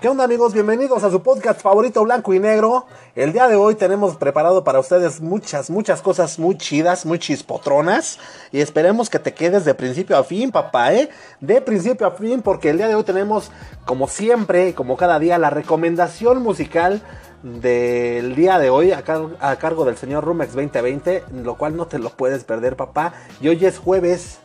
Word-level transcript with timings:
¿Qué 0.00 0.08
onda 0.08 0.24
amigos? 0.24 0.54
Bienvenidos 0.54 1.04
a 1.04 1.10
su 1.10 1.22
podcast 1.22 1.60
favorito 1.60 2.02
blanco 2.02 2.32
y 2.32 2.38
negro. 2.38 2.86
El 3.14 3.34
día 3.34 3.46
de 3.46 3.56
hoy 3.56 3.74
tenemos 3.74 4.16
preparado 4.16 4.64
para 4.64 4.80
ustedes 4.80 5.20
muchas, 5.20 5.68
muchas 5.68 6.00
cosas 6.00 6.38
muy 6.38 6.56
chidas, 6.56 7.04
muy 7.04 7.18
chispotronas. 7.18 8.18
Y 8.52 8.62
esperemos 8.62 9.10
que 9.10 9.18
te 9.18 9.34
quedes 9.34 9.66
de 9.66 9.74
principio 9.74 10.16
a 10.16 10.24
fin, 10.24 10.50
papá, 10.50 10.94
¿eh? 10.94 11.10
De 11.40 11.60
principio 11.60 12.06
a 12.06 12.12
fin, 12.12 12.40
porque 12.40 12.70
el 12.70 12.78
día 12.78 12.88
de 12.88 12.94
hoy 12.94 13.04
tenemos, 13.04 13.50
como 13.84 14.08
siempre, 14.08 14.72
como 14.72 14.96
cada 14.96 15.18
día, 15.18 15.36
la 15.36 15.50
recomendación 15.50 16.42
musical 16.42 17.02
del 17.42 18.34
día 18.34 18.58
de 18.58 18.70
hoy 18.70 18.92
a, 18.92 19.02
cargo 19.02 19.84
del 19.84 19.96
señor 19.96 20.24
Rumex 20.24 20.52
2020, 20.54 21.24
lo 21.42 21.56
cual 21.56 21.76
no 21.76 21.86
te 21.86 21.98
lo 21.98 22.10
puedes 22.10 22.44
perder, 22.44 22.76
papá. 22.76 23.14
Y 23.40 23.48
hoy 23.48 23.64
es 23.64 23.78
jueves. 23.78 24.38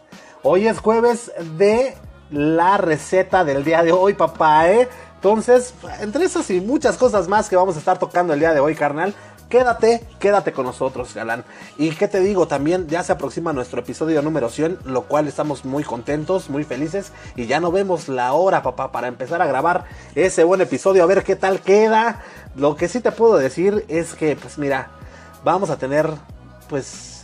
Hoy 0.44 0.68
es 0.68 0.80
jueves 0.80 1.32
de 1.58 1.96
la 2.32 2.78
receta 2.78 3.44
del 3.44 3.64
día 3.64 3.84
de 3.84 3.92
hoy, 3.92 4.14
papá, 4.14 4.70
¿eh? 4.72 4.88
Entonces, 5.16 5.74
entre 6.00 6.26
esas 6.26 6.50
y 6.52 6.62
muchas 6.62 6.96
cosas 6.98 7.28
más 7.28 7.50
que 7.50 7.56
vamos 7.56 7.76
a 7.76 7.80
estar 7.80 7.98
tocando 7.98 8.34
el 8.34 8.40
día 8.40 8.54
de 8.54 8.60
hoy, 8.60 8.76
carnal, 8.76 9.14
quédate, 9.50 10.06
quédate 10.20 10.54
con 10.54 10.66
nosotros, 10.66 11.14
galán. 11.14 11.44
Y 11.78 11.92
qué 11.92 12.08
te 12.08 12.20
digo, 12.20 12.48
también 12.48 12.88
ya 12.88 13.04
se 13.04 13.12
aproxima 13.12 13.54
nuestro 13.54 13.82
episodio 13.82 14.22
número 14.22 14.50
100, 14.50 14.80
lo 14.86 15.04
cual 15.04 15.28
estamos 15.28 15.66
muy 15.66 15.84
contentos, 15.84 16.50
muy 16.50 16.64
felices. 16.64 17.12
Y 17.36 17.48
ya 17.48 17.60
no 17.60 17.72
vemos 17.72 18.10
la 18.10 18.34
hora, 18.34 18.64
papá, 18.64 18.92
para 18.92 19.08
empezar 19.08 19.42
a 19.42 19.48
grabar 19.48 19.86
ese 20.16 20.44
buen 20.44 20.62
episodio, 20.62 21.04
a 21.04 21.08
ver 21.08 21.24
qué 21.24 21.36
tal 21.36 21.62
queda. 21.62 22.22
Lo 22.56 22.76
que 22.76 22.88
sí 22.88 23.00
te 23.00 23.12
puedo 23.12 23.38
decir 23.38 23.86
es 23.88 24.14
que, 24.14 24.36
pues 24.36 24.58
mira, 24.58 24.92
vamos 25.44 25.70
a 25.70 25.78
tener, 25.78 26.10
pues 26.70 27.18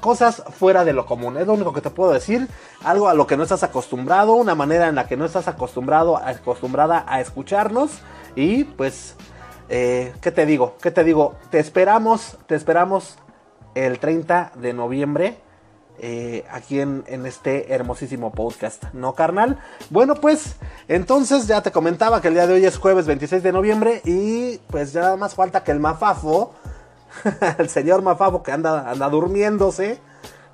cosas 0.00 0.42
fuera 0.58 0.84
de 0.84 0.92
lo 0.92 1.06
común. 1.06 1.36
Es 1.36 1.46
lo 1.46 1.54
único 1.54 1.72
que 1.72 1.80
te 1.80 1.90
puedo 1.90 2.12
decir. 2.12 2.48
Algo 2.84 3.08
a 3.08 3.14
lo 3.14 3.26
que 3.26 3.36
no 3.36 3.42
estás 3.42 3.62
acostumbrado, 3.62 4.32
una 4.32 4.54
manera 4.54 4.88
en 4.88 4.94
la 4.94 5.06
que 5.06 5.16
no 5.16 5.24
estás 5.24 5.48
acostumbrado, 5.48 6.16
acostumbrada 6.16 7.04
a 7.06 7.20
escucharnos. 7.20 7.90
Y 8.34 8.64
pues, 8.64 9.14
eh, 9.72 10.12
¿qué 10.20 10.30
te 10.30 10.46
digo? 10.46 10.76
¿Qué 10.80 10.90
te 10.90 11.02
digo? 11.02 11.34
Te 11.50 11.58
esperamos, 11.58 12.38
te 12.46 12.54
esperamos 12.54 13.16
el 13.74 13.98
30 13.98 14.52
de 14.56 14.72
noviembre. 14.72 15.38
Eh, 15.98 16.44
aquí 16.50 16.80
en, 16.80 17.04
en, 17.06 17.26
este 17.26 17.72
hermosísimo 17.72 18.32
podcast, 18.32 18.84
¿no, 18.92 19.14
carnal? 19.14 19.58
Bueno, 19.90 20.14
pues 20.16 20.56
entonces 20.88 21.46
ya 21.46 21.62
te 21.62 21.70
comentaba 21.70 22.20
que 22.20 22.28
el 22.28 22.34
día 22.34 22.46
de 22.46 22.54
hoy 22.54 22.64
es 22.64 22.78
jueves 22.78 23.06
26 23.06 23.42
de 23.42 23.52
noviembre 23.52 24.00
y 24.04 24.58
pues 24.68 24.92
ya 24.92 25.16
más 25.16 25.34
falta 25.34 25.62
que 25.62 25.70
el 25.70 25.80
mafafo 25.80 26.54
el 27.58 27.68
señor 27.68 28.02
Mafafo 28.02 28.42
que 28.42 28.52
anda, 28.52 28.90
anda 28.90 29.08
durmiéndose. 29.08 29.98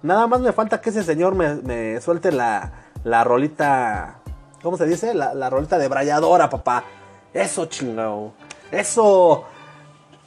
Nada 0.02 0.26
más 0.26 0.40
me 0.40 0.52
falta 0.52 0.80
que 0.80 0.90
ese 0.90 1.02
señor 1.02 1.34
me, 1.34 2.00
suelte 2.00 2.32
la, 2.32 2.72
la 3.04 3.24
rolita. 3.24 4.20
¿Cómo 4.62 4.76
se 4.76 4.86
dice? 4.86 5.14
La, 5.14 5.34
la 5.34 5.50
rolita 5.50 5.78
de 5.78 5.88
brayadora, 5.88 6.48
papá. 6.50 6.84
Eso, 7.32 7.66
chingado. 7.66 8.32
Eso. 8.70 9.44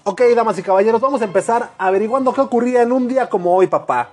Ok, 0.04 0.20
damas 0.36 0.58
y 0.58 0.64
caballeros, 0.64 1.00
vamos 1.00 1.22
a 1.22 1.26
empezar 1.26 1.74
averiguando 1.78 2.34
qué 2.34 2.42
ocurría 2.42 2.82
en 2.82 2.92
un 2.92 3.08
día 3.08 3.30
como 3.30 3.56
hoy, 3.56 3.68
papá. 3.68 4.10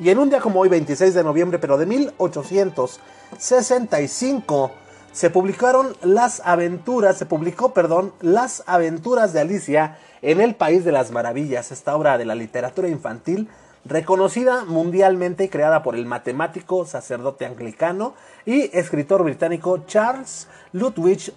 Y 0.00 0.10
en 0.10 0.18
un 0.18 0.28
día 0.28 0.40
como 0.40 0.60
hoy, 0.60 0.68
26 0.68 1.14
de 1.14 1.24
noviembre, 1.24 1.58
pero 1.58 1.78
de 1.78 1.86
1865, 1.86 4.70
se 5.12 5.30
publicaron 5.30 5.96
las 6.02 6.42
aventuras, 6.44 7.16
se 7.16 7.24
publicó, 7.26 7.72
perdón, 7.72 8.12
las 8.20 8.62
aventuras 8.66 9.32
de 9.32 9.40
Alicia 9.40 9.96
en 10.20 10.42
el 10.42 10.54
País 10.54 10.84
de 10.84 10.92
las 10.92 11.10
Maravillas, 11.10 11.72
esta 11.72 11.96
obra 11.96 12.18
de 12.18 12.26
la 12.26 12.34
literatura 12.34 12.88
infantil 12.88 13.48
reconocida 13.84 14.64
mundialmente 14.64 15.44
y 15.44 15.48
creada 15.48 15.82
por 15.82 15.96
el 15.96 16.06
matemático, 16.06 16.86
sacerdote 16.86 17.44
anglicano 17.46 18.14
y 18.46 18.70
escritor 18.76 19.24
británico 19.24 19.84
Charles 19.86 20.46
Ludwig 20.72 21.32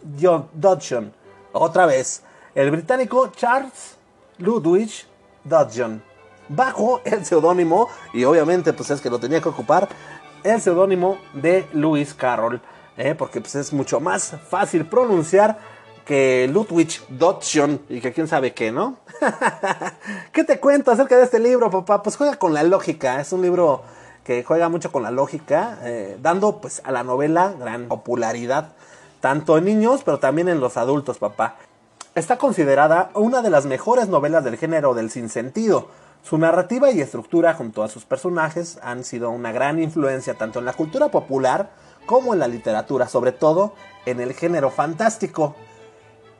Dodgson. 0.53 1.11
Otra 1.57 1.85
vez, 1.85 2.21
el 2.53 2.69
británico 2.69 3.31
Charles 3.35 3.95
Ludwig 4.39 4.91
Dodgson. 5.43 6.03
Bajo 6.49 7.01
el 7.05 7.25
seudónimo, 7.25 7.87
y 8.13 8.23
obviamente 8.25 8.73
pues 8.73 8.91
es 8.91 9.01
que 9.01 9.09
lo 9.09 9.19
tenía 9.19 9.41
que 9.41 9.49
ocupar, 9.49 9.87
el 10.43 10.61
seudónimo 10.61 11.17
de 11.33 11.65
Lewis 11.73 12.13
Carroll. 12.13 12.61
¿eh? 12.97 13.15
porque 13.15 13.41
pues, 13.41 13.55
es 13.55 13.73
mucho 13.73 13.99
más 13.99 14.35
fácil 14.49 14.85
pronunciar 14.85 15.57
que 16.05 16.47
Ludwig 16.51 17.01
Dodson 17.09 17.81
y 17.89 17.99
que 17.99 18.13
quién 18.13 18.27
sabe 18.27 18.53
qué, 18.53 18.71
¿no? 18.71 18.97
¿Qué 20.31 20.43
te 20.43 20.59
cuento 20.59 20.91
acerca 20.91 21.17
de 21.17 21.23
este 21.23 21.39
libro, 21.39 21.71
papá? 21.71 22.03
Pues 22.03 22.15
juega 22.15 22.35
con 22.35 22.53
la 22.53 22.63
lógica, 22.63 23.19
es 23.19 23.31
un 23.31 23.41
libro 23.41 23.81
que 24.23 24.43
juega 24.43 24.69
mucho 24.69 24.91
con 24.91 25.03
la 25.03 25.11
lógica, 25.11 25.79
eh, 25.83 26.17
dando 26.21 26.59
pues 26.59 26.81
a 26.83 26.91
la 26.91 27.03
novela 27.03 27.53
gran 27.57 27.87
popularidad, 27.87 28.73
tanto 29.19 29.57
en 29.57 29.65
niños, 29.65 30.01
pero 30.03 30.19
también 30.19 30.49
en 30.49 30.59
los 30.59 30.77
adultos, 30.77 31.17
papá. 31.17 31.55
Está 32.15 32.37
considerada 32.37 33.09
una 33.13 33.41
de 33.41 33.49
las 33.49 33.65
mejores 33.65 34.07
novelas 34.07 34.43
del 34.43 34.57
género 34.57 34.93
del 34.93 35.11
sinsentido. 35.11 35.89
Su 36.23 36.37
narrativa 36.37 36.89
y 36.89 37.01
estructura 37.01 37.53
junto 37.53 37.83
a 37.83 37.87
sus 37.87 38.05
personajes 38.05 38.79
han 38.81 39.03
sido 39.03 39.29
una 39.29 39.51
gran 39.51 39.79
influencia 39.79 40.33
tanto 40.33 40.59
en 40.59 40.65
la 40.65 40.73
cultura 40.73 41.09
popular 41.09 41.69
como 42.05 42.33
en 42.33 42.39
la 42.39 42.47
literatura, 42.47 43.07
sobre 43.07 43.31
todo 43.31 43.73
en 44.05 44.21
el 44.21 44.33
género 44.33 44.71
fantástico. 44.71 45.55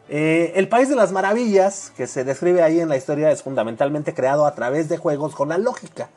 Eh, 0.08 0.54
el 0.56 0.70
País 0.70 0.88
de 0.88 0.96
las 0.96 1.12
Maravillas, 1.12 1.92
que 1.98 2.08
se 2.08 2.24
describe 2.24 2.62
ahí 2.62 2.80
en 2.80 2.90
la 2.90 2.98
historia, 2.98 3.32
es 3.32 3.44
fundamentalmente 3.44 4.14
creado 4.14 4.46
a 4.46 4.54
través 4.54 4.88
de 4.88 4.98
juegos 4.98 5.36
con 5.36 5.50
la 5.50 5.58
lógica, 5.58 6.10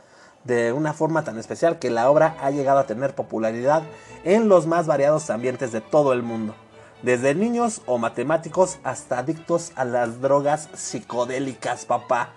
de 0.49 0.73
una 0.73 0.95
forma 0.95 1.23
tan 1.23 1.39
especial 1.39 1.79
que 1.79 1.91
la 1.91 2.11
obra 2.11 2.37
ha 2.41 2.51
llegado 2.51 2.81
a 2.81 2.87
tener 2.87 3.15
popularidad 3.15 3.83
en 4.25 4.49
los 4.49 4.67
más 4.67 4.89
variados 4.89 5.31
ambientes 5.31 5.71
de 5.71 5.81
todo 5.81 6.13
el 6.13 6.25
mundo, 6.25 6.57
desde 7.03 7.37
niños 7.37 7.83
o 7.87 7.99
matemáticos 7.99 8.79
hasta 8.83 9.21
adictos 9.21 9.71
a 9.77 9.85
las 9.85 10.21
drogas 10.21 10.69
psicodélicas, 10.75 11.85
papá. 11.85 12.31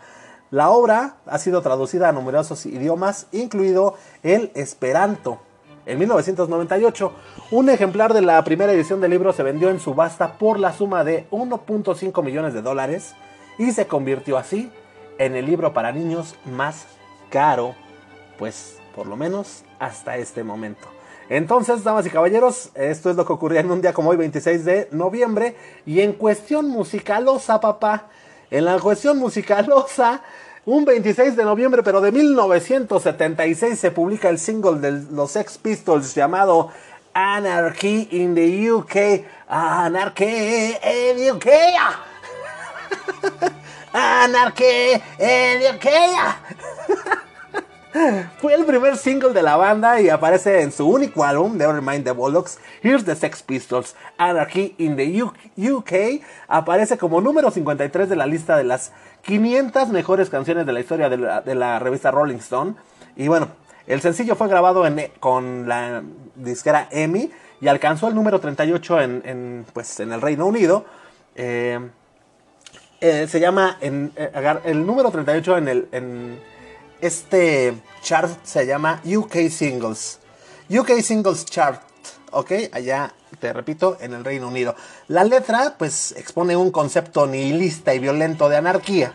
La 0.52 0.70
obra 0.70 1.16
ha 1.26 1.40
sido 1.40 1.64
traducida 1.64 2.10
a 2.10 2.12
numerosos 2.12 2.68
idiomas, 2.68 3.28
incluido 3.32 3.96
el 4.22 4.52
esperanto, 4.54 5.40
en 5.86 5.98
1998, 5.98 7.12
un 7.50 7.70
ejemplar 7.70 8.14
de 8.14 8.22
la 8.22 8.44
primera 8.44 8.72
edición 8.72 9.02
del 9.02 9.12
libro 9.12 9.34
se 9.34 9.42
vendió 9.42 9.70
en 9.72 9.80
subasta 9.80 10.38
por 10.38 10.60
la 10.60 10.74
suma 10.74 11.04
de 11.04 11.28
1.5 11.32 12.24
millones 12.24 12.54
de 12.54 12.62
dólares 12.62 13.16
y 13.58 13.72
se 13.72 13.88
convirtió 13.88 14.38
así 14.38 14.72
en 15.18 15.36
el 15.36 15.48
libro 15.48 15.74
para 15.74 15.92
niños 15.92 16.36
más 16.46 16.86
caro, 17.32 17.74
pues 18.42 18.78
por 18.96 19.06
lo 19.06 19.16
menos 19.16 19.64
hasta 19.78 20.18
este 20.18 20.44
momento. 20.44 20.88
Entonces, 21.30 21.84
damas 21.84 22.08
y 22.08 22.10
caballeros, 22.10 22.72
esto 22.74 23.12
es 23.12 23.16
lo 23.16 23.24
que 23.24 23.34
ocurría 23.34 23.60
en 23.60 23.70
un 23.70 23.84
día 23.84 23.94
como 23.94 24.10
hoy, 24.10 24.18
26 24.18 24.66
de 24.66 24.88
noviembre, 24.90 25.56
y 25.86 26.02
en 26.02 26.14
cuestión 26.14 26.68
musicalosa, 26.68 27.62
papá, 27.62 28.08
en 28.50 28.66
la 28.66 28.80
cuestión 28.80 29.20
musicalosa, 29.20 30.24
un 30.66 30.86
26 30.86 31.36
de 31.36 31.44
noviembre, 31.44 31.84
pero 31.84 32.02
de 32.02 32.12
1976, 32.12 33.80
se 33.80 33.92
publica 33.92 34.30
el 34.30 34.40
single 34.40 34.80
de 34.80 34.92
los 35.12 35.34
Sex 35.34 35.60
Pistols 35.60 36.16
llamado 36.16 36.72
Anarchy 37.14 38.08
in 38.10 38.34
the 38.34 38.72
UK. 38.72 39.24
Anarchy 39.48 40.26
in 40.26 41.16
the 41.16 41.32
UK. 41.32 41.48
Anarchy 43.94 44.94
in 45.20 45.60
the 45.60 45.74
UK. 45.76 45.86
Fue 48.40 48.54
el 48.54 48.66
primer 48.66 48.96
single 48.98 49.34
de 49.34 49.42
la 49.42 49.58
banda 49.58 50.00
y 50.00 50.10
aparece 50.10 50.62
en 50.62 50.72
su 50.72 50.88
único 50.88 51.24
álbum, 51.24 51.58
Nevermind 51.58 52.06
the 52.06 52.12
Bollocks, 52.12 52.58
Here's 52.82 53.04
the 53.04 53.16
Sex 53.16 53.44
Pistols, 53.44 53.96
Anarchy 54.18 54.76
in 54.78 54.96
the 54.96 55.24
UK, 55.72 56.24
aparece 56.48 56.98
como 56.98 57.20
número 57.20 57.52
53 57.52 58.10
de 58.10 58.16
la 58.16 58.26
lista 58.26 58.56
de 58.56 58.64
las 58.64 58.94
500 59.24 59.90
mejores 59.90 60.30
canciones 60.30 60.66
de 60.66 60.74
la 60.74 60.80
historia 60.80 61.10
de 61.10 61.56
la, 61.56 61.80
revista 61.80 62.12
Rolling 62.12 62.38
Stone. 62.38 62.76
Y 63.16 63.28
bueno, 63.28 63.50
el 63.88 64.00
sencillo 64.02 64.36
fue 64.36 64.48
grabado 64.48 64.84
con 65.20 65.68
la 65.68 66.02
disquera 66.36 66.88
EMI 66.92 67.30
y 67.60 67.68
alcanzó 67.68 68.08
el 68.08 68.16
número 68.16 68.40
38 68.40 69.02
en, 69.02 69.66
pues, 69.74 70.00
en 70.00 70.14
el 70.14 70.22
Reino 70.22 70.46
Unido. 70.46 70.86
Eh, 71.36 71.80
eh, 73.02 73.28
se 73.28 73.40
llama 73.40 73.78
en, 73.82 74.12
eh, 74.16 74.32
el 74.64 74.86
número 74.86 75.12
38 75.12 75.58
en 75.58 75.68
el 75.68 75.88
este 77.02 77.74
chart 78.02 78.32
se 78.44 78.66
llama 78.66 79.02
UK 79.06 79.50
Singles. 79.50 80.20
UK 80.70 81.02
Singles 81.02 81.46
Chart, 81.46 81.82
¿ok? 82.32 82.52
Allá, 82.72 83.14
te 83.40 83.52
repito, 83.52 83.98
en 84.00 84.14
el 84.14 84.24
Reino 84.24 84.48
Unido. 84.48 84.76
La 85.08 85.24
letra, 85.24 85.76
pues, 85.78 86.14
expone 86.14 86.56
un 86.56 86.72
concepto 86.72 87.28
nihilista 87.28 87.94
y 87.94 88.00
violento 88.00 88.48
de 88.48 88.58
anarquía. 88.58 89.14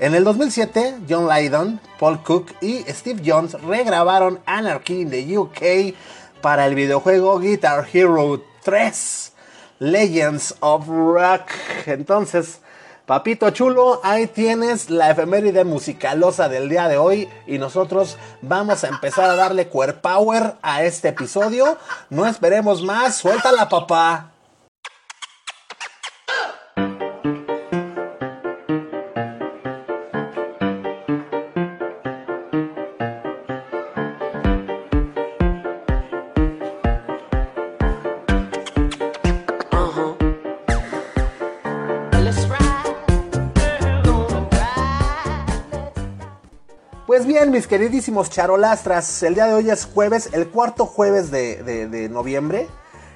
En 0.00 0.14
el 0.14 0.24
2007, 0.24 1.00
John 1.08 1.28
Lydon, 1.28 1.80
Paul 1.98 2.22
Cook 2.22 2.52
y 2.60 2.84
Steve 2.88 3.22
Jones 3.24 3.60
regrabaron 3.62 4.40
Anarchy 4.46 5.00
in 5.00 5.10
the 5.10 5.38
UK 5.38 5.94
para 6.40 6.66
el 6.66 6.74
videojuego 6.74 7.38
Guitar 7.38 7.86
Hero 7.92 8.42
3 8.62 9.32
Legends 9.80 10.54
of 10.60 10.86
Rock. 10.88 11.50
Entonces, 11.86 12.60
Papito 13.08 13.48
chulo, 13.48 14.02
ahí 14.04 14.26
tienes 14.26 14.90
la 14.90 15.10
efeméride 15.10 15.64
musicalosa 15.64 16.50
del 16.50 16.68
día 16.68 16.88
de 16.88 16.98
hoy 16.98 17.26
y 17.46 17.56
nosotros 17.56 18.18
vamos 18.42 18.84
a 18.84 18.88
empezar 18.88 19.30
a 19.30 19.34
darle 19.34 19.70
core 19.70 19.94
power 19.94 20.56
a 20.60 20.82
este 20.82 21.08
episodio. 21.08 21.78
No 22.10 22.26
esperemos 22.26 22.82
más, 22.82 23.16
suéltala 23.16 23.70
papá. 23.70 24.32
Mis 47.58 47.66
queridísimos 47.66 48.30
charolastras, 48.30 49.20
el 49.24 49.34
día 49.34 49.46
de 49.46 49.54
hoy 49.54 49.68
es 49.68 49.84
jueves, 49.84 50.30
el 50.32 50.46
cuarto 50.46 50.86
jueves 50.86 51.32
de, 51.32 52.08
noviembre. 52.08 52.68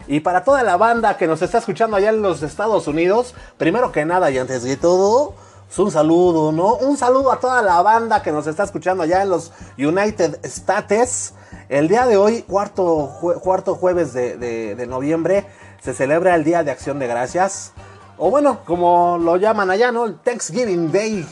Y 0.09 0.19
para 0.19 0.43
toda 0.43 0.65
la 0.65 0.77
banda 0.77 1.17
que 1.17 1.29
nos 1.29 1.43
está 1.43 1.59
escuchando 1.59 1.97
allá 1.97 2.11
en 2.11 2.23
los 2.23 2.43
Estados 2.43 2.89
Unidos, 2.89 3.37
primero 3.57 3.93
que 3.93 4.05
nada 4.05 4.33
y 4.33 4.39
antes 4.39 4.65
de 4.65 4.77
todo, 4.77 5.35
es 5.71 5.79
un 5.79 5.93
saludo, 5.93 6.51
¿no? 6.51 6.75
Un 6.75 6.97
saludo 6.97 7.31
a 7.31 7.39
toda 7.39 7.63
la 7.63 7.81
banda 7.83 8.21
que 8.21 8.33
nos 8.33 8.49
está 8.49 8.65
escuchando 8.65 9.05
allá 9.05 9.23
en 9.23 9.29
los 9.29 9.53
United 9.79 10.41
States. 10.43 11.35
El 11.69 11.87
día 11.87 12.05
de 12.07 12.17
hoy, 12.17 12.43
cuarto, 12.43 13.13
cuarto 13.45 13.77
jueves 13.77 14.13
de, 14.13 14.37
de 14.75 14.87
noviembre, 14.89 15.47
se 15.81 15.95
celebra 15.95 16.35
el 16.35 16.43
Día 16.43 16.65
de 16.65 16.73
Acción 16.73 16.99
de 16.99 17.07
Gracias. 17.07 17.75
O 18.19 18.29
bueno, 18.29 18.59
como 18.67 19.19
lo 19.19 19.37
llaman 19.37 19.71
allá, 19.71 19.93
¿no? 19.93 20.05
El 20.05 20.19
Thanksgiving 20.19 20.91
Day. 20.91 21.25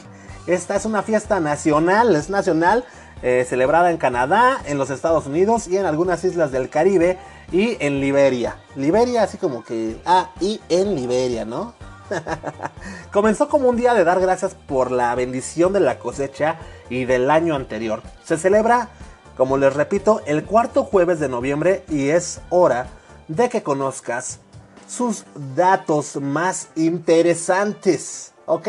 Esta 0.47 0.75
es 0.75 0.85
una 0.85 1.03
fiesta 1.03 1.39
nacional, 1.39 2.17
es 2.17 2.31
nacional, 2.31 2.85
eh, 3.23 3.45
celebrada 3.49 3.91
en 3.91 3.99
Canadá, 3.99 4.61
en 4.67 4.79
los 4.79 4.91
Estados 4.91 5.27
Unidos 5.27 5.69
y 5.69 5.77
en 5.77 5.87
algunas 5.87 6.25
islas 6.25 6.53
del 6.53 6.71
Caribe 6.71 7.19
y 7.53 7.77
en 7.81 8.01
Liberia. 8.01 8.57
Liberia, 8.77 9.25
así 9.25 9.39
como 9.39 9.65
que. 9.65 10.01
Ah, 10.07 10.31
y 10.41 10.61
en 10.69 10.95
Liberia, 10.95 11.45
¿no? 11.45 11.75
Comenzó 13.13 13.49
como 13.49 13.69
un 13.69 13.77
día 13.77 13.95
de 13.95 14.05
dar 14.05 14.21
gracias 14.21 14.55
por 14.55 14.91
la 14.91 15.15
bendición 15.15 15.73
de 15.73 15.81
la 15.81 15.99
cosecha 15.99 16.57
y 16.89 17.05
del 17.05 17.31
año 17.31 17.55
anterior. 17.55 18.03
Se 18.25 18.37
celebra, 18.37 18.89
como 19.37 19.59
les 19.59 19.75
repito, 19.75 20.23
el 20.27 20.45
cuarto 20.45 20.85
jueves 20.85 21.21
de 21.21 21.29
noviembre 21.29 21.85
y 21.89 22.09
es 22.09 22.41
hora 22.51 22.89
de 23.29 23.49
que 23.49 23.63
conozcas 23.63 24.41
sus 24.89 25.25
datos 25.55 26.17
más 26.17 26.69
interesantes, 26.75 28.33
¿ok? 28.47 28.69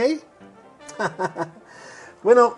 Bueno, 2.24 2.56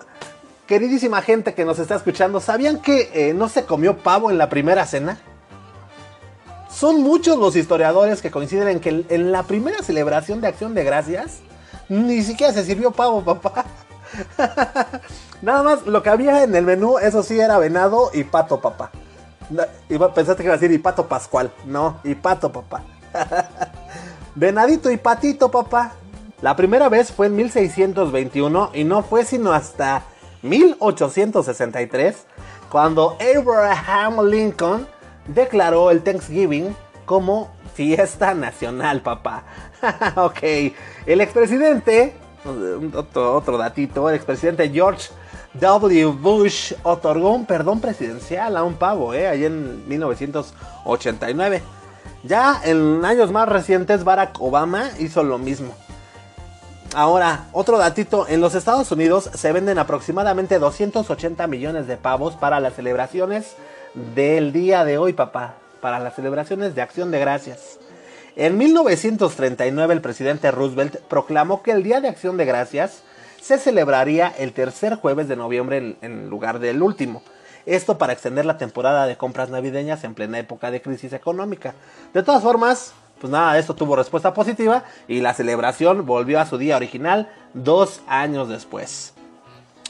queridísima 0.74 1.22
gente 1.22 1.54
que 1.54 1.66
nos 1.66 1.78
está 1.78 1.94
escuchando, 1.94 2.40
¿sabían 2.40 2.82
que 2.82 3.12
eh, 3.14 3.36
no 3.36 3.48
se 3.48 3.64
comió 3.64 3.96
pavo 3.96 4.32
en 4.32 4.40
la 4.40 4.50
primera 4.50 4.88
cena? 4.88 5.20
Son 6.68 7.04
muchos 7.04 7.38
los 7.38 7.56
historiadores 7.56 8.24
que 8.24 8.32
coinciden 8.32 8.68
en 8.68 8.80
que 8.80 9.06
en 9.08 9.32
la 9.32 9.44
primera 9.44 9.84
celebración 9.84 10.42
de 10.42 10.48
Acción 10.48 10.74
de 10.74 10.84
Gracias 10.84 11.42
ni 11.90 12.24
siquiera 12.24 12.52
se 12.52 12.66
sirvió 12.66 12.90
pavo, 12.90 13.24
papá. 13.24 13.66
Nada 15.44 15.62
más 15.62 15.86
lo 15.86 16.02
que 16.02 16.10
había 16.10 16.44
en 16.44 16.56
el 16.56 16.66
menú, 16.66 16.98
eso 16.98 17.22
sí, 17.22 17.40
era 17.40 17.60
venado 17.60 18.10
y 18.12 18.24
pato, 18.24 18.60
papá. 18.60 18.90
Pensaste 20.16 20.42
que 20.42 20.46
iba 20.46 20.56
a 20.56 20.58
decir 20.58 20.72
y 20.72 20.80
pato 20.80 21.06
pascual. 21.08 21.52
No, 21.68 22.00
y 22.04 22.16
pato, 22.16 22.52
papá. 22.52 22.82
Venadito 24.34 24.90
y 24.90 24.98
patito, 24.98 25.52
papá. 25.52 25.92
La 26.42 26.56
primera 26.56 26.90
vez 26.90 27.12
fue 27.12 27.28
en 27.28 27.36
1621 27.36 28.72
y 28.74 28.84
no 28.86 29.04
fue 29.04 29.24
sino 29.24 29.54
hasta 29.54 30.06
1863 30.44 32.16
cuando 32.70 33.18
Abraham 33.20 34.28
Lincoln 34.28 34.88
declaró 35.28 35.92
el 35.92 36.04
Thanksgiving 36.04 36.76
como 37.06 37.50
fiesta 37.74 38.34
nacional, 38.34 39.02
papá. 39.02 39.44
ok, 40.16 40.40
el 41.06 41.22
expresidente, 41.22 42.16
otro, 42.96 43.36
otro 43.36 43.58
datito, 43.58 44.10
el 44.10 44.16
expresidente 44.16 44.70
George 44.70 45.10
W. 45.54 46.06
Bush 46.08 46.74
otorgó 46.84 47.32
un 47.32 47.46
perdón 47.46 47.80
presidencial 47.80 48.58
a 48.58 48.64
un 48.64 48.74
pavo, 48.74 49.14
eh, 49.14 49.28
allá 49.28 49.48
en 49.48 49.88
1989. 49.88 51.62
Ya 52.24 52.60
en 52.64 53.04
años 53.06 53.32
más 53.32 53.48
recientes, 53.50 54.04
Barack 54.04 54.42
Obama 54.42 54.90
hizo 55.00 55.24
lo 55.24 55.38
mismo. 55.38 55.76
Ahora, 56.96 57.48
otro 57.54 57.80
datito, 57.80 58.28
en 58.28 58.40
los 58.40 58.54
Estados 58.54 58.92
Unidos 58.92 59.28
se 59.34 59.52
venden 59.52 59.80
aproximadamente 59.80 60.60
280 60.60 61.48
millones 61.48 61.88
de 61.88 61.98
pavos 61.98 62.36
para 62.36 62.60
las 62.60 62.76
celebraciones 62.76 63.56
del 64.16 64.54
día 64.54 64.86
de 64.86 65.00
hoy, 65.00 65.14
papá, 65.14 65.56
para 65.82 65.98
las 65.98 66.16
celebraciones 66.16 66.76
de 66.76 66.84
acción 66.84 67.10
de 67.10 67.20
gracias. 67.20 67.80
En 68.36 68.60
1939 68.60 69.92
el 69.92 70.02
presidente 70.02 70.52
Roosevelt 70.52 70.98
proclamó 71.08 71.64
que 71.64 71.72
el 71.72 71.82
Día 71.82 72.00
de 72.00 72.10
Acción 72.10 72.38
de 72.38 72.46
Gracias 72.46 73.02
se 73.42 73.58
celebraría 73.58 74.32
el 74.38 74.54
tercer 74.54 74.96
jueves 74.96 75.28
de 75.28 75.36
noviembre 75.36 75.98
en 76.02 76.30
lugar 76.30 76.60
del 76.60 76.84
último. 76.84 77.24
Esto 77.66 77.98
para 77.98 78.14
extender 78.14 78.46
la 78.46 78.58
temporada 78.60 79.08
de 79.08 79.18
compras 79.18 79.50
navideñas 79.50 80.04
en 80.04 80.14
plena 80.14 80.38
época 80.38 80.70
de 80.70 80.82
crisis 80.82 81.14
económica. 81.14 81.74
De 82.14 82.22
todas 82.22 82.44
formas, 82.44 82.94
pues 83.20 83.32
nada, 83.32 83.58
esto 83.58 83.74
tuvo 83.74 83.96
respuesta 83.96 84.34
positiva 84.34 84.84
y 85.08 85.22
la 85.22 85.34
celebración 85.34 86.06
volvió 86.06 86.40
a 86.40 86.46
su 86.46 86.58
día 86.58 86.76
original 86.76 87.30
dos 87.54 88.02
años 88.08 88.50
después. 88.50 89.14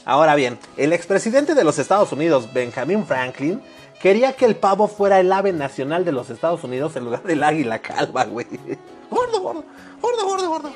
Ahora 0.04 0.34
bien, 0.34 0.58
el 0.76 0.92
expresidente 0.92 1.54
de 1.54 1.64
los 1.64 1.78
Estados 1.78 2.12
Unidos, 2.12 2.52
Benjamin 2.52 3.06
Franklin, 3.06 3.62
quería 4.00 4.34
que 4.34 4.44
el 4.44 4.54
pavo 4.54 4.86
fuera 4.86 5.18
el 5.18 5.32
ave 5.32 5.52
nacional 5.52 6.04
de 6.04 6.12
los 6.12 6.28
Estados 6.28 6.62
Unidos 6.62 6.94
en 6.96 7.04
lugar 7.04 7.22
del 7.22 7.42
águila 7.42 7.78
calva, 7.78 8.24
güey. 8.24 8.46
Gordo, 9.10 9.40
gordo, 9.40 9.64
gordo, 10.00 10.26
gordo, 10.26 10.48
gordo. 10.48 10.72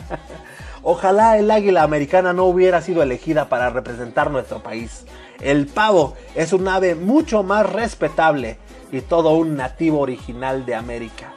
Ojalá 0.82 1.38
el 1.38 1.50
águila 1.50 1.82
americana 1.82 2.32
no 2.32 2.44
hubiera 2.44 2.82
sido 2.82 3.02
elegida 3.02 3.48
para 3.48 3.70
representar 3.70 4.30
nuestro 4.30 4.62
país. 4.62 5.04
El 5.40 5.66
pavo 5.66 6.14
es 6.34 6.52
un 6.52 6.68
ave 6.68 6.94
mucho 6.94 7.42
más 7.42 7.70
respetable 7.72 8.58
y 8.92 9.00
todo 9.00 9.30
un 9.30 9.56
nativo 9.56 10.00
original 10.00 10.64
de 10.64 10.74
América. 10.74 11.35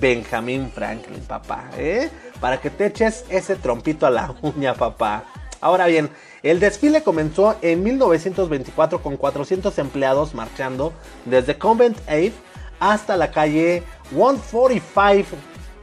Benjamin 0.00 0.70
Franklin, 0.70 1.20
papá, 1.20 1.70
¿eh? 1.76 2.10
Para 2.40 2.60
que 2.60 2.70
te 2.70 2.86
eches 2.86 3.24
ese 3.28 3.56
trompito 3.56 4.06
a 4.06 4.10
la 4.10 4.34
uña, 4.42 4.74
papá. 4.74 5.24
Ahora 5.60 5.86
bien, 5.86 6.10
el 6.42 6.58
desfile 6.58 7.02
comenzó 7.02 7.56
en 7.62 7.82
1924 7.84 9.02
con 9.02 9.16
400 9.16 9.78
empleados 9.78 10.34
marchando 10.34 10.92
desde 11.24 11.56
Convent 11.56 11.98
Ave 12.08 12.32
hasta 12.80 13.16
la 13.16 13.30
calle 13.30 13.84
145 14.10 15.36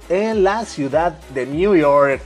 en 0.10 0.44
la 0.44 0.66
ciudad 0.66 1.14
de 1.34 1.46
New 1.46 1.76
York. 1.76 2.22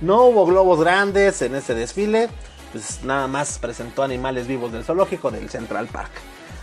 No 0.00 0.24
hubo 0.24 0.46
globos 0.46 0.80
grandes 0.80 1.42
en 1.42 1.54
ese 1.54 1.74
desfile, 1.74 2.28
pues 2.72 3.02
nada 3.02 3.26
más 3.26 3.58
presentó 3.58 4.02
animales 4.02 4.46
vivos 4.46 4.72
del 4.72 4.84
zoológico 4.84 5.30
del 5.30 5.50
Central 5.50 5.88
Park. 5.88 6.10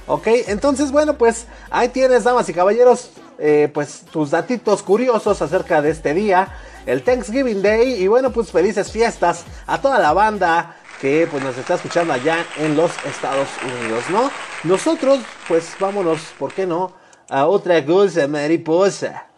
Ok, 0.08 0.28
entonces 0.48 0.92
bueno, 0.92 1.18
pues 1.18 1.48
ahí 1.70 1.90
tienes, 1.90 2.24
damas 2.24 2.50
y 2.50 2.54
caballeros, 2.54 3.12
eh, 3.40 3.70
pues 3.74 4.04
tus 4.12 4.32
datitos 4.32 4.84
curiosos 4.84 5.42
acerca 5.42 5.82
de 5.82 5.92
este 5.92 6.14
día, 6.14 6.50
el 6.86 7.04
Thanksgiving 7.04 7.62
Day 7.62 8.02
y 8.02 8.08
bueno 8.08 8.32
pues 8.32 8.52
felices 8.52 8.92
fiestas 8.92 9.46
a 9.68 9.82
toda 9.82 10.00
la 10.00 10.14
banda 10.14 10.76
que 11.02 11.28
pues 11.30 11.44
nos 11.44 11.58
está 11.58 11.76
escuchando 11.76 12.14
allá 12.14 12.46
en 12.58 12.76
los 12.76 12.92
Estados 13.06 13.50
Unidos, 13.62 14.04
¿no? 14.10 14.32
Nosotros 14.64 15.20
pues 15.48 15.76
vámonos, 15.80 16.22
¿por 16.40 16.54
qué 16.54 16.66
no? 16.66 16.94
A 17.30 17.48
otra 17.48 17.86
cosa 17.86 18.28
mariposa. 18.28 19.33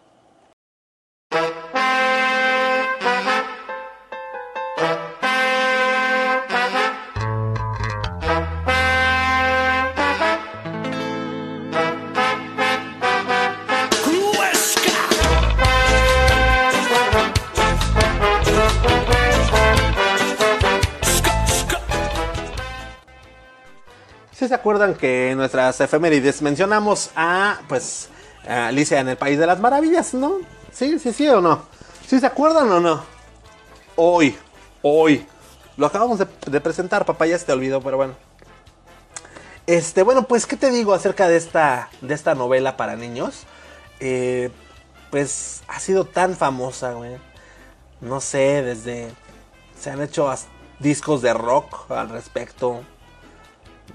Acuerdan 24.66 24.96
que 24.96 25.30
en 25.30 25.38
nuestras 25.38 25.80
efemérides 25.80 26.42
mencionamos 26.42 27.10
a, 27.14 27.60
pues, 27.68 28.08
Alicia 28.48 28.98
en 28.98 29.08
el 29.08 29.16
País 29.16 29.38
de 29.38 29.46
las 29.46 29.60
Maravillas, 29.60 30.12
¿no? 30.12 30.38
Sí, 30.72 30.98
sí, 30.98 31.12
sí 31.12 31.28
o 31.28 31.40
no. 31.40 31.62
¿Sí 32.04 32.18
se 32.18 32.26
acuerdan 32.26 32.68
o 32.72 32.80
no? 32.80 33.04
Hoy, 33.94 34.36
hoy. 34.82 35.24
Lo 35.76 35.86
acabamos 35.86 36.18
de, 36.18 36.60
presentar, 36.60 37.04
papá, 37.06 37.26
ya 37.26 37.38
se 37.38 37.44
te 37.44 37.52
olvidó, 37.52 37.80
pero 37.80 37.96
bueno. 37.96 38.14
Este, 39.68 40.02
bueno, 40.02 40.24
pues, 40.24 40.46
¿qué 40.46 40.56
te 40.56 40.72
digo 40.72 40.94
acerca 40.94 41.28
de 41.28 41.36
esta, 41.36 41.88
de 42.00 42.14
esta 42.14 42.34
novela 42.34 42.76
para 42.76 42.96
niños? 42.96 43.44
Eh, 44.00 44.50
pues 45.12 45.62
ha 45.68 45.78
sido 45.78 46.06
tan 46.06 46.34
famosa, 46.34 46.90
güey. 46.94 47.18
no 48.00 48.20
sé, 48.20 48.64
desde 48.64 49.12
se 49.78 49.90
han 49.90 50.02
hecho 50.02 50.28
discos 50.80 51.22
de 51.22 51.34
rock 51.34 51.88
al 51.92 52.08
respecto. 52.08 52.82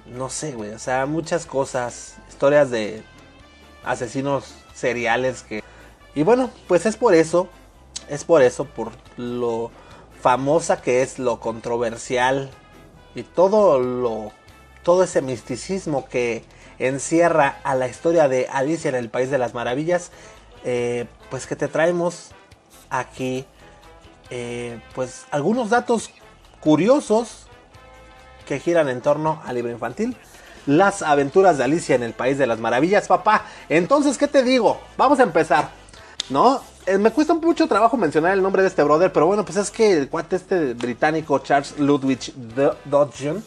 No 0.06 0.30
sé, 0.30 0.54
güey, 0.54 0.72
o 0.72 0.80
sea, 0.80 1.06
muchas 1.06 1.46
cosas, 1.46 2.16
historias 2.30 2.70
de 2.70 3.04
asesinos 3.84 4.56
seriales 4.74 5.44
que 5.44 5.64
y 6.14 6.24
bueno, 6.24 6.50
pues 6.68 6.86
es 6.86 6.98
por 6.98 7.14
eso, 7.14 7.48
es 8.10 8.26
por 8.26 8.42
eso 8.42 8.66
por 8.66 8.92
lo 9.18 9.72
famosa 10.22 10.82
que 10.82 11.02
es, 11.02 11.20
lo 11.20 11.40
controversial 11.40 12.52
y 13.16 13.24
todo 13.24 13.80
lo 13.80 14.32
todo 14.84 15.04
ese 15.04 15.22
misticismo 15.22 16.08
que 16.10 16.44
encierra 16.80 17.60
a 17.64 17.76
la 17.76 17.88
historia 17.88 18.28
de 18.28 18.48
Alicia 18.52 18.90
en 18.90 18.96
el 18.96 19.10
País 19.10 19.30
de 19.30 19.38
las 19.38 19.54
Maravillas, 19.54 20.12
eh, 20.64 21.06
pues 21.30 21.46
que 21.46 21.56
te 21.56 21.68
traemos 21.68 22.32
aquí, 22.90 23.46
eh, 24.32 24.82
pues 24.96 25.26
algunos 25.30 25.70
datos 25.70 26.10
curiosos 26.60 27.48
que 28.52 28.60
giran 28.60 28.90
en 28.90 29.00
torno 29.00 29.42
al 29.46 29.56
libro 29.56 29.72
infantil. 29.72 30.14
Las 30.66 31.04
aventuras 31.04 31.58
de 31.58 31.64
Alicia 31.64 31.96
en 31.96 32.04
el 32.04 32.12
País 32.12 32.38
de 32.38 32.46
las 32.46 32.60
Maravillas, 32.60 33.08
papá. 33.08 33.46
Entonces, 33.70 34.18
¿qué 34.18 34.28
te 34.28 34.44
digo? 34.44 34.82
Vamos 34.98 35.22
a 35.22 35.24
empezar, 35.24 35.70
¿no? 36.30 36.60
Eh, 36.86 36.98
me 36.98 37.12
cuesta 37.12 37.34
mucho 37.34 37.66
trabajo 37.70 37.96
mencionar 37.96 38.34
el 38.34 38.44
nombre 38.44 38.62
de 38.62 38.68
este 38.68 38.84
brother, 38.84 39.14
pero 39.14 39.26
bueno, 39.26 39.46
pues 39.46 39.56
es 39.56 39.72
que 39.72 39.94
el 39.94 40.10
cuate 40.10 40.36
este 40.36 40.74
británico 40.74 41.40
Charles 41.40 41.80
Ludwig 41.80 42.34
Dodgeon, 42.84 43.42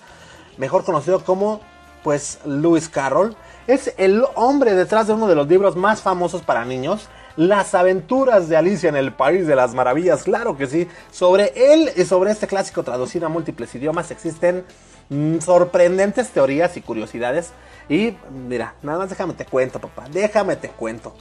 mejor 0.57 0.85
conocido 0.87 1.23
como 1.23 1.61
pues 2.03 2.39
Lewis 2.47 2.89
Carroll, 2.89 3.37
es 3.67 3.93
el 3.99 4.25
hombre 4.37 4.73
detrás 4.73 5.07
de 5.07 5.13
uno 5.13 5.27
de 5.27 5.35
los 5.35 5.47
libros 5.47 5.77
más 5.77 6.01
famosos 6.01 6.41
para 6.41 6.65
niños, 6.65 7.11
Las 7.37 7.75
aventuras 7.75 8.49
de 8.49 8.57
Alicia 8.57 8.89
en 8.89 8.97
el 8.97 9.13
País 9.13 9.47
de 9.47 9.57
las 9.57 9.75
Maravillas, 9.75 10.23
claro 10.23 10.57
que 10.57 10.69
sí. 10.69 10.89
Sobre 11.11 11.53
él 11.57 11.91
y 11.97 12.05
sobre 12.05 12.31
este 12.31 12.47
clásico 12.47 12.85
traducido 12.85 13.27
a 13.27 13.29
múltiples 13.29 13.75
idiomas 13.75 14.13
existen 14.13 14.65
mm, 15.09 15.39
sorprendentes 15.39 16.31
teorías 16.31 16.77
y 16.77 16.81
curiosidades. 16.81 17.53
Y 17.89 18.17
mira, 18.31 18.75
nada 18.83 18.99
más 18.99 19.11
déjame 19.11 19.35
te 19.35 19.45
cuento, 19.45 19.79
papá, 19.79 20.07
déjame 20.11 20.57
te 20.57 20.69
cuento. 20.69 21.15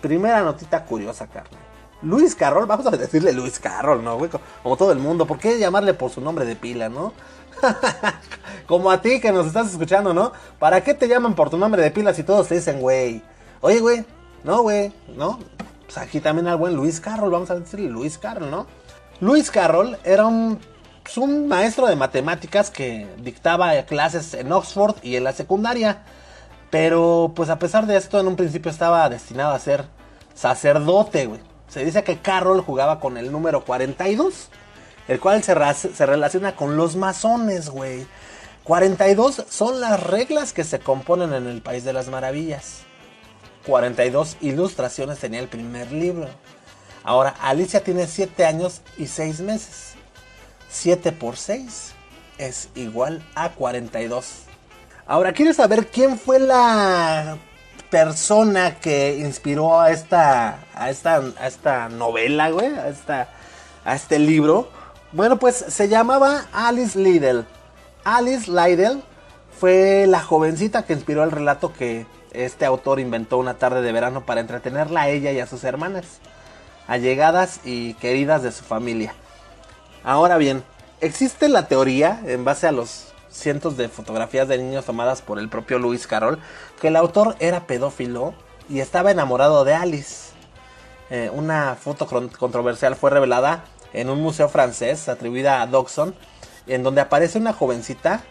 Primera 0.00 0.42
notita 0.42 0.84
curiosa, 0.84 1.26
carne. 1.26 1.56
Luis 2.02 2.34
Carroll, 2.34 2.66
vamos 2.66 2.86
a 2.86 2.90
decirle 2.90 3.32
Luis 3.32 3.58
Carroll, 3.58 4.04
¿no, 4.04 4.18
güey? 4.18 4.30
Como 4.62 4.76
todo 4.76 4.92
el 4.92 4.98
mundo. 4.98 5.26
¿Por 5.26 5.38
qué 5.38 5.58
llamarle 5.58 5.94
por 5.94 6.10
su 6.10 6.20
nombre 6.20 6.44
de 6.44 6.54
pila, 6.54 6.90
no? 6.90 7.14
Como 8.66 8.90
a 8.90 9.00
ti 9.00 9.20
que 9.20 9.32
nos 9.32 9.46
estás 9.46 9.70
escuchando, 9.70 10.12
¿no? 10.12 10.32
¿Para 10.58 10.82
qué 10.82 10.92
te 10.92 11.08
llaman 11.08 11.34
por 11.34 11.48
tu 11.48 11.56
nombre 11.56 11.80
de 11.80 11.90
pila 11.90 12.12
si 12.12 12.22
todos 12.22 12.48
te 12.48 12.56
dicen, 12.56 12.80
güey? 12.80 13.22
Oye, 13.62 13.80
güey, 13.80 14.04
no, 14.42 14.62
güey, 14.62 14.92
¿no? 15.16 15.38
Pues 15.86 15.96
aquí 15.96 16.20
también 16.20 16.48
al 16.48 16.58
buen 16.58 16.74
Luis 16.74 17.00
Carroll, 17.00 17.30
vamos 17.30 17.50
a 17.50 17.58
decirle 17.58 17.88
Luis 17.88 18.18
Carroll, 18.18 18.50
¿no? 18.50 18.66
Luis 19.20 19.50
Carroll 19.50 19.96
era 20.04 20.26
un, 20.26 20.58
pues, 21.04 21.18
un 21.18 21.46
maestro 21.46 21.86
de 21.86 21.96
matemáticas 21.96 22.70
que 22.70 23.06
dictaba 23.18 23.80
clases 23.84 24.34
en 24.34 24.50
Oxford 24.50 24.96
y 25.02 25.16
en 25.16 25.24
la 25.24 25.32
secundaria. 25.32 26.02
Pero 26.70 27.32
pues 27.36 27.50
a 27.50 27.58
pesar 27.60 27.86
de 27.86 27.96
esto, 27.96 28.18
en 28.18 28.26
un 28.26 28.34
principio 28.34 28.70
estaba 28.70 29.08
destinado 29.08 29.54
a 29.54 29.58
ser 29.60 29.84
sacerdote, 30.34 31.26
güey. 31.26 31.40
Se 31.68 31.84
dice 31.84 32.02
que 32.02 32.18
Carroll 32.18 32.62
jugaba 32.62 33.00
con 33.00 33.16
el 33.16 33.30
número 33.30 33.64
42, 33.64 34.48
el 35.08 35.20
cual 35.20 35.42
se, 35.42 35.54
relaciona 35.54 36.56
con 36.56 36.76
los 36.76 36.96
masones, 36.96 37.68
güey. 37.68 38.06
42 38.64 39.44
son 39.48 39.80
las 39.80 40.02
reglas 40.02 40.52
que 40.52 40.64
se 40.64 40.80
componen 40.80 41.34
en 41.34 41.46
el 41.46 41.62
País 41.62 41.84
de 41.84 41.92
las 41.92 42.08
Maravillas. 42.08 42.80
42 43.66 44.38
ilustraciones 44.40 45.18
tenía 45.18 45.40
el 45.40 45.48
primer 45.48 45.92
libro. 45.92 46.28
Ahora, 47.02 47.34
Alicia 47.40 47.84
tiene 47.84 48.06
7 48.06 48.46
años 48.46 48.80
y 48.96 49.06
6 49.06 49.40
meses. 49.40 49.93
7 50.74 51.12
por 51.12 51.36
6 51.36 51.94
es 52.36 52.68
igual 52.74 53.22
a 53.34 53.50
42. 53.50 54.42
Ahora, 55.06 55.32
¿quieres 55.32 55.56
saber 55.56 55.86
quién 55.86 56.18
fue 56.18 56.40
la 56.40 57.38
persona 57.90 58.80
que 58.80 59.18
inspiró 59.18 59.80
a 59.80 59.92
esta, 59.92 60.58
a 60.74 60.90
esta, 60.90 61.22
a 61.38 61.46
esta 61.46 61.88
novela, 61.88 62.50
güey? 62.50 62.66
A, 62.66 62.88
esta, 62.88 63.28
a 63.84 63.94
este 63.94 64.18
libro. 64.18 64.68
Bueno, 65.12 65.38
pues 65.38 65.54
se 65.54 65.88
llamaba 65.88 66.46
Alice 66.52 66.98
Liddell. 66.98 67.46
Alice 68.02 68.50
Liddell 68.50 69.00
fue 69.58 70.06
la 70.08 70.20
jovencita 70.20 70.84
que 70.84 70.94
inspiró 70.94 71.22
el 71.22 71.30
relato 71.30 71.72
que 71.72 72.04
este 72.32 72.64
autor 72.64 72.98
inventó 72.98 73.38
una 73.38 73.54
tarde 73.54 73.80
de 73.80 73.92
verano 73.92 74.26
para 74.26 74.40
entretenerla 74.40 75.02
a 75.02 75.08
ella 75.08 75.30
y 75.30 75.38
a 75.38 75.46
sus 75.46 75.62
hermanas, 75.62 76.18
allegadas 76.88 77.60
y 77.64 77.94
queridas 77.94 78.42
de 78.42 78.50
su 78.50 78.64
familia. 78.64 79.14
Ahora 80.04 80.36
bien, 80.36 80.62
existe 81.00 81.48
la 81.48 81.66
teoría, 81.66 82.20
en 82.26 82.44
base 82.44 82.66
a 82.66 82.72
los 82.72 83.06
cientos 83.30 83.78
de 83.78 83.88
fotografías 83.88 84.46
de 84.46 84.58
niños 84.58 84.84
tomadas 84.84 85.22
por 85.22 85.38
el 85.38 85.48
propio 85.48 85.78
Lewis 85.78 86.06
Carroll, 86.06 86.38
que 86.78 86.88
el 86.88 86.96
autor 86.96 87.36
era 87.40 87.66
pedófilo 87.66 88.34
y 88.68 88.80
estaba 88.80 89.10
enamorado 89.10 89.64
de 89.64 89.72
Alice. 89.72 90.32
Eh, 91.08 91.30
una 91.32 91.74
foto 91.74 92.06
controversial 92.06 92.96
fue 92.96 93.10
revelada 93.10 93.64
en 93.94 94.10
un 94.10 94.20
museo 94.20 94.50
francés 94.50 95.08
atribuida 95.08 95.62
a 95.62 95.66
Dodson, 95.66 96.14
en 96.66 96.82
donde 96.82 97.00
aparece 97.00 97.38
una 97.38 97.54
jovencita, 97.54 98.22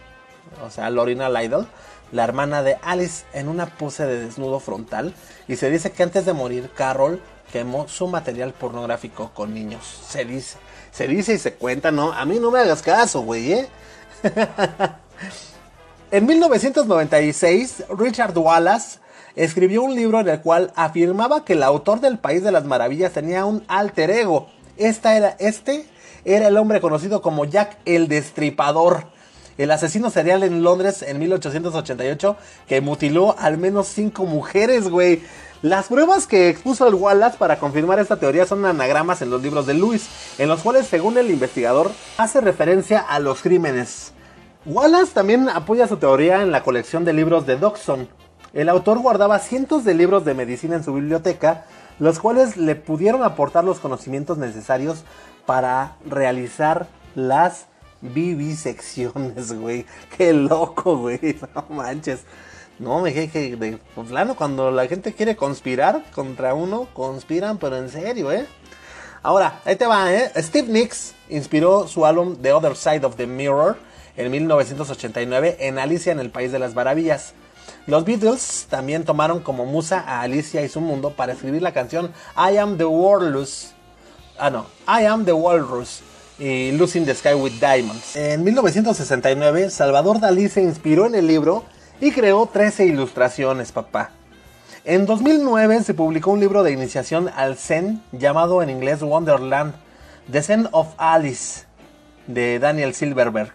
o 0.64 0.70
sea, 0.70 0.90
Lorina 0.90 1.28
Lydell, 1.28 1.66
la 2.12 2.22
hermana 2.22 2.62
de 2.62 2.78
Alice, 2.82 3.24
en 3.32 3.48
una 3.48 3.66
pose 3.66 4.06
de 4.06 4.26
desnudo 4.26 4.60
frontal, 4.60 5.12
y 5.48 5.56
se 5.56 5.70
dice 5.70 5.90
que 5.90 6.04
antes 6.04 6.24
de 6.24 6.34
morir, 6.34 6.70
Carroll 6.76 7.20
quemó 7.52 7.88
su 7.88 8.06
material 8.06 8.52
pornográfico 8.52 9.32
con 9.34 9.54
niños. 9.54 10.02
Se 10.08 10.24
dice, 10.24 10.58
se 10.94 11.08
dice 11.08 11.34
y 11.34 11.38
se 11.38 11.54
cuenta, 11.54 11.90
¿no? 11.90 12.12
A 12.12 12.24
mí 12.24 12.38
no 12.38 12.50
me 12.50 12.60
hagas 12.60 12.80
caso, 12.80 13.22
güey, 13.22 13.52
¿eh? 13.52 13.68
en 16.12 16.26
1996, 16.26 17.84
Richard 17.98 18.36
Wallace 18.38 19.00
escribió 19.34 19.82
un 19.82 19.96
libro 19.96 20.20
en 20.20 20.28
el 20.28 20.40
cual 20.40 20.72
afirmaba 20.76 21.44
que 21.44 21.54
el 21.54 21.64
autor 21.64 22.00
del 22.00 22.18
País 22.18 22.44
de 22.44 22.52
las 22.52 22.64
Maravillas 22.64 23.12
tenía 23.12 23.44
un 23.44 23.64
alter 23.66 24.10
ego. 24.10 24.48
Esta 24.76 25.16
era, 25.16 25.36
este 25.40 25.86
era 26.24 26.46
el 26.46 26.56
hombre 26.56 26.80
conocido 26.80 27.22
como 27.22 27.44
Jack 27.44 27.76
el 27.84 28.06
Destripador, 28.06 29.06
el 29.58 29.72
asesino 29.72 30.10
serial 30.10 30.44
en 30.44 30.62
Londres 30.62 31.02
en 31.02 31.18
1888 31.18 32.36
que 32.68 32.80
mutiló 32.80 33.36
al 33.38 33.58
menos 33.58 33.88
cinco 33.88 34.26
mujeres, 34.26 34.88
güey. 34.88 35.22
Las 35.64 35.86
pruebas 35.86 36.26
que 36.26 36.50
expuso 36.50 36.86
el 36.86 36.94
Wallace 36.94 37.38
para 37.38 37.58
confirmar 37.58 37.98
esta 37.98 38.18
teoría 38.18 38.44
son 38.44 38.66
anagramas 38.66 39.22
en 39.22 39.30
los 39.30 39.42
libros 39.42 39.64
de 39.64 39.72
Lewis, 39.72 40.10
en 40.36 40.48
los 40.50 40.60
cuales, 40.60 40.86
según 40.86 41.16
el 41.16 41.30
investigador, 41.30 41.90
hace 42.18 42.42
referencia 42.42 42.98
a 42.98 43.18
los 43.18 43.40
crímenes. 43.40 44.12
Wallace 44.66 45.14
también 45.14 45.48
apoya 45.48 45.88
su 45.88 45.96
teoría 45.96 46.42
en 46.42 46.52
la 46.52 46.62
colección 46.62 47.06
de 47.06 47.14
libros 47.14 47.46
de 47.46 47.56
Dodson. 47.56 48.10
El 48.52 48.68
autor 48.68 48.98
guardaba 48.98 49.38
cientos 49.38 49.84
de 49.84 49.94
libros 49.94 50.26
de 50.26 50.34
medicina 50.34 50.76
en 50.76 50.84
su 50.84 50.92
biblioteca, 50.92 51.64
los 51.98 52.18
cuales 52.18 52.58
le 52.58 52.74
pudieron 52.74 53.22
aportar 53.22 53.64
los 53.64 53.80
conocimientos 53.80 54.36
necesarios 54.36 55.02
para 55.46 55.96
realizar 56.04 56.88
las 57.14 57.68
vivisecciones, 58.02 59.50
güey. 59.58 59.86
Qué 60.14 60.34
loco, 60.34 60.98
güey. 60.98 61.38
No 61.54 61.64
manches. 61.70 62.20
No, 62.78 63.00
me 63.00 63.10
dije 63.12 63.28
que 63.30 63.56
de 63.56 63.78
plano 64.08 64.34
cuando 64.34 64.70
la 64.70 64.86
gente 64.86 65.12
quiere 65.12 65.36
conspirar 65.36 66.04
contra 66.12 66.54
uno, 66.54 66.88
conspiran, 66.92 67.58
pero 67.58 67.76
en 67.76 67.88
serio, 67.88 68.32
¿eh? 68.32 68.46
Ahora, 69.22 69.60
ahí 69.64 69.76
te 69.76 69.86
va, 69.86 70.12
¿eh? 70.12 70.30
Steve 70.36 70.68
Nicks 70.68 71.14
inspiró 71.30 71.86
su 71.86 72.04
álbum 72.04 72.36
The 72.36 72.52
Other 72.52 72.76
Side 72.76 73.06
of 73.06 73.16
the 73.16 73.26
Mirror 73.26 73.76
en 74.16 74.30
1989 74.30 75.56
en 75.60 75.78
Alicia 75.78 76.12
en 76.12 76.18
el 76.18 76.30
País 76.30 76.52
de 76.52 76.58
las 76.58 76.74
Maravillas. 76.74 77.32
Los 77.86 78.04
Beatles 78.04 78.66
también 78.68 79.04
tomaron 79.04 79.40
como 79.40 79.66
musa 79.66 80.00
a 80.00 80.22
Alicia 80.22 80.62
y 80.62 80.68
su 80.68 80.80
mundo 80.80 81.10
para 81.10 81.32
escribir 81.34 81.62
la 81.62 81.72
canción 81.72 82.12
I 82.36 82.56
Am 82.56 82.76
the 82.76 82.84
Walrus. 82.84 83.72
Ah, 84.38 84.50
no, 84.50 84.66
I 84.88 85.04
Am 85.04 85.24
the 85.24 85.32
Walrus 85.32 86.00
y 86.38 86.72
Losing 86.72 87.04
the 87.04 87.14
Sky 87.14 87.34
with 87.34 87.52
Diamonds. 87.60 88.16
En 88.16 88.42
1969, 88.42 89.70
Salvador 89.70 90.18
Dalí 90.18 90.48
se 90.48 90.62
inspiró 90.62 91.06
en 91.06 91.14
el 91.14 91.26
libro 91.26 91.64
y 92.00 92.10
creó 92.12 92.46
13 92.46 92.86
ilustraciones, 92.86 93.72
papá. 93.72 94.10
En 94.84 95.06
2009 95.06 95.82
se 95.82 95.94
publicó 95.94 96.32
un 96.32 96.40
libro 96.40 96.62
de 96.62 96.72
iniciación 96.72 97.30
al 97.34 97.56
Zen 97.56 98.02
llamado 98.12 98.62
en 98.62 98.70
inglés 98.70 99.02
Wonderland, 99.02 99.74
The 100.30 100.42
Zen 100.42 100.68
of 100.72 100.88
Alice, 100.98 101.64
de 102.26 102.58
Daniel 102.58 102.94
Silverberg. 102.94 103.52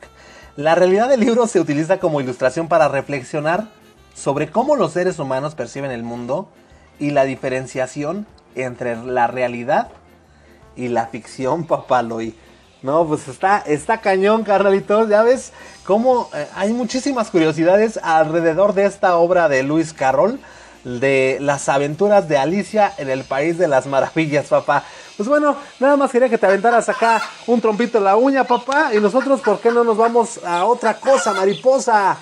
La 0.56 0.76
realidad 0.76 1.10
del 1.10 1.20
libro 1.20 1.48
se 1.48 1.60
utiliza 1.60 2.00
como 2.00 2.22
ilustración 2.22 2.68
para 2.68 2.88
reflexionar 2.88 3.68
sobre 4.14 4.50
cómo 4.50 4.76
los 4.76 4.94
seres 4.94 5.20
humanos 5.20 5.56
perciben 5.56 5.92
el 5.92 6.04
mundo 6.04 6.50
y 7.00 7.12
la 7.12 7.24
diferenciación 7.24 8.26
entre 8.56 8.96
la 8.98 9.28
realidad 9.28 9.90
y 10.76 10.88
la 10.88 11.08
ficción, 11.08 11.66
papaloy. 11.68 12.36
No, 12.82 13.06
pues 13.06 13.28
está, 13.28 13.60
está 13.60 14.00
cañón, 14.00 14.44
carnalitos. 14.44 15.10
Ya 15.10 15.24
ves 15.24 15.52
cómo 15.86 16.30
eh, 16.34 16.48
hay 16.56 16.72
muchísimas 16.72 17.30
curiosidades 17.30 18.00
alrededor 18.02 18.74
de 18.74 18.86
esta 18.86 19.18
obra 19.18 19.50
de 19.50 19.64
Lewis 19.64 19.94
Carroll. 19.94 20.40
de 20.84 21.38
las 21.42 21.68
aventuras 21.68 22.30
de 22.30 22.38
Alicia 22.38 22.94
en 22.98 23.10
el 23.10 23.26
País 23.26 23.58
de 23.58 23.68
las 23.68 23.86
Maravillas, 23.86 24.46
papá. 24.46 24.86
Pues 25.18 25.28
bueno, 25.28 25.58
nada 25.82 25.98
más 25.98 26.10
quería 26.10 26.30
que 26.30 26.38
te 26.38 26.46
aventaras 26.46 26.88
acá 26.88 27.22
un 27.48 27.60
trompito 27.60 27.98
en 27.98 28.06
la 28.06 28.16
uña, 28.16 28.46
papá. 28.46 28.92
Y 28.94 29.00
nosotros, 29.02 29.42
¿por 29.42 29.60
qué 29.60 29.72
no 29.72 29.84
nos 29.84 29.98
vamos 29.98 30.40
a 30.46 30.64
otra 30.64 30.94
cosa, 30.94 31.34
mariposa? 31.34 32.18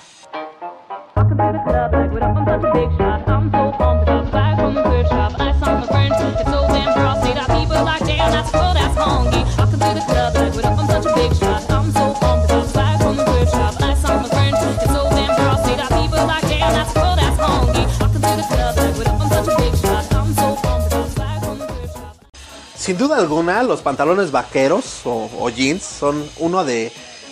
Sin 22.75 22.97
duda 22.97 23.17
alguna, 23.17 23.63
los 23.63 23.81
pantalones 23.81 24.31
vaqueros 24.31 25.01
o, 25.03 25.49
jeans 25.49 25.83
son 25.83 26.25
uno 26.37 26.63
de, 26.63 26.89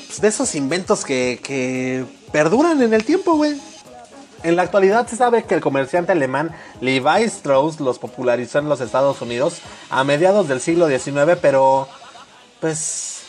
pues, 0.07 0.19
de 0.19 0.27
esos 0.27 0.53
inventos 0.53 1.05
que, 1.05 1.39
que 1.41 2.03
perduran 2.33 2.81
en 2.81 2.93
el 2.93 3.05
tiempo, 3.05 3.35
güey. 3.35 3.55
En 4.45 4.55
la 4.55 4.61
actualidad 4.61 5.07
se 5.07 5.15
sabe 5.15 5.43
que 5.43 5.55
el 5.55 5.59
comerciante 5.59 6.11
alemán 6.11 6.51
Levi 6.79 7.23
Strauss 7.23 7.79
los 7.79 7.97
popularizó 7.97 8.59
en 8.59 8.69
los 8.69 8.79
Estados 8.79 9.19
Unidos 9.23 9.57
a 9.89 10.03
mediados 10.03 10.47
del 10.47 10.61
siglo 10.61 10.87
XIX, 10.87 11.35
pero 11.41 11.87
pues 12.61 13.23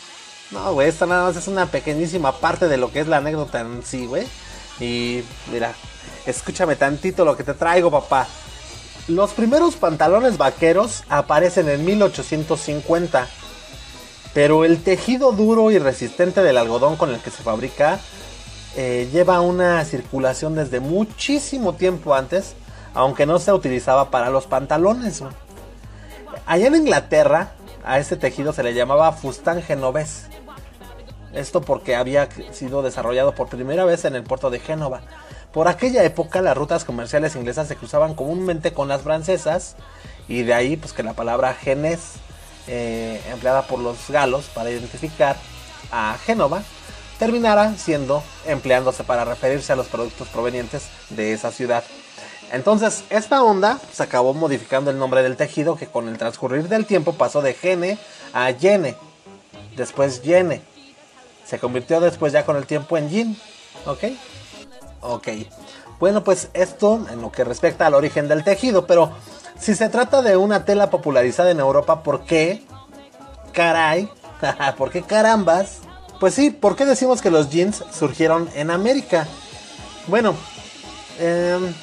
no, 0.51 0.73
güey, 0.73 0.89
esta 0.89 1.07
nada 1.07 1.23
más 1.23 1.35
es 1.35 1.47
una 1.47 1.65
pequeñísima 1.65 2.33
parte 2.33 2.67
de 2.67 2.77
lo 2.77 2.91
que 2.91 2.99
es 2.99 3.07
la 3.07 3.17
anécdota 3.17 3.61
en 3.61 3.81
sí, 3.83 4.05
güey. 4.05 4.27
Y 4.79 5.23
mira, 5.51 5.73
escúchame 6.27 6.75
tantito 6.75 7.25
lo 7.25 7.35
que 7.35 7.43
te 7.43 7.55
traigo, 7.55 7.89
papá. 7.89 8.27
Los 9.07 9.31
primeros 9.31 9.75
pantalones 9.75 10.37
vaqueros 10.37 11.03
aparecen 11.09 11.67
en 11.67 11.83
1850, 11.83 13.27
pero 14.35 14.65
el 14.65 14.83
tejido 14.83 15.31
duro 15.31 15.71
y 15.71 15.79
resistente 15.79 16.43
del 16.43 16.59
algodón 16.59 16.95
con 16.95 17.09
el 17.09 17.19
que 17.21 17.31
se 17.31 17.41
fabrica 17.41 17.99
eh, 18.75 19.09
lleva 19.11 19.41
una 19.41 19.83
circulación 19.85 20.55
desde 20.55 20.79
muchísimo 20.79 21.73
tiempo 21.73 22.13
antes, 22.13 22.53
aunque 22.93 23.25
no 23.25 23.39
se 23.39 23.53
utilizaba 23.53 24.11
para 24.11 24.29
los 24.29 24.45
pantalones. 24.45 25.23
Allá 26.45 26.67
en 26.67 26.75
Inglaterra, 26.75 27.53
a 27.83 27.99
este 27.99 28.17
tejido 28.17 28.53
se 28.53 28.63
le 28.63 28.73
llamaba 28.73 29.11
fustán 29.13 29.61
genovés. 29.61 30.25
Esto 31.33 31.61
porque 31.61 31.95
había 31.95 32.29
sido 32.51 32.81
desarrollado 32.81 33.33
por 33.33 33.47
primera 33.47 33.85
vez 33.85 34.05
en 34.05 34.15
el 34.15 34.23
puerto 34.23 34.49
de 34.49 34.59
Génova. 34.59 35.01
Por 35.51 35.67
aquella 35.67 36.03
época 36.03 36.41
las 36.41 36.57
rutas 36.57 36.83
comerciales 36.83 37.35
inglesas 37.35 37.67
se 37.67 37.75
cruzaban 37.75 38.15
comúnmente 38.15 38.73
con 38.73 38.87
las 38.87 39.01
francesas 39.01 39.75
y 40.27 40.43
de 40.43 40.53
ahí 40.53 40.77
pues 40.77 40.93
que 40.93 41.03
la 41.03 41.13
palabra 41.13 41.53
genes 41.53 42.13
eh, 42.67 43.21
empleada 43.31 43.63
por 43.63 43.79
los 43.79 44.09
galos 44.09 44.45
para 44.53 44.69
identificar 44.69 45.37
a 45.91 46.17
Génova 46.25 46.63
terminara 47.17 47.75
siendo 47.77 48.23
empleándose 48.45 49.03
para 49.03 49.25
referirse 49.25 49.73
a 49.73 49.75
los 49.75 49.87
productos 49.87 50.27
provenientes 50.27 50.87
de 51.09 51.33
esa 51.33 51.51
ciudad. 51.51 51.83
Entonces, 52.51 53.03
esta 53.09 53.43
onda 53.43 53.79
se 53.91 54.03
acabó 54.03 54.33
modificando 54.33 54.89
el 54.89 54.97
nombre 54.97 55.21
del 55.21 55.35
tejido 55.35 55.75
que 55.75 55.87
con 55.87 56.07
el 56.07 56.17
transcurrir 56.17 56.69
del 56.69 56.85
tiempo 56.85 57.13
pasó 57.13 57.41
de 57.41 57.53
gene 57.53 57.97
a 58.33 58.51
yene, 58.51 58.95
después 59.75 60.21
yene. 60.21 60.61
Se 61.45 61.59
convirtió 61.59 61.99
después 61.99 62.33
ya 62.33 62.45
con 62.45 62.55
el 62.55 62.65
tiempo 62.65 62.97
en 62.97 63.09
yin, 63.09 63.41
¿ok? 63.85 64.03
Ok. 65.01 65.27
Bueno, 65.99 66.23
pues 66.23 66.49
esto 66.53 67.05
en 67.11 67.21
lo 67.21 67.31
que 67.31 67.43
respecta 67.43 67.87
al 67.87 67.95
origen 67.95 68.27
del 68.27 68.43
tejido, 68.43 68.85
pero 68.85 69.11
si 69.59 69.75
se 69.75 69.89
trata 69.89 70.21
de 70.21 70.37
una 70.37 70.65
tela 70.65 70.89
popularizada 70.89 71.51
en 71.51 71.59
Europa, 71.59 72.03
¿por 72.03 72.25
qué? 72.25 72.63
Caray, 73.53 74.09
¿por 74.77 74.91
qué 74.91 75.01
carambas? 75.01 75.79
Pues 76.19 76.33
sí, 76.33 76.49
¿por 76.49 76.75
qué 76.75 76.85
decimos 76.85 77.21
que 77.21 77.29
los 77.29 77.49
jeans 77.49 77.83
surgieron 77.97 78.49
en 78.55 78.71
América? 78.71 79.27
Bueno, 80.07 80.33
em, 81.19 81.73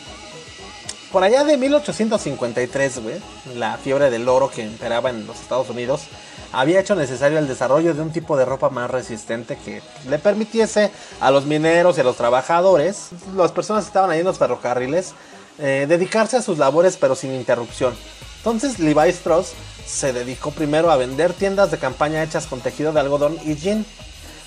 por 1.13 1.23
allá 1.23 1.45
de 1.45 1.57
1853, 1.57 2.99
güey, 2.99 3.17
la 3.55 3.77
fiebre 3.79 4.11
del 4.11 4.29
oro 4.29 4.51
que 4.51 4.63
imperaba 4.63 5.11
en 5.11 5.27
los 5.27 5.41
Estados 5.41 5.71
Unidos 5.71 6.09
había 6.51 6.81
hecho 6.81 6.97
necesario 6.97 7.39
el 7.39 7.47
desarrollo 7.47 7.95
de 7.95 8.03
un 8.03 8.11
tipo 8.11 8.37
de 8.37 8.45
ropa 8.45 8.71
más 8.71 8.91
resistente 8.91 9.57
que 9.57 9.83
le 10.09 10.19
permitiese 10.19 10.91
a 11.21 11.31
los 11.31 11.47
mineros 11.47 11.97
y 11.97 12.01
a 12.01 12.05
los 12.05 12.17
trabajadores, 12.17 13.11
las 13.37 13.53
personas 13.53 13.85
que 13.85 13.89
estaban 13.89 14.11
ahí 14.11 14.21
en 14.21 14.27
los 14.27 14.39
ferrocarriles, 14.39 15.15
eh, 15.59 15.87
dedicarse 15.89 16.37
a 16.37 16.43
sus 16.43 16.59
labores 16.59 16.97
pero 16.97 17.15
sin 17.15 17.33
interrupción. 17.35 17.95
Entonces 18.39 18.79
Levi 18.79 19.09
Strauss 19.11 19.53
se 19.87 20.13
dedicó 20.13 20.51
primero 20.51 20.91
a 20.91 20.97
vender 20.97 21.33
tiendas 21.33 21.71
de 21.71 21.79
campaña 21.79 22.23
hechas 22.23 22.47
con 22.47 22.61
tejido 22.61 22.93
de 22.93 23.01
algodón 23.01 23.39
y 23.45 23.55
jean 23.55 23.85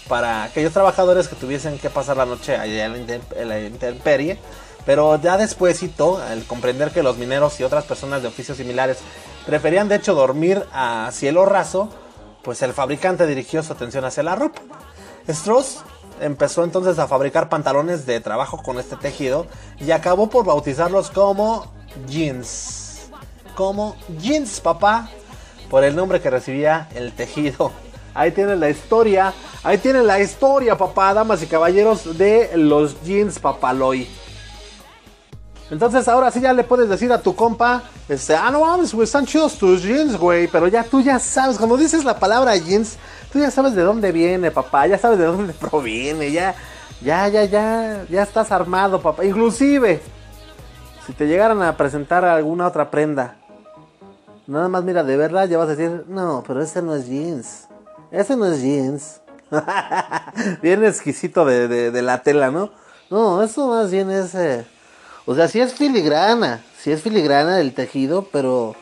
para 0.07 0.43
aquellos 0.43 0.73
trabajadores 0.73 1.27
que 1.27 1.35
tuviesen 1.35 1.77
que 1.79 1.89
pasar 1.89 2.17
la 2.17 2.25
noche 2.25 2.55
allá 2.55 2.85
en 2.85 3.49
la 3.49 3.59
intemperie. 3.59 4.39
Pero 4.85 5.19
ya 5.21 5.37
despuésito, 5.37 6.17
al 6.17 6.45
comprender 6.45 6.91
que 6.91 7.03
los 7.03 7.17
mineros 7.17 7.59
y 7.59 7.63
otras 7.63 7.83
personas 7.83 8.21
de 8.21 8.29
oficios 8.29 8.57
similares 8.57 8.99
preferían 9.45 9.89
de 9.89 9.95
hecho 9.95 10.15
dormir 10.15 10.63
a 10.71 11.09
cielo 11.11 11.45
raso, 11.45 11.89
pues 12.41 12.61
el 12.61 12.71
fabricante 12.71 13.27
dirigió 13.27 13.61
su 13.63 13.73
atención 13.73 14.05
hacia 14.05 14.23
la 14.23 14.35
ropa. 14.35 14.61
Strauss 15.27 15.83
empezó 16.21 16.63
entonces 16.63 16.99
a 16.99 17.07
fabricar 17.07 17.49
pantalones 17.49 18.05
de 18.05 18.21
trabajo 18.21 18.61
con 18.63 18.79
este 18.79 18.95
tejido 18.95 19.45
y 19.79 19.91
acabó 19.91 20.29
por 20.29 20.45
bautizarlos 20.45 21.09
como 21.11 21.69
jeans. 22.07 23.09
Como 23.55 23.97
jeans, 24.19 24.61
papá, 24.61 25.09
por 25.69 25.83
el 25.83 25.95
nombre 25.95 26.21
que 26.21 26.29
recibía 26.29 26.87
el 26.95 27.11
tejido. 27.11 27.71
Ahí 28.17 28.31
tienen 28.31 28.59
la 28.59 28.67
historia. 28.67 29.31
Ahí 29.63 29.77
tienen 29.77 30.07
la 30.07 30.19
historia, 30.19 30.75
papá, 30.75 31.13
damas 31.13 31.43
y 31.43 31.45
caballeros, 31.45 32.17
de 32.17 32.49
los 32.55 32.99
jeans 33.03 33.37
papaloy. 33.37 34.07
Entonces 35.69 36.07
ahora 36.07 36.31
sí 36.31 36.41
ya 36.41 36.51
le 36.51 36.63
puedes 36.63 36.89
decir 36.89 37.11
a 37.13 37.21
tu 37.21 37.35
compa, 37.35 37.83
este, 38.09 38.35
ah, 38.35 38.49
no 38.49 38.61
mames, 38.61 38.91
güey, 38.91 39.03
están 39.03 39.27
chidos 39.27 39.55
tus 39.59 39.83
jeans, 39.83 40.17
güey. 40.17 40.47
Pero 40.47 40.67
ya 40.67 40.83
tú 40.83 40.99
ya 40.99 41.19
sabes, 41.19 41.57
cuando 41.59 41.77
dices 41.77 42.03
la 42.05 42.17
palabra 42.17 42.57
jeans, 42.57 42.97
tú 43.31 43.37
ya 43.37 43.51
sabes 43.51 43.75
de 43.75 43.83
dónde 43.83 44.11
viene, 44.11 44.49
papá, 44.49 44.87
ya 44.87 44.97
sabes 44.97 45.19
de 45.19 45.25
dónde 45.25 45.53
proviene, 45.69 46.31
ya, 46.31 46.55
ya, 47.01 47.27
ya, 47.27 47.43
ya, 47.43 48.05
ya 48.09 48.23
estás 48.23 48.51
armado, 48.51 48.99
papá. 48.99 49.25
Inclusive, 49.25 50.01
si 51.05 51.13
te 51.13 51.27
llegaran 51.27 51.61
a 51.61 51.77
presentar 51.77 52.25
alguna 52.25 52.65
otra 52.65 52.89
prenda, 52.89 53.35
nada 54.47 54.69
más 54.69 54.83
mira, 54.83 55.03
de 55.03 55.17
verdad 55.17 55.47
ya 55.47 55.59
vas 55.59 55.67
a 55.67 55.75
decir, 55.75 56.05
no, 56.07 56.43
pero 56.47 56.63
ese 56.63 56.81
no 56.81 56.95
es 56.95 57.05
jeans. 57.05 57.66
Ese 58.11 58.35
no 58.35 58.45
es 58.45 58.61
jeans. 58.61 59.21
bien 60.61 60.83
exquisito 60.85 61.45
de, 61.45 62.01
la 62.01 62.21
tela, 62.21 62.51
¿no? 62.51 62.69
No, 63.09 63.41
eso 63.43 63.67
más 63.67 63.91
bien 63.91 64.11
es... 64.11 64.33
Eh, 64.35 64.65
o 65.25 65.35
sea, 65.35 65.47
sí 65.47 65.59
es 65.59 65.73
filigrana. 65.73 66.63
Sí 66.81 66.91
es 66.91 67.01
filigrana 67.01 67.57
del 67.57 67.73
tejido, 67.73 68.27
pero... 68.31 68.75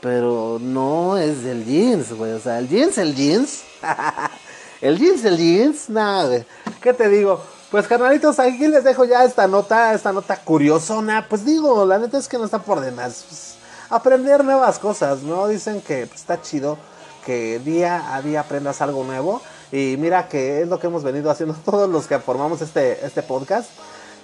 Pero 0.00 0.58
no 0.60 1.16
es 1.16 1.44
del 1.44 1.64
jeans, 1.64 2.12
güey. 2.12 2.32
O 2.32 2.40
sea, 2.40 2.58
el 2.58 2.68
jeans, 2.68 2.98
el 2.98 3.14
jeans. 3.14 3.62
el 4.82 4.98
jeans, 4.98 5.24
el 5.24 5.38
jeans. 5.38 5.88
Nada, 5.88 6.26
güey. 6.26 6.44
¿Qué 6.82 6.92
te 6.92 7.08
digo? 7.08 7.42
Pues 7.70 7.88
carnalitos, 7.88 8.38
aquí 8.38 8.68
les 8.68 8.84
dejo 8.84 9.04
ya 9.04 9.24
esta 9.24 9.48
nota, 9.48 9.94
esta 9.94 10.12
nota 10.12 10.36
curiosona. 10.36 11.26
Pues 11.28 11.44
digo, 11.44 11.86
la 11.86 11.98
neta 11.98 12.18
es 12.18 12.28
que 12.28 12.36
no 12.36 12.44
está 12.44 12.58
por 12.58 12.80
demás. 12.80 13.24
Pues, 13.28 13.54
aprender 13.88 14.44
nuevas 14.44 14.78
cosas, 14.78 15.22
¿no? 15.22 15.48
Dicen 15.48 15.80
que 15.80 16.06
pues, 16.06 16.20
está 16.20 16.40
chido 16.42 16.76
que 17.24 17.58
día 17.58 18.14
a 18.14 18.22
día 18.22 18.40
aprendas 18.40 18.80
algo 18.80 19.04
nuevo. 19.04 19.42
Y 19.72 19.96
mira 19.98 20.28
que 20.28 20.62
es 20.62 20.68
lo 20.68 20.78
que 20.78 20.86
hemos 20.86 21.02
venido 21.02 21.30
haciendo 21.30 21.54
todos 21.64 21.88
los 21.88 22.06
que 22.06 22.18
formamos 22.18 22.60
este, 22.62 23.04
este 23.04 23.22
podcast. 23.22 23.70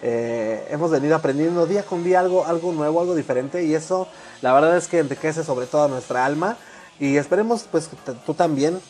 Eh, 0.03 0.67
hemos 0.71 0.91
venido 0.91 1.15
aprendiendo 1.15 1.67
día 1.67 1.85
con 1.85 2.03
día 2.05 2.21
algo, 2.21 2.47
algo 2.47 2.73
nuevo, 2.73 3.01
algo 3.01 3.15
diferente. 3.15 3.65
Y 3.65 3.75
eso, 3.75 4.09
la 4.43 4.53
verdad 4.53 4.77
es 4.77 4.89
que 4.89 4.99
enriquece 4.99 5.45
sobre 5.45 5.67
todo 5.67 5.89
nuestra 5.89 6.25
alma. 6.25 6.57
Y 6.99 7.17
esperemos, 7.17 7.67
pues, 7.71 7.89
que 7.89 8.13
tú 8.27 8.35
también 8.35 8.81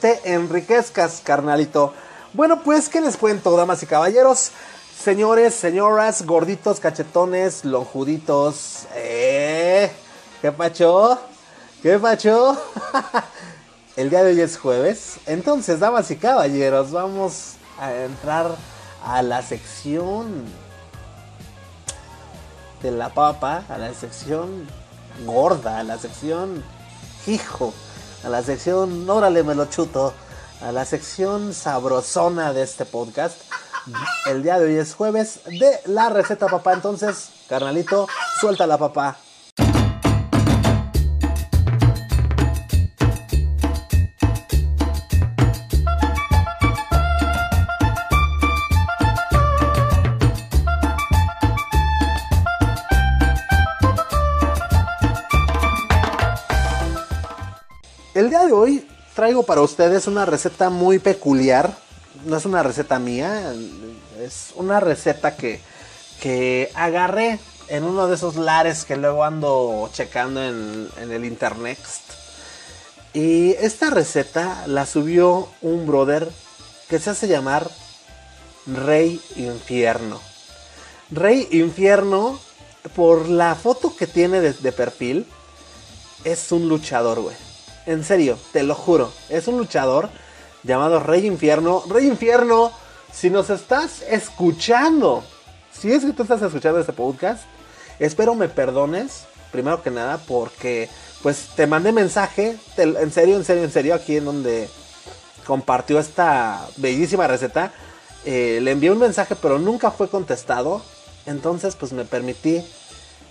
te 0.00 0.32
enriquezcas, 0.32 1.20
carnalito. 1.22 1.92
Bueno, 2.32 2.62
pues, 2.62 2.88
¿qué 2.88 3.00
les 3.00 3.16
cuento, 3.16 3.56
damas 3.56 3.82
y 3.82 3.86
caballeros? 3.86 4.50
Señores, 5.02 5.54
señoras, 5.54 6.26
gorditos, 6.26 6.80
cachetones, 6.80 7.64
lonjuditos. 7.64 8.86
¿Eh? 8.94 9.90
¿Qué 10.42 10.52
pacho? 10.52 11.18
¿Qué 11.82 11.98
pacho? 11.98 12.56
El 13.96 14.08
día 14.08 14.24
de 14.24 14.32
hoy 14.32 14.40
es 14.40 14.58
jueves. 14.58 15.18
Entonces, 15.26 15.78
damas 15.78 16.10
y 16.10 16.16
caballeros, 16.16 16.90
vamos 16.90 17.56
a 17.78 17.92
entrar 17.92 18.56
a 19.04 19.22
la 19.22 19.42
sección 19.42 20.44
de 22.82 22.90
la 22.90 23.10
papa, 23.10 23.64
a 23.68 23.76
la 23.76 23.92
sección 23.92 24.66
gorda, 25.26 25.78
a 25.78 25.82
la 25.82 25.98
sección 25.98 26.64
hijo, 27.26 27.74
a 28.24 28.30
la 28.30 28.42
sección 28.42 29.08
órale 29.08 29.42
me 29.42 29.54
lo 29.54 29.66
chuto, 29.66 30.14
a 30.62 30.72
la 30.72 30.84
sección 30.86 31.52
sabrosona 31.52 32.54
de 32.54 32.62
este 32.62 32.86
podcast. 32.86 33.36
El 34.24 34.42
día 34.42 34.58
de 34.58 34.64
hoy 34.64 34.76
es 34.76 34.94
jueves 34.94 35.40
de 35.44 35.78
la 35.84 36.08
receta 36.08 36.46
papá, 36.48 36.72
entonces, 36.72 37.30
carnalito, 37.48 38.08
Suéltala, 38.40 38.78
papá. 38.78 39.18
El 58.16 58.30
día 58.30 58.46
de 58.46 58.52
hoy 58.54 58.88
traigo 59.14 59.42
para 59.42 59.60
ustedes 59.60 60.06
una 60.06 60.24
receta 60.24 60.70
muy 60.70 60.98
peculiar. 60.98 61.76
No 62.24 62.38
es 62.38 62.46
una 62.46 62.62
receta 62.62 62.98
mía, 62.98 63.52
es 64.18 64.52
una 64.54 64.80
receta 64.80 65.36
que, 65.36 65.60
que 66.22 66.70
agarré 66.74 67.38
en 67.68 67.84
uno 67.84 68.06
de 68.06 68.14
esos 68.14 68.36
lares 68.36 68.86
que 68.86 68.96
luego 68.96 69.22
ando 69.22 69.90
checando 69.92 70.42
en, 70.42 70.88
en 70.98 71.12
el 71.12 71.26
internet. 71.26 71.78
Y 73.12 73.50
esta 73.60 73.90
receta 73.90 74.64
la 74.66 74.86
subió 74.86 75.50
un 75.60 75.86
brother 75.86 76.32
que 76.88 76.98
se 76.98 77.10
hace 77.10 77.28
llamar 77.28 77.70
Rey 78.64 79.20
Infierno. 79.36 80.22
Rey 81.10 81.48
Infierno, 81.50 82.40
por 82.94 83.28
la 83.28 83.54
foto 83.56 83.94
que 83.94 84.06
tiene 84.06 84.40
de, 84.40 84.54
de 84.54 84.72
perfil, 84.72 85.26
es 86.24 86.50
un 86.50 86.66
luchador, 86.66 87.20
güey. 87.20 87.45
En 87.86 88.02
serio, 88.02 88.36
te 88.52 88.64
lo 88.64 88.74
juro. 88.74 89.12
Es 89.28 89.46
un 89.46 89.58
luchador 89.58 90.10
llamado 90.64 90.98
Rey 90.98 91.24
Infierno. 91.24 91.84
Rey 91.88 92.06
Infierno, 92.06 92.72
si 93.12 93.30
nos 93.30 93.48
estás 93.48 94.02
escuchando, 94.02 95.22
si 95.72 95.92
es 95.92 96.04
que 96.04 96.12
tú 96.12 96.22
estás 96.22 96.42
escuchando 96.42 96.80
este 96.80 96.92
podcast, 96.92 97.44
espero 98.00 98.34
me 98.34 98.48
perdones, 98.48 99.24
primero 99.52 99.82
que 99.82 99.92
nada, 99.92 100.18
porque 100.26 100.88
pues 101.22 101.50
te 101.54 101.68
mandé 101.68 101.92
mensaje, 101.92 102.56
en 102.76 103.12
serio, 103.12 103.36
en 103.36 103.44
serio, 103.44 103.62
en 103.62 103.70
serio, 103.70 103.94
aquí 103.94 104.16
en 104.16 104.24
donde 104.24 104.68
compartió 105.46 106.00
esta 106.00 106.66
bellísima 106.76 107.28
receta. 107.28 107.72
Eh, 108.24 108.58
le 108.60 108.72
envié 108.72 108.90
un 108.90 108.98
mensaje, 108.98 109.36
pero 109.36 109.60
nunca 109.60 109.92
fue 109.92 110.08
contestado. 110.08 110.82
Entonces, 111.24 111.76
pues 111.76 111.92
me 111.92 112.04
permití 112.04 112.64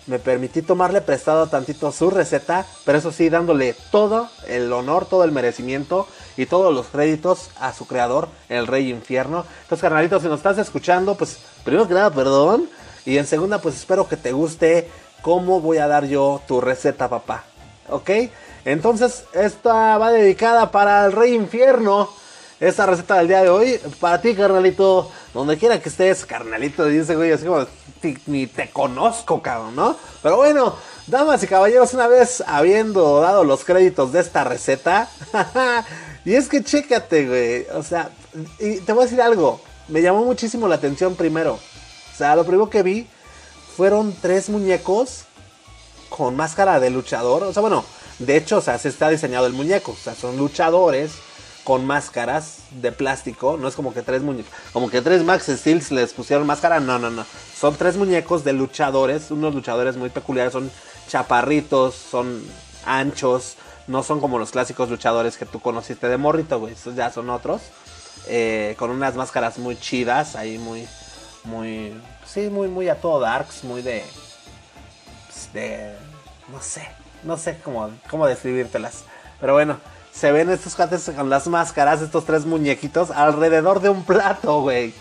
me 0.07 0.19
permití 0.19 0.61
tomarle 0.61 1.01
prestado 1.01 1.47
tantito 1.47 1.91
su 1.91 2.09
receta, 2.09 2.65
pero 2.85 2.97
eso 2.97 3.11
sí, 3.11 3.29
dándole 3.29 3.75
todo 3.91 4.29
el 4.47 4.71
honor, 4.71 5.05
todo 5.05 5.23
el 5.23 5.31
merecimiento 5.31 6.07
y 6.37 6.45
todos 6.45 6.73
los 6.73 6.87
créditos 6.87 7.49
a 7.59 7.73
su 7.73 7.87
creador, 7.87 8.27
el 8.49 8.67
Rey 8.67 8.89
Infierno. 8.89 9.45
Entonces, 9.63 9.81
carnalito, 9.81 10.19
si 10.19 10.27
nos 10.27 10.37
estás 10.37 10.57
escuchando, 10.57 11.15
pues 11.15 11.39
primero 11.63 11.87
que 11.87 11.93
nada, 11.93 12.11
perdón. 12.11 12.69
Y 13.05 13.17
en 13.17 13.25
segunda, 13.25 13.59
pues 13.59 13.75
espero 13.75 14.07
que 14.07 14.17
te 14.17 14.31
guste 14.31 14.89
cómo 15.21 15.61
voy 15.61 15.77
a 15.77 15.87
dar 15.87 16.05
yo 16.05 16.41
tu 16.47 16.61
receta, 16.61 17.09
papá. 17.09 17.45
¿Ok? 17.89 18.09
Entonces, 18.65 19.25
esta 19.33 19.97
va 19.97 20.11
dedicada 20.11 20.71
para 20.71 21.05
el 21.05 21.11
Rey 21.11 21.33
Infierno. 21.33 22.09
Esta 22.59 22.85
receta 22.85 23.15
del 23.17 23.27
día 23.27 23.41
de 23.43 23.49
hoy, 23.49 23.79
para 23.99 24.21
ti, 24.21 24.33
carnalito, 24.33 25.11
donde 25.33 25.57
quiera 25.57 25.79
que 25.81 25.89
estés, 25.89 26.25
carnalito, 26.25 26.85
dice, 26.85 27.15
güey, 27.15 27.31
así 27.33 27.45
como, 27.45 27.65
"Ti- 28.01 28.17
ni 28.27 28.47
te 28.47 28.69
conozco, 28.69 29.41
cabrón, 29.41 29.75
¿no? 29.75 29.97
Pero 30.23 30.37
bueno, 30.37 30.73
damas 31.07 31.43
y 31.43 31.47
caballeros, 31.47 31.93
una 31.93 32.07
vez 32.07 32.41
habiendo 32.47 33.19
dado 33.19 33.43
los 33.43 33.65
créditos 33.65 34.13
de 34.13 34.21
esta 34.21 34.45
receta, 34.45 35.09
y 36.25 36.35
es 36.35 36.47
que 36.47 36.63
chécate, 36.63 37.27
güey, 37.27 37.67
o 37.77 37.83
sea, 37.83 38.11
y 38.59 38.77
te 38.77 38.93
voy 38.93 39.01
a 39.01 39.05
decir 39.05 39.21
algo, 39.21 39.59
me 39.89 40.01
llamó 40.01 40.23
muchísimo 40.23 40.69
la 40.69 40.75
atención 40.75 41.15
primero, 41.15 41.55
o 41.55 42.17
sea, 42.17 42.37
lo 42.37 42.45
primero 42.45 42.69
que 42.69 42.83
vi 42.83 43.07
fueron 43.75 44.15
tres 44.21 44.47
muñecos 44.49 45.25
con 46.07 46.37
máscara 46.37 46.79
de 46.79 46.89
luchador. 46.89 47.43
O 47.43 47.51
sea, 47.51 47.59
bueno, 47.61 47.83
de 48.19 48.37
hecho, 48.37 48.59
o 48.59 48.61
sea, 48.61 48.79
se 48.79 48.87
está 48.87 49.09
diseñado 49.09 49.45
el 49.47 49.51
muñeco. 49.51 49.91
O 49.91 49.95
sea, 50.01 50.15
son 50.15 50.37
luchadores 50.37 51.11
con 51.65 51.85
máscaras 51.85 52.59
de 52.69 52.93
plástico. 52.93 53.57
No 53.59 53.67
es 53.67 53.75
como 53.75 53.93
que 53.93 54.03
tres 54.03 54.21
muñecos, 54.21 54.53
como 54.71 54.89
que 54.89 55.01
tres 55.01 55.23
Max 55.23 55.47
Steels 55.49 55.91
les 55.91 56.13
pusieron 56.13 56.47
máscara. 56.47 56.79
No, 56.79 56.97
no, 56.97 57.09
no. 57.09 57.25
Son 57.53 57.75
tres 57.75 57.97
muñecos 57.97 58.45
de 58.45 58.53
luchadores. 58.53 59.31
Unos 59.31 59.53
luchadores 59.53 59.97
muy 59.97 60.09
peculiares. 60.09 60.53
Son 60.53 60.71
chaparritos, 61.09 61.95
son 61.95 62.41
anchos. 62.85 63.57
No 63.87 64.03
son 64.03 64.21
como 64.21 64.39
los 64.39 64.51
clásicos 64.51 64.89
luchadores 64.89 65.37
que 65.37 65.45
tú 65.45 65.59
conociste 65.59 66.07
de 66.07 66.17
morrito, 66.17 66.59
güey. 66.59 66.73
Estos 66.73 66.95
ya 66.95 67.11
son 67.11 67.29
otros. 67.29 67.63
Eh, 68.27 68.75
con 68.77 68.91
unas 68.91 69.15
máscaras 69.15 69.57
muy 69.57 69.75
chidas. 69.75 70.35
Ahí 70.35 70.59
muy, 70.59 70.87
muy, 71.43 71.99
sí, 72.25 72.49
muy, 72.49 72.67
muy 72.67 72.89
a 72.89 73.01
todo 73.01 73.19
darks. 73.19 73.63
Muy 73.63 73.81
de, 73.81 74.05
pues, 75.25 75.51
de 75.51 75.95
no 76.51 76.61
sé, 76.61 76.87
no 77.23 77.37
sé 77.37 77.57
cómo, 77.63 77.89
cómo 78.07 78.27
describírtelas. 78.27 79.03
Pero 79.39 79.53
bueno, 79.53 79.79
se 80.17 80.31
ven 80.31 80.49
estos 80.49 80.75
cuates 80.75 81.11
con 81.15 81.29
las 81.29 81.47
máscaras, 81.47 82.01
estos 82.01 82.25
tres 82.25 82.45
muñequitos, 82.45 83.11
alrededor 83.11 83.81
de 83.81 83.89
un 83.89 84.03
plato, 84.05 84.61
güey. 84.61 84.93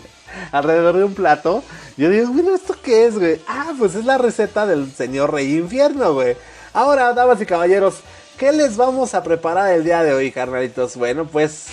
Alrededor 0.51 0.97
de 0.97 1.03
un 1.05 1.13
plato. 1.13 1.63
Yo 1.95 2.09
digo, 2.09 2.27
mira, 2.33 2.53
¿esto 2.53 2.75
qué 2.83 3.05
es, 3.05 3.17
güey? 3.17 3.41
Ah, 3.47 3.71
pues 3.77 3.95
es 3.95 4.03
la 4.05 4.17
receta 4.17 4.65
del 4.65 4.91
señor 4.93 5.31
Rey 5.31 5.55
Infierno, 5.57 6.13
güey. 6.13 6.35
Ahora, 6.73 7.13
damas 7.13 7.39
y 7.39 7.45
caballeros, 7.45 7.95
¿qué 8.37 8.51
les 8.51 8.75
vamos 8.75 9.13
a 9.13 9.23
preparar 9.23 9.71
el 9.71 9.85
día 9.85 10.03
de 10.03 10.13
hoy, 10.13 10.31
carnalitos? 10.31 10.97
Bueno, 10.97 11.25
pues 11.25 11.67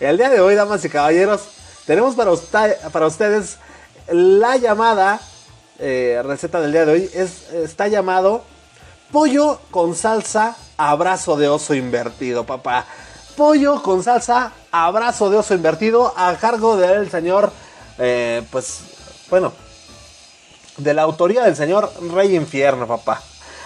el 0.00 0.18
día 0.18 0.28
de 0.28 0.40
hoy, 0.40 0.54
damas 0.54 0.84
y 0.84 0.90
caballeros, 0.90 1.48
tenemos 1.86 2.14
para, 2.14 2.30
usta- 2.32 2.76
para 2.92 3.06
ustedes 3.06 3.56
la 4.08 4.56
llamada 4.58 5.18
eh, 5.78 6.20
receta 6.22 6.60
del 6.60 6.72
día 6.72 6.84
de 6.84 6.92
hoy. 6.92 7.10
Es, 7.14 7.50
está 7.52 7.88
llamado 7.88 8.44
pollo 9.10 9.58
con 9.70 9.94
salsa 9.94 10.54
abrazo 10.78 11.36
de 11.36 11.48
oso 11.48 11.74
invertido, 11.74 12.46
papá. 12.46 12.86
Pollo 13.36 13.82
con 13.82 14.02
salsa 14.02 14.52
abrazo 14.70 15.28
de 15.28 15.36
oso 15.36 15.54
invertido 15.54 16.14
a 16.16 16.34
cargo 16.36 16.76
del 16.76 17.10
señor, 17.10 17.52
eh, 17.98 18.42
pues, 18.50 18.80
bueno, 19.28 19.52
de 20.78 20.94
la 20.94 21.02
autoría 21.02 21.42
del 21.42 21.56
señor 21.56 21.92
Rey 22.14 22.34
Infierno, 22.34 22.86
papá. 22.86 23.20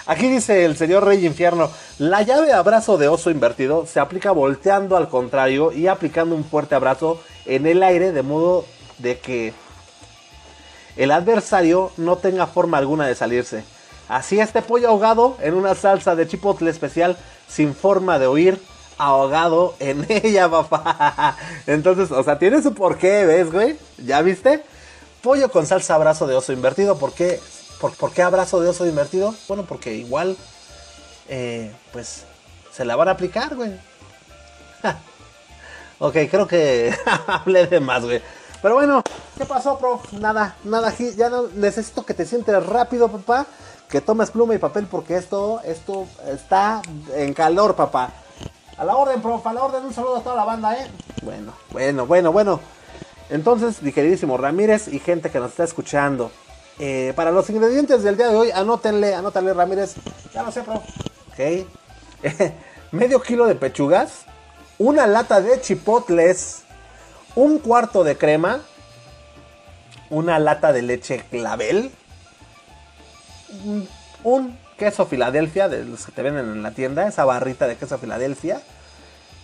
Aquí 0.06 0.28
dice 0.28 0.64
el 0.64 0.76
señor 0.76 1.04
Rey 1.04 1.24
Infierno, 1.24 1.70
la 1.98 2.22
llave 2.22 2.52
abrazo 2.52 2.98
de 2.98 3.08
oso 3.08 3.30
invertido 3.30 3.86
se 3.86 4.00
aplica 4.00 4.32
volteando 4.32 4.96
al 4.96 5.08
contrario 5.08 5.70
y 5.70 5.86
aplicando 5.86 6.34
un 6.34 6.44
fuerte 6.44 6.74
abrazo 6.74 7.22
en 7.44 7.66
el 7.66 7.82
aire 7.82 8.12
de 8.12 8.22
modo 8.22 8.64
de 8.98 9.18
que 9.18 9.52
el 10.96 11.10
adversario 11.10 11.92
no 11.98 12.16
tenga 12.16 12.46
forma 12.46 12.78
alguna 12.78 13.06
de 13.06 13.14
salirse. 13.14 13.64
Así 14.08 14.40
este 14.40 14.62
pollo 14.62 14.88
ahogado 14.88 15.36
en 15.40 15.54
una 15.54 15.74
salsa 15.74 16.14
de 16.14 16.26
chipotle 16.28 16.70
especial 16.70 17.16
sin 17.48 17.74
forma 17.74 18.18
de 18.18 18.28
huir, 18.28 18.60
ahogado 18.98 19.74
en 19.78 20.06
ella, 20.08 20.50
papá. 20.50 21.36
Entonces, 21.66 22.10
o 22.10 22.22
sea, 22.22 22.38
tiene 22.38 22.62
su 22.62 22.74
porqué, 22.74 23.24
¿ves, 23.24 23.50
güey? 23.50 23.76
¿Ya 23.98 24.22
viste? 24.22 24.64
Pollo 25.22 25.50
con 25.50 25.66
salsa 25.66 25.94
abrazo 25.94 26.26
de 26.26 26.34
oso 26.34 26.52
invertido. 26.52 26.98
¿Por 26.98 27.12
qué, 27.12 27.40
por, 27.80 27.94
por 27.96 28.12
qué 28.12 28.22
abrazo 28.22 28.60
de 28.60 28.68
oso 28.68 28.86
invertido? 28.86 29.34
Bueno, 29.48 29.64
porque 29.64 29.94
igual, 29.94 30.36
eh, 31.28 31.72
pues, 31.92 32.24
se 32.72 32.84
la 32.84 32.96
van 32.96 33.08
a 33.08 33.12
aplicar, 33.12 33.54
güey. 33.54 33.72
Ok, 35.98 36.16
creo 36.28 36.48
que 36.48 36.92
hablé 37.28 37.68
de 37.68 37.78
más, 37.78 38.02
güey. 38.02 38.20
Pero 38.60 38.74
bueno, 38.74 39.04
¿qué 39.38 39.44
pasó, 39.44 39.78
prof? 39.78 40.12
Nada, 40.14 40.56
nada, 40.64 40.92
ya 41.16 41.30
no 41.30 41.46
necesito 41.54 42.04
que 42.04 42.12
te 42.12 42.26
sientes 42.26 42.66
rápido, 42.66 43.08
papá. 43.08 43.46
Que 43.92 44.00
tomes 44.00 44.30
pluma 44.30 44.54
y 44.54 44.58
papel 44.58 44.86
porque 44.90 45.16
esto, 45.16 45.60
esto 45.64 46.06
está 46.26 46.80
en 47.14 47.34
calor, 47.34 47.76
papá. 47.76 48.10
A 48.78 48.84
la 48.84 48.96
orden, 48.96 49.20
prof, 49.20 49.46
a 49.46 49.52
la 49.52 49.62
orden, 49.62 49.84
un 49.84 49.92
saludo 49.92 50.16
a 50.16 50.22
toda 50.22 50.34
la 50.34 50.44
banda, 50.44 50.74
¿eh? 50.76 50.90
Bueno, 51.22 51.52
bueno, 51.70 52.06
bueno, 52.06 52.32
bueno. 52.32 52.60
Entonces, 53.28 53.82
mi 53.82 53.92
queridísimo 53.92 54.38
Ramírez 54.38 54.88
y 54.88 54.98
gente 54.98 55.30
que 55.30 55.38
nos 55.38 55.50
está 55.50 55.64
escuchando. 55.64 56.30
eh, 56.78 57.12
para 57.14 57.30
los 57.30 57.50
ingredientes 57.50 58.02
del 58.02 58.16
día 58.16 58.28
de 58.28 58.34
hoy, 58.34 58.50
anótenle, 58.50 59.14
anótenle, 59.14 59.52
Ramírez. 59.52 59.94
Ya 60.32 60.42
lo 60.42 60.50
sé, 60.50 60.62
prof. 60.62 60.82
Ok. 61.30 61.66
Medio 62.92 63.20
kilo 63.20 63.46
de 63.46 63.54
pechugas. 63.56 64.24
Una 64.78 65.06
lata 65.06 65.42
de 65.42 65.60
chipotles. 65.60 66.62
Un 67.36 67.58
cuarto 67.58 68.04
de 68.04 68.16
crema. 68.16 68.60
Una 70.08 70.38
lata 70.38 70.72
de 70.72 70.80
leche 70.80 71.24
clavel. 71.30 71.92
Un, 74.24 74.58
queso 74.78 75.06
Filadelfia, 75.06 75.68
de 75.68 75.84
los 75.84 76.06
que 76.06 76.12
te 76.12 76.22
venden 76.22 76.50
en 76.50 76.62
la 76.62 76.72
tienda. 76.72 77.06
Esa 77.06 77.24
barrita 77.24 77.66
de 77.66 77.76
queso 77.76 77.98
Filadelfia. 77.98 78.60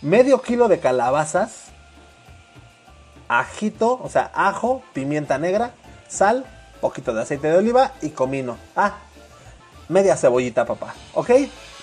Medio 0.02 0.42
kilo 0.42 0.68
de 0.68 0.80
calabazas. 0.80 1.66
Ajito, 3.28 4.00
o 4.02 4.08
sea, 4.08 4.30
ajo, 4.34 4.82
pimienta 4.94 5.38
negra, 5.38 5.72
sal, 6.08 6.46
poquito 6.80 7.12
de 7.12 7.22
aceite 7.22 7.48
de 7.48 7.58
oliva 7.58 7.92
y 8.00 8.10
comino. 8.10 8.56
Ah, 8.74 8.94
media 9.88 10.16
cebollita, 10.16 10.64
papá. 10.64 10.94
¿Ok? 11.12 11.30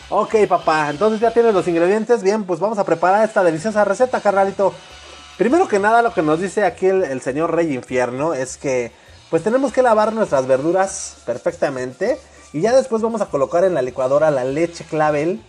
Ok, 0.10 0.36
papá. 0.48 0.90
Entonces 0.90 1.20
ya 1.20 1.32
tienes 1.32 1.54
los 1.54 1.68
ingredientes. 1.68 2.24
Bien, 2.24 2.46
pues 2.46 2.60
vamos 2.60 2.80
a 2.80 2.84
preparar 2.84 3.24
esta 3.24 3.44
deliciosa 3.44 3.86
receta, 3.86 4.22
carnalito. 4.22 4.74
Primero 5.38 5.68
que 5.68 5.80
nada, 5.80 6.02
lo 6.02 6.14
que 6.14 6.22
nos 6.22 6.40
dice 6.40 6.64
aquí 6.64 6.88
el, 6.88 7.04
el 7.04 7.22
señor 7.22 7.54
Rey 7.54 7.74
Infierno 7.74 8.34
es 8.34 8.58
que 8.58 8.92
pues 9.30 9.44
tenemos 9.44 9.72
que 9.74 9.82
lavar 9.82 10.14
nuestras 10.14 10.48
verduras 10.48 11.18
perfectamente 11.26 12.20
Y 12.54 12.62
ya 12.62 12.74
después 12.74 13.02
vamos 13.02 13.22
a 13.22 13.26
colocar 13.26 13.66
en 13.66 13.74
la 13.74 13.82
licuadora 13.82 14.32
la 14.32 14.46
leche 14.46 14.86
clavel, 14.86 15.44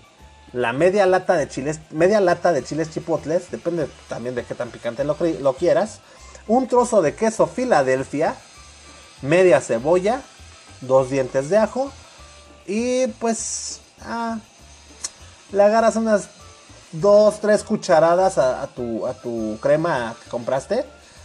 la 0.52 0.72
media 0.72 1.06
lata 1.06 1.36
de 1.36 1.48
chiles, 1.48 1.78
media 1.90 2.20
lata 2.20 2.52
de 2.52 2.64
chiles 2.64 2.90
chipotles, 2.90 3.50
depende 3.50 3.88
también 4.08 4.34
de 4.34 4.42
qué 4.42 4.56
tan 4.56 4.70
picante 4.70 5.04
lo, 5.04 5.16
lo 5.40 5.52
quieras, 5.52 6.00
un 6.48 6.66
trozo 6.66 7.02
de 7.02 7.14
queso 7.14 7.46
Filadelfia, 7.46 8.34
media 9.22 9.60
cebolla, 9.60 10.20
dos 10.80 11.10
dientes 11.10 11.48
de 11.48 11.58
ajo 11.58 11.92
y 12.66 13.06
pues 13.06 13.80
ah, 14.02 14.38
le 15.52 15.62
agarras 15.62 15.94
unas 15.94 16.28
dos, 16.90 17.40
tres 17.40 17.62
cucharadas 17.62 18.38
a, 18.38 18.66
tu, 18.68 19.06
a 19.06 19.14
tu 19.14 19.58
crema 19.60 20.16
que 20.22 20.30
compraste. 20.30 20.84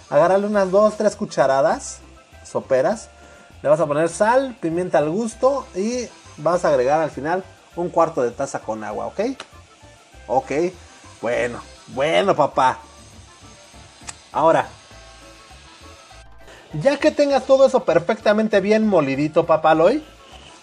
Agárrale 0.10 0.46
unas 0.46 0.70
dos, 0.70 0.98
tres 0.98 1.16
cucharadas 1.16 2.00
soperas. 2.44 3.10
Le 3.62 3.70
vas 3.70 3.80
a 3.80 3.86
poner 3.86 4.10
sal, 4.10 4.56
pimienta 4.60 4.98
al 4.98 5.10
gusto 5.10 5.68
y 5.76 6.08
vas 6.38 6.66
a 6.66 6.70
agregar 6.70 7.00
al 7.02 7.12
final 7.12 7.44
un 7.76 7.90
cuarto 7.90 8.22
de 8.22 8.32
taza 8.32 8.60
con 8.60 8.84
agua, 8.84 9.08
¿ok? 9.08 9.20
Ok, 10.28 10.52
bueno, 11.22 11.60
bueno 11.88 12.36
papá. 12.36 12.80
Ahora, 14.32 14.68
ya 16.74 16.98
que 16.98 17.12
tengas 17.12 17.46
todo 17.46 17.66
eso 17.66 17.84
perfectamente 17.84 18.62
bien 18.62 18.88
molidito, 18.88 19.46
papaloy, 19.46 20.04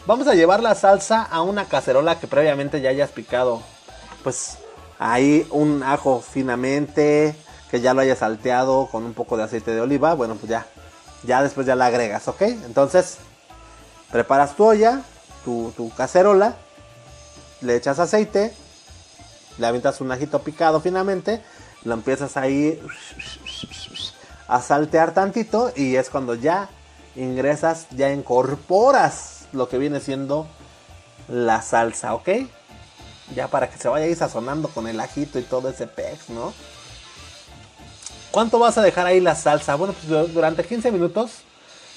vamos 0.07 0.27
a 0.27 0.35
llevar 0.35 0.63
la 0.63 0.75
salsa 0.75 1.23
a 1.23 1.43
una 1.43 1.67
cacerola 1.67 2.19
que 2.19 2.27
previamente 2.27 2.81
ya 2.81 2.91
hayas 2.91 3.11
picado. 3.11 3.63
Pues 4.25 4.59
ahí 4.99 5.47
un 5.51 5.83
ajo 5.83 6.21
finamente, 6.21 7.37
que 7.71 7.81
ya 7.81 7.93
lo 7.93 8.01
hayas 8.01 8.19
salteado 8.19 8.89
con 8.91 9.05
un 9.05 9.13
poco 9.13 9.37
de 9.37 9.45
aceite 9.45 9.73
de 9.73 9.83
oliva. 9.83 10.15
Bueno, 10.15 10.35
pues 10.37 10.49
ya, 10.49 10.67
ya 11.25 11.43
después 11.43 11.67
ya 11.67 11.75
la 11.75 11.87
agregas, 11.87 12.29
¿ok? 12.29 12.43
Entonces, 12.43 13.19
preparas 14.11 14.55
tu 14.57 14.65
olla, 14.65 15.03
tu, 15.45 15.93
cacerola, 15.97 16.57
le 17.61 17.77
echas 17.77 17.99
aceite, 17.99 18.53
le 19.59 19.67
avientas 19.67 20.01
un 20.01 20.13
ajito 20.13 20.41
picado 20.43 20.81
finamente, 20.81 21.43
lo 21.85 21.95
empiezas 21.95 22.37
ahí 22.37 22.81
a 24.47 24.61
saltear 24.61 25.15
tantito 25.15 25.73
y 25.75 25.97
es 25.97 26.11
cuando 26.11 26.35
ya 26.35 26.69
ingresas, 27.17 27.87
ya 27.91 28.13
incorporas 28.13 29.47
lo 29.53 29.69
que 29.69 29.79
viene 29.79 30.01
siendo 30.01 30.47
la 31.29 31.63
salsa, 31.63 32.15
¿ok? 32.15 32.29
Ya 33.35 33.49
para 33.49 33.69
que 33.69 33.79
se 33.79 33.89
vaya 33.89 34.07
ahí 34.07 34.15
sazonando 34.15 34.69
con 34.69 34.87
el 34.87 35.01
ajito 35.01 35.39
y 35.39 35.43
todo 35.43 35.69
ese 35.69 35.87
pex, 35.87 36.31
¿no? 36.31 36.53
¿Cuánto 38.31 38.59
vas 38.59 38.77
a 38.77 38.83
dejar 38.83 39.07
ahí 39.07 39.21
la 39.21 39.35
salsa? 39.35 39.75
Bueno, 39.75 39.95
pues 39.95 40.35
durante 40.35 40.65
15 40.65 40.93
minutos 40.93 41.31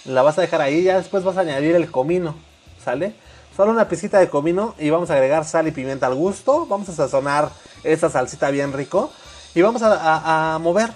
la 0.05 0.21
vas 0.21 0.37
a 0.37 0.41
dejar 0.41 0.61
ahí, 0.61 0.83
ya 0.83 0.97
después 0.97 1.23
vas 1.23 1.37
a 1.37 1.41
añadir 1.41 1.75
el 1.75 1.91
comino, 1.91 2.35
¿sale? 2.83 3.13
Solo 3.55 3.71
una 3.71 3.89
pizquita 3.89 4.17
de 4.17 4.29
comino 4.29 4.73
y 4.79 4.89
vamos 4.89 5.09
a 5.09 5.13
agregar 5.13 5.43
sal 5.43 5.67
y 5.67 5.71
pimienta 5.71 6.07
al 6.07 6.15
gusto. 6.15 6.65
Vamos 6.67 6.87
a 6.87 6.93
sazonar 6.93 7.49
esa 7.83 8.09
salsita 8.09 8.49
bien 8.49 8.71
rico 8.71 9.11
y 9.53 9.61
vamos 9.61 9.81
a, 9.83 10.57
mover, 10.61 10.89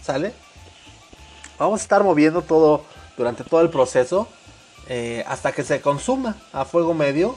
¿sale? 0.00 0.32
Vamos 1.58 1.80
a 1.80 1.82
estar 1.82 2.04
moviendo 2.04 2.42
todo 2.42 2.84
durante 3.16 3.42
todo 3.42 3.60
el 3.62 3.68
proceso 3.68 4.28
eh, 4.88 5.24
hasta 5.26 5.52
que 5.52 5.64
se 5.64 5.80
consuma 5.80 6.36
a 6.52 6.64
fuego 6.64 6.94
medio. 6.94 7.36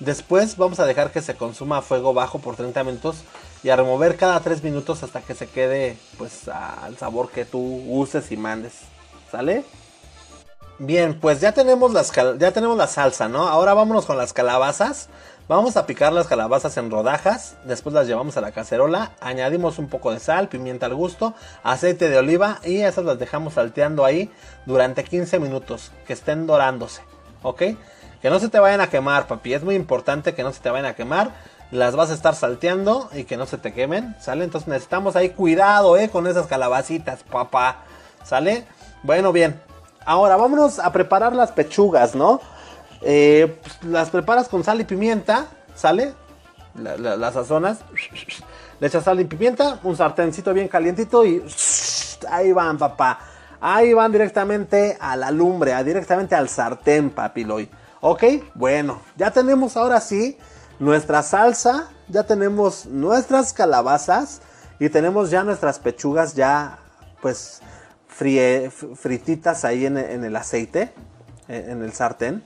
Después 0.00 0.56
vamos 0.58 0.78
a 0.80 0.86
dejar 0.86 1.10
que 1.10 1.22
se 1.22 1.34
consuma 1.34 1.78
a 1.78 1.82
fuego 1.82 2.12
bajo 2.12 2.38
por 2.38 2.56
30 2.56 2.84
minutos 2.84 3.24
y 3.62 3.70
a 3.70 3.76
remover 3.76 4.16
cada 4.16 4.40
3 4.40 4.62
minutos 4.62 5.02
hasta 5.02 5.20
que 5.20 5.34
se 5.34 5.48
quede 5.48 5.96
pues 6.16 6.48
al 6.48 6.96
sabor 6.96 7.30
que 7.30 7.44
tú 7.44 7.82
uses 7.88 8.30
y 8.32 8.36
mandes. 8.36 8.74
¿Sale? 9.30 9.64
Bien, 10.78 11.18
pues 11.18 11.40
ya 11.40 11.52
tenemos, 11.52 11.92
las 11.92 12.12
ya 12.12 12.52
tenemos 12.52 12.76
la 12.76 12.86
salsa, 12.86 13.28
¿no? 13.28 13.48
Ahora 13.48 13.74
vámonos 13.74 14.06
con 14.06 14.16
las 14.16 14.32
calabazas. 14.32 15.08
Vamos 15.48 15.78
a 15.78 15.86
picar 15.86 16.12
las 16.12 16.26
calabazas 16.26 16.76
en 16.76 16.90
rodajas, 16.90 17.56
después 17.64 17.94
las 17.94 18.06
llevamos 18.06 18.36
a 18.36 18.42
la 18.42 18.52
cacerola, 18.52 19.12
añadimos 19.18 19.78
un 19.78 19.88
poco 19.88 20.12
de 20.12 20.20
sal, 20.20 20.48
pimienta 20.48 20.84
al 20.84 20.94
gusto, 20.94 21.32
aceite 21.62 22.10
de 22.10 22.18
oliva 22.18 22.60
y 22.64 22.82
esas 22.82 23.06
las 23.06 23.18
dejamos 23.18 23.54
salteando 23.54 24.04
ahí 24.04 24.30
durante 24.66 25.04
15 25.04 25.38
minutos, 25.38 25.90
que 26.06 26.12
estén 26.12 26.46
dorándose, 26.46 27.00
¿ok? 27.42 27.62
Que 28.20 28.28
no 28.28 28.38
se 28.40 28.50
te 28.50 28.58
vayan 28.58 28.82
a 28.82 28.90
quemar, 28.90 29.26
papi, 29.26 29.54
es 29.54 29.64
muy 29.64 29.74
importante 29.74 30.34
que 30.34 30.42
no 30.42 30.52
se 30.52 30.60
te 30.60 30.68
vayan 30.68 30.84
a 30.84 30.94
quemar, 30.94 31.32
las 31.70 31.96
vas 31.96 32.10
a 32.10 32.14
estar 32.14 32.34
salteando 32.34 33.10
y 33.12 33.24
que 33.24 33.36
no 33.36 33.46
se 33.46 33.58
te 33.58 33.72
quemen, 33.72 34.16
¿sale? 34.20 34.44
Entonces 34.44 34.68
necesitamos 34.68 35.16
ahí 35.16 35.30
cuidado, 35.30 35.96
¿eh? 35.96 36.08
Con 36.08 36.26
esas 36.26 36.46
calabacitas, 36.46 37.22
papá, 37.22 37.84
¿sale? 38.24 38.64
Bueno, 39.02 39.32
bien, 39.32 39.60
ahora 40.04 40.36
vámonos 40.36 40.78
a 40.78 40.90
preparar 40.92 41.34
las 41.34 41.52
pechugas, 41.52 42.14
¿no? 42.14 42.40
Eh, 43.02 43.58
pues, 43.62 43.84
las 43.84 44.10
preparas 44.10 44.48
con 44.48 44.64
sal 44.64 44.80
y 44.80 44.84
pimienta, 44.84 45.46
¿sale? 45.74 46.14
las 46.74 47.34
sazonas, 47.34 47.78
le 48.78 48.86
echas 48.86 49.02
sal 49.02 49.18
y 49.18 49.24
pimienta, 49.24 49.80
un 49.82 49.96
sarténcito 49.96 50.54
bien 50.54 50.68
calientito 50.68 51.24
y 51.24 51.42
ahí 52.30 52.52
van, 52.52 52.78
papá. 52.78 53.18
Ahí 53.60 53.92
van 53.92 54.12
directamente 54.12 54.96
a 55.00 55.16
la 55.16 55.32
lumbre, 55.32 55.82
directamente 55.82 56.36
al 56.36 56.48
sartén, 56.48 57.10
papiloy. 57.10 57.68
Ok, 58.00 58.22
bueno, 58.54 59.02
ya 59.16 59.32
tenemos 59.32 59.76
ahora 59.76 60.00
sí 60.00 60.38
nuestra 60.78 61.22
salsa, 61.22 61.88
ya 62.08 62.24
tenemos 62.24 62.86
nuestras 62.86 63.52
calabazas 63.52 64.40
y 64.78 64.88
tenemos 64.88 65.30
ya 65.30 65.44
nuestras 65.44 65.78
pechugas 65.78 66.34
ya 66.34 66.78
pues 67.20 67.60
frititas 68.08 69.64
ahí 69.64 69.86
en, 69.86 69.96
en 69.96 70.24
el 70.24 70.34
aceite, 70.36 70.92
en 71.48 71.82
el 71.82 71.92
sartén. 71.92 72.44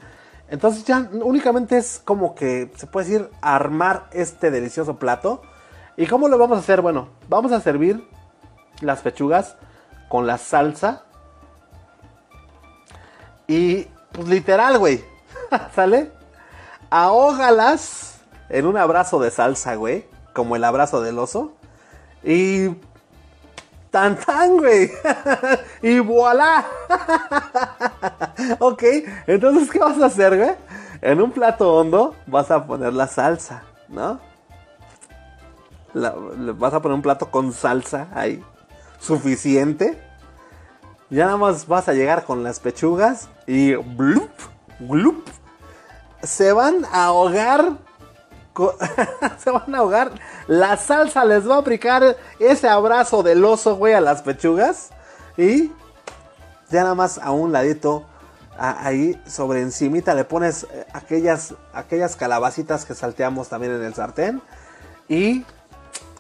Entonces 0.48 0.84
ya 0.84 1.08
únicamente 1.12 1.78
es 1.78 2.00
como 2.04 2.34
que 2.34 2.70
se 2.76 2.86
puede 2.86 3.06
decir 3.06 3.30
armar 3.40 4.08
este 4.12 4.50
delicioso 4.50 4.98
plato. 4.98 5.42
¿Y 5.96 6.06
cómo 6.06 6.28
lo 6.28 6.36
vamos 6.36 6.58
a 6.58 6.60
hacer? 6.60 6.82
Bueno, 6.82 7.08
vamos 7.28 7.52
a 7.52 7.60
servir 7.60 8.06
las 8.80 9.00
pechugas 9.00 9.56
con 10.08 10.26
la 10.26 10.36
salsa. 10.36 11.04
Y 13.46 13.84
pues 14.12 14.28
literal, 14.28 14.78
güey. 14.78 15.02
¿Sale? 15.74 16.12
Ahógalas 16.90 18.11
en 18.52 18.66
un 18.66 18.76
abrazo 18.76 19.18
de 19.18 19.30
salsa, 19.30 19.74
güey. 19.74 20.04
Como 20.34 20.56
el 20.56 20.64
abrazo 20.64 21.00
del 21.00 21.18
oso. 21.18 21.52
Y 22.22 22.68
tan 23.90 24.16
tan, 24.16 24.58
güey. 24.58 24.90
y 25.82 25.98
voilà. 25.98 26.64
ok, 28.60 28.82
entonces, 29.26 29.70
¿qué 29.70 29.78
vas 29.78 30.00
a 30.00 30.06
hacer, 30.06 30.36
güey? 30.36 30.52
En 31.00 31.20
un 31.20 31.32
plato 31.32 31.74
hondo 31.74 32.14
vas 32.26 32.50
a 32.50 32.64
poner 32.66 32.92
la 32.92 33.08
salsa, 33.08 33.64
¿no? 33.88 34.20
vas 35.94 36.72
a 36.72 36.80
poner 36.80 36.94
un 36.94 37.02
plato 37.02 37.30
con 37.30 37.52
salsa 37.52 38.08
ahí. 38.14 38.42
Suficiente. 39.00 40.00
Ya 41.10 41.26
nada 41.26 41.36
más 41.36 41.66
vas 41.66 41.88
a 41.88 41.92
llegar 41.92 42.24
con 42.24 42.42
las 42.42 42.60
pechugas 42.60 43.28
y 43.46 43.74
blup, 43.74 44.30
blup. 44.78 45.26
Se 46.22 46.52
van 46.52 46.86
a 46.92 47.06
ahogar 47.06 47.76
se 49.38 49.50
van 49.50 49.74
a 49.74 49.78
ahogar. 49.78 50.12
La 50.46 50.76
salsa 50.76 51.24
les 51.24 51.48
va 51.48 51.56
a 51.56 51.58
aplicar 51.58 52.16
ese 52.38 52.68
abrazo 52.68 53.22
del 53.22 53.44
oso, 53.44 53.76
güey, 53.76 53.94
a 53.94 54.00
las 54.00 54.22
pechugas. 54.22 54.90
Y 55.36 55.72
ya 56.70 56.82
nada 56.82 56.94
más 56.94 57.18
a 57.18 57.32
un 57.32 57.52
ladito, 57.52 58.04
ahí 58.56 59.20
sobre 59.26 59.60
encimita 59.60 60.14
le 60.14 60.24
pones 60.24 60.64
eh, 60.64 60.86
aquellas, 60.92 61.54
aquellas 61.72 62.16
calabacitas 62.16 62.84
que 62.84 62.94
salteamos 62.94 63.48
también 63.48 63.72
en 63.72 63.82
el 63.82 63.94
sartén. 63.94 64.42
Y, 65.08 65.44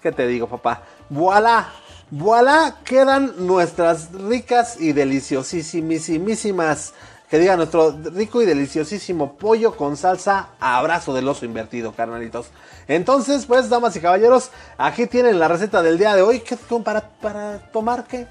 ¿qué 0.00 0.12
te 0.12 0.26
digo, 0.26 0.48
papá? 0.48 0.82
¡Voilà! 1.08 1.68
¡Voilà! 2.10 2.78
Quedan 2.84 3.46
nuestras 3.46 4.12
ricas 4.12 4.80
y 4.80 4.92
deliciosísimas 4.92 6.94
que 7.32 7.38
diga 7.38 7.56
nuestro 7.56 7.98
rico 8.12 8.42
y 8.42 8.44
deliciosísimo 8.44 9.38
pollo 9.38 9.74
con 9.74 9.96
salsa 9.96 10.48
abrazo 10.60 11.14
del 11.14 11.26
oso 11.26 11.46
invertido, 11.46 11.92
carnalitos. 11.92 12.48
Entonces, 12.86 13.46
pues, 13.46 13.70
damas 13.70 13.96
y 13.96 14.00
caballeros, 14.00 14.50
aquí 14.76 15.06
tienen 15.06 15.38
la 15.38 15.48
receta 15.48 15.80
del 15.80 15.96
día 15.96 16.14
de 16.14 16.20
hoy. 16.20 16.40
¿Qué 16.40 16.58
para, 16.84 17.00
para 17.00 17.58
tomar? 17.72 18.04
¿Qué? 18.04 18.26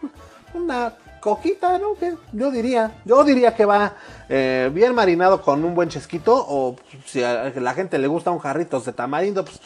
Una 0.54 0.94
coquita, 1.20 1.78
¿no? 1.78 1.88
Yo 2.32 2.50
diría, 2.50 3.02
yo 3.04 3.22
diría 3.22 3.54
que 3.54 3.66
va 3.66 3.92
eh, 4.30 4.70
bien 4.72 4.94
marinado 4.94 5.42
con 5.42 5.62
un 5.62 5.74
buen 5.74 5.90
chesquito. 5.90 6.34
O 6.34 6.74
si 7.04 7.22
a 7.22 7.52
la 7.54 7.74
gente 7.74 7.98
le 7.98 8.06
gusta 8.06 8.30
un 8.30 8.38
jarrito 8.38 8.80
de 8.80 8.94
tamarindo, 8.94 9.44
pues, 9.44 9.60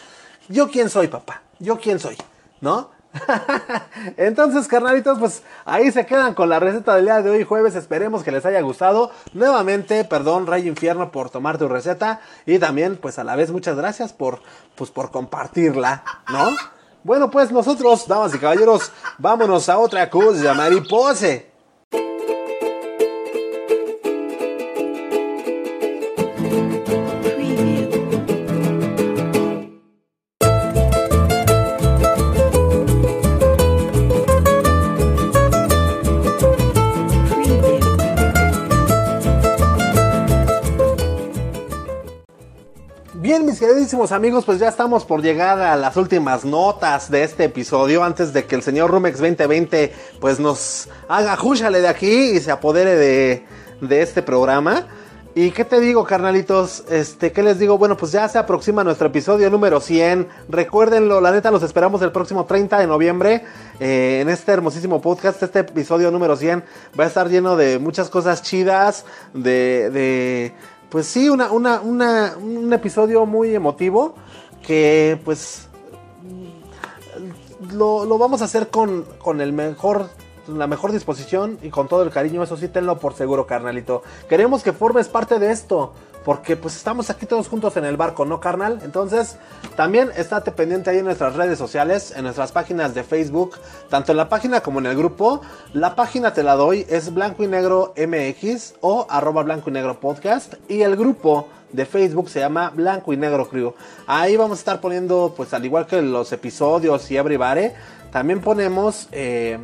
yo 0.48 0.68
quién 0.68 0.90
soy, 0.90 1.06
papá. 1.06 1.42
Yo 1.60 1.78
quién 1.78 2.00
soy, 2.00 2.16
¿no? 2.60 2.90
Entonces, 4.16 4.68
carnalitos, 4.68 5.18
pues 5.18 5.42
ahí 5.64 5.90
se 5.92 6.06
quedan 6.06 6.34
con 6.34 6.48
la 6.48 6.60
receta 6.60 6.96
del 6.96 7.04
día 7.04 7.22
de 7.22 7.30
hoy, 7.30 7.44
jueves. 7.44 7.74
Esperemos 7.74 8.22
que 8.22 8.32
les 8.32 8.44
haya 8.46 8.60
gustado. 8.60 9.10
Nuevamente, 9.32 10.04
perdón, 10.04 10.46
Rey 10.46 10.66
Infierno, 10.66 11.10
por 11.10 11.30
tomar 11.30 11.58
tu 11.58 11.68
receta. 11.68 12.20
Y 12.46 12.58
también, 12.58 12.96
pues 12.96 13.18
a 13.18 13.24
la 13.24 13.36
vez, 13.36 13.50
muchas 13.50 13.76
gracias 13.76 14.12
por, 14.12 14.40
pues, 14.74 14.90
por 14.90 15.10
compartirla, 15.10 16.04
¿no? 16.30 16.50
Bueno, 17.04 17.30
pues 17.30 17.50
nosotros, 17.50 18.06
damas 18.06 18.34
y 18.34 18.38
caballeros, 18.38 18.92
vámonos 19.18 19.68
a 19.68 19.78
otra 19.78 20.08
cosa, 20.08 20.54
maripose. 20.54 21.51
Amigos, 43.92 44.46
pues 44.46 44.58
ya 44.58 44.68
estamos 44.68 45.04
por 45.04 45.20
llegar 45.20 45.58
a 45.58 45.76
las 45.76 45.98
últimas 45.98 46.46
notas 46.46 47.10
de 47.10 47.24
este 47.24 47.44
episodio 47.44 48.02
antes 48.02 48.32
de 48.32 48.46
que 48.46 48.54
el 48.54 48.62
señor 48.62 48.90
Rumex 48.90 49.18
2020 49.18 49.92
pues 50.18 50.40
nos 50.40 50.88
haga 51.08 51.36
júchale 51.36 51.82
de 51.82 51.88
aquí 51.88 52.30
y 52.30 52.40
se 52.40 52.50
apodere 52.50 52.96
de, 52.96 53.44
de 53.82 54.02
este 54.02 54.22
programa. 54.22 54.86
¿Y 55.34 55.50
qué 55.50 55.64
te 55.64 55.78
digo, 55.78 56.04
carnalitos? 56.04 56.84
Este, 56.90 57.32
¿qué 57.32 57.42
les 57.42 57.58
digo? 57.58 57.76
Bueno, 57.78 57.96
pues 57.96 58.12
ya 58.12 58.28
se 58.28 58.38
aproxima 58.38 58.82
nuestro 58.82 59.08
episodio 59.08 59.50
número 59.50 59.80
100. 59.80 60.26
Recuérdenlo, 60.48 61.20
la 61.20 61.30
neta, 61.30 61.50
los 61.50 61.62
esperamos 61.62 62.00
el 62.02 62.12
próximo 62.12 62.46
30 62.46 62.78
de 62.78 62.86
noviembre 62.86 63.44
eh, 63.78 64.20
en 64.20 64.28
este 64.28 64.52
hermosísimo 64.52 65.00
podcast. 65.00 65.42
Este 65.42 65.60
episodio 65.60 66.10
número 66.10 66.36
100 66.36 66.64
va 66.98 67.04
a 67.04 67.06
estar 67.06 67.28
lleno 67.28 67.56
de 67.56 67.78
muchas 67.78 68.10
cosas 68.10 68.42
chidas, 68.42 69.06
de, 69.32 69.90
de 69.90 70.54
pues 70.92 71.06
sí, 71.06 71.30
una, 71.30 71.50
una, 71.50 71.80
una, 71.80 72.36
un 72.36 72.70
episodio 72.70 73.24
muy 73.24 73.54
emotivo 73.54 74.14
que 74.62 75.18
pues 75.24 75.68
lo, 77.72 78.04
lo 78.04 78.18
vamos 78.18 78.42
a 78.42 78.44
hacer 78.44 78.68
con, 78.68 79.06
con 79.18 79.40
el 79.40 79.54
mejor 79.54 80.10
la 80.48 80.66
mejor 80.66 80.92
disposición 80.92 81.58
y 81.62 81.70
con 81.70 81.88
todo 81.88 82.02
el 82.02 82.10
cariño, 82.10 82.42
eso 82.42 82.58
sí, 82.58 82.68
tenlo 82.68 82.98
por 82.98 83.14
seguro, 83.14 83.46
carnalito. 83.46 84.02
Queremos 84.28 84.62
que 84.62 84.72
formes 84.72 85.08
parte 85.08 85.38
de 85.38 85.50
esto, 85.50 85.94
porque 86.24 86.56
pues 86.56 86.76
estamos 86.76 87.10
aquí 87.10 87.26
todos 87.26 87.48
juntos 87.48 87.76
en 87.76 87.84
el 87.84 87.96
barco, 87.96 88.24
¿no, 88.24 88.40
carnal? 88.40 88.80
Entonces, 88.84 89.36
también 89.76 90.10
estate 90.16 90.52
pendiente 90.52 90.90
ahí 90.90 90.98
en 90.98 91.04
nuestras 91.04 91.34
redes 91.34 91.58
sociales, 91.58 92.12
en 92.16 92.24
nuestras 92.24 92.52
páginas 92.52 92.94
de 92.94 93.02
Facebook, 93.02 93.56
tanto 93.88 94.12
en 94.12 94.18
la 94.18 94.28
página 94.28 94.60
como 94.60 94.78
en 94.78 94.86
el 94.86 94.96
grupo. 94.96 95.40
La 95.72 95.94
página 95.94 96.32
te 96.32 96.42
la 96.42 96.54
doy, 96.54 96.86
es 96.88 97.12
blanco 97.12 97.42
y 97.42 97.48
negro 97.48 97.94
MX 97.96 98.74
o 98.80 99.06
arroba 99.10 99.42
blanco 99.42 99.70
y 99.70 99.72
negro 99.72 99.98
podcast. 99.98 100.54
Y 100.68 100.82
el 100.82 100.96
grupo 100.96 101.48
de 101.72 101.86
Facebook 101.86 102.28
se 102.28 102.40
llama 102.40 102.70
Blanco 102.70 103.12
y 103.12 103.16
Negro 103.16 103.48
Crew. 103.48 103.74
Ahí 104.06 104.36
vamos 104.36 104.58
a 104.58 104.60
estar 104.60 104.80
poniendo, 104.80 105.32
pues 105.36 105.54
al 105.54 105.64
igual 105.64 105.86
que 105.86 106.02
los 106.02 106.30
episodios 106.32 107.10
y 107.10 107.16
Everybody, 107.16 107.70
también 108.10 108.40
ponemos... 108.40 109.08
Eh, 109.10 109.58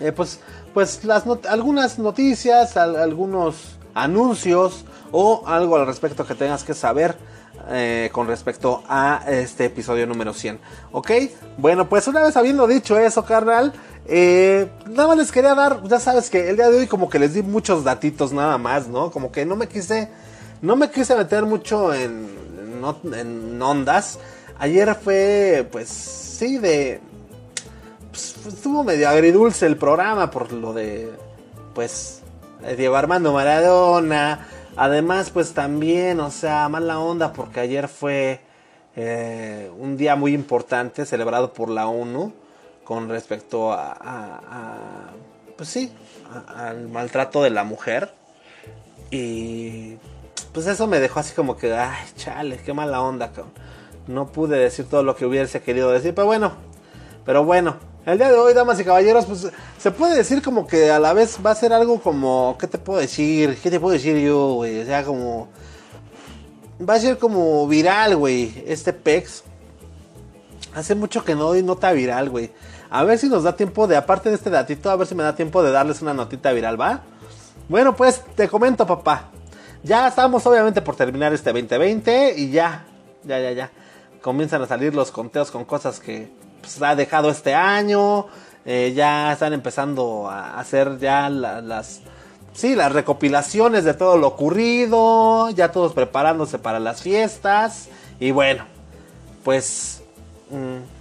eh, 0.00 0.10
pues, 0.10 0.40
pues 0.72 1.00
algunas 1.48 1.98
noticias, 2.00 2.76
algunos 2.76 3.76
anuncios 3.94 4.84
o 5.16 5.44
algo 5.46 5.76
al 5.76 5.86
respecto 5.86 6.26
que 6.26 6.34
tengas 6.34 6.64
que 6.64 6.74
saber 6.74 7.14
eh, 7.70 8.10
con 8.10 8.26
respecto 8.26 8.82
a 8.88 9.22
este 9.28 9.66
episodio 9.66 10.08
número 10.08 10.34
100. 10.34 10.58
¿Ok? 10.90 11.12
Bueno, 11.56 11.88
pues 11.88 12.08
una 12.08 12.20
vez 12.20 12.36
habiendo 12.36 12.66
dicho 12.66 12.98
eso, 12.98 13.24
carnal, 13.24 13.72
eh, 14.08 14.68
nada 14.90 15.06
más 15.06 15.16
les 15.16 15.30
quería 15.30 15.54
dar, 15.54 15.84
ya 15.84 16.00
sabes 16.00 16.28
que 16.30 16.50
el 16.50 16.56
día 16.56 16.68
de 16.68 16.78
hoy 16.78 16.86
como 16.88 17.08
que 17.08 17.20
les 17.20 17.32
di 17.32 17.44
muchos 17.44 17.84
datitos 17.84 18.32
nada 18.32 18.58
más, 18.58 18.88
¿no? 18.88 19.12
Como 19.12 19.30
que 19.30 19.46
no 19.46 19.54
me 19.54 19.68
quise, 19.68 20.10
no 20.62 20.74
me 20.74 20.90
quise 20.90 21.14
meter 21.14 21.44
mucho 21.44 21.94
en, 21.94 22.28
en 23.12 23.62
ondas. 23.62 24.18
Ayer 24.58 24.96
fue, 24.96 25.68
pues, 25.70 25.88
sí, 25.88 26.58
de, 26.58 27.00
pues, 28.10 28.34
estuvo 28.48 28.82
medio 28.82 29.08
agridulce 29.08 29.66
el 29.66 29.76
programa 29.76 30.32
por 30.32 30.52
lo 30.52 30.72
de, 30.72 31.12
pues, 31.72 32.20
Diego 32.76 32.96
Armando 32.96 33.32
Maradona. 33.32 34.48
Además, 34.76 35.30
pues 35.30 35.54
también, 35.54 36.20
o 36.20 36.30
sea, 36.30 36.68
mala 36.68 36.98
onda 36.98 37.32
porque 37.32 37.60
ayer 37.60 37.88
fue 37.88 38.40
eh, 38.96 39.70
un 39.78 39.96
día 39.96 40.16
muy 40.16 40.34
importante 40.34 41.06
celebrado 41.06 41.52
por 41.52 41.68
la 41.68 41.86
ONU 41.86 42.32
con 42.82 43.08
respecto 43.08 43.72
a, 43.72 45.10
pues 45.56 45.68
sí, 45.68 45.92
al 46.48 46.88
maltrato 46.88 47.42
de 47.42 47.50
la 47.50 47.64
mujer. 47.64 48.12
Y 49.10 49.96
pues 50.52 50.66
eso 50.66 50.86
me 50.86 50.98
dejó 50.98 51.20
así 51.20 51.34
como 51.34 51.56
que, 51.56 51.72
ay, 51.72 52.06
chale, 52.16 52.58
qué 52.58 52.72
mala 52.72 53.00
onda, 53.00 53.30
No 54.08 54.26
pude 54.26 54.58
decir 54.58 54.88
todo 54.88 55.02
lo 55.02 55.14
que 55.14 55.24
hubiese 55.24 55.62
querido 55.62 55.90
decir, 55.90 56.14
pero 56.14 56.26
bueno, 56.26 56.52
pero 57.24 57.44
bueno, 57.44 57.76
el 58.06 58.18
día 58.18 58.30
de 58.30 58.36
hoy, 58.36 58.52
damas 58.52 58.78
y 58.78 58.84
caballeros, 58.84 59.24
pues 59.24 59.48
se 59.78 59.90
puede 59.90 60.16
decir 60.16 60.42
como 60.42 60.66
que 60.66 60.90
a 60.90 60.98
la 60.98 61.12
vez 61.14 61.38
va 61.44 61.52
a 61.52 61.54
ser 61.54 61.72
algo 61.72 62.00
como, 62.00 62.56
¿qué 62.58 62.66
te 62.66 62.78
puedo 62.78 63.00
decir? 63.00 63.56
¿Qué 63.62 63.70
te 63.70 63.80
puedo 63.80 63.94
decir 63.94 64.16
yo, 64.18 64.54
güey? 64.54 64.82
O 64.82 64.84
sea, 64.84 65.04
como... 65.04 65.48
Va 66.86 66.94
a 66.94 66.98
ser 66.98 67.18
como 67.18 67.66
viral, 67.66 68.16
güey, 68.16 68.64
este 68.66 68.92
PEX. 68.92 69.44
Hace 70.74 70.94
mucho 70.94 71.24
que 71.24 71.34
no 71.34 71.44
doy 71.44 71.62
nota 71.62 71.92
viral, 71.92 72.28
güey. 72.30 72.52
A 72.90 73.04
ver 73.04 73.18
si 73.18 73.28
nos 73.28 73.44
da 73.44 73.56
tiempo 73.56 73.86
de, 73.86 73.96
aparte 73.96 74.28
de 74.28 74.34
este 74.34 74.50
datito, 74.50 74.90
a 74.90 74.96
ver 74.96 75.06
si 75.06 75.14
me 75.14 75.22
da 75.22 75.34
tiempo 75.34 75.62
de 75.62 75.70
darles 75.70 76.02
una 76.02 76.12
notita 76.12 76.52
viral, 76.52 76.78
¿va? 76.78 77.02
Bueno, 77.68 77.96
pues 77.96 78.22
te 78.34 78.48
comento, 78.48 78.86
papá. 78.86 79.30
Ya 79.82 80.08
estamos 80.08 80.44
obviamente 80.46 80.82
por 80.82 80.96
terminar 80.96 81.32
este 81.32 81.52
2020 81.52 82.34
y 82.36 82.50
ya, 82.50 82.84
ya, 83.22 83.38
ya, 83.40 83.52
ya. 83.52 83.70
Comienzan 84.20 84.62
a 84.62 84.66
salir 84.66 84.94
los 84.94 85.10
conteos 85.10 85.50
con 85.50 85.64
cosas 85.64 86.00
que 86.00 86.30
pues, 86.64 86.82
ha 86.82 86.94
dejado 86.94 87.30
este 87.30 87.54
año. 87.54 88.26
Eh, 88.66 88.92
ya 88.96 89.32
están 89.32 89.52
empezando 89.52 90.28
a 90.28 90.58
hacer 90.58 90.98
ya 90.98 91.28
las, 91.28 92.00
sí, 92.54 92.74
las 92.74 92.92
recopilaciones 92.92 93.84
de 93.84 93.94
todo 93.94 94.16
lo 94.16 94.28
ocurrido. 94.28 95.50
Ya 95.50 95.70
todos 95.70 95.92
preparándose 95.92 96.58
para 96.58 96.80
las 96.80 97.02
fiestas. 97.02 97.88
Y 98.18 98.30
bueno, 98.30 98.64
pues 99.44 100.02
mm, 100.50 100.94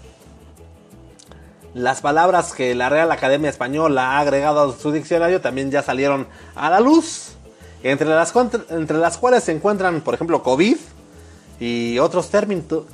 las 1.74 2.02
palabras 2.02 2.54
que 2.54 2.76
la 2.76 2.90
Real 2.90 3.12
Academia 3.12 3.50
Española 3.50 4.12
ha 4.12 4.20
agregado 4.20 4.70
a 4.70 4.78
su 4.78 4.92
diccionario 4.92 5.42
también 5.42 5.72
ya 5.72 5.82
salieron 5.82 6.28
a 6.56 6.70
la 6.70 6.80
luz. 6.80 7.32
Entre 7.82 8.08
las, 8.08 8.34
entre 8.70 8.98
las 8.98 9.18
cuales 9.18 9.44
se 9.44 9.52
encuentran, 9.52 10.02
por 10.02 10.14
ejemplo, 10.14 10.42
COVID 10.42 10.78
y 11.60 12.00
otros, 12.00 12.30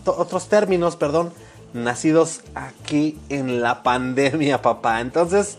otros 0.06 0.48
términos, 0.48 0.96
perdón, 0.96 1.32
nacidos 1.74 2.42
aquí 2.56 3.18
en 3.30 3.62
la 3.62 3.84
pandemia, 3.84 4.62
papá. 4.62 5.02
Entonces, 5.02 5.58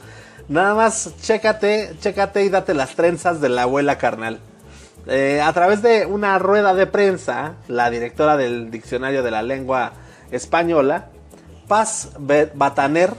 nada 0.48 0.74
más 0.74 1.10
chécate, 1.20 1.96
chécate 2.00 2.44
y 2.44 2.48
date 2.48 2.74
las 2.74 2.94
trenzas 2.94 3.40
de 3.40 3.48
la 3.48 3.62
abuela 3.62 3.98
carnal. 3.98 4.40
Eh, 5.06 5.40
a 5.42 5.52
través 5.52 5.82
de 5.82 6.06
una 6.06 6.38
rueda 6.38 6.74
de 6.74 6.86
prensa, 6.86 7.54
la 7.68 7.90
directora 7.90 8.36
del 8.36 8.70
Diccionario 8.70 9.22
de 9.22 9.30
la 9.30 9.42
Lengua 9.42 9.92
Española, 10.30 11.08
Paz 11.66 12.10
Bataner, 12.18 13.14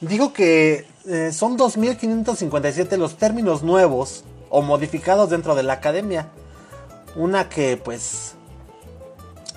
dijo 0.00 0.32
que 0.32 0.86
eh, 1.06 1.32
son 1.32 1.58
2.557 1.58 2.96
los 2.96 3.16
términos 3.16 3.62
nuevos 3.62 4.24
o 4.50 4.62
modificados 4.62 5.30
dentro 5.30 5.54
de 5.54 5.62
la 5.62 5.74
academia. 5.74 6.28
Una 7.16 7.48
que 7.48 7.76
pues 7.76 8.36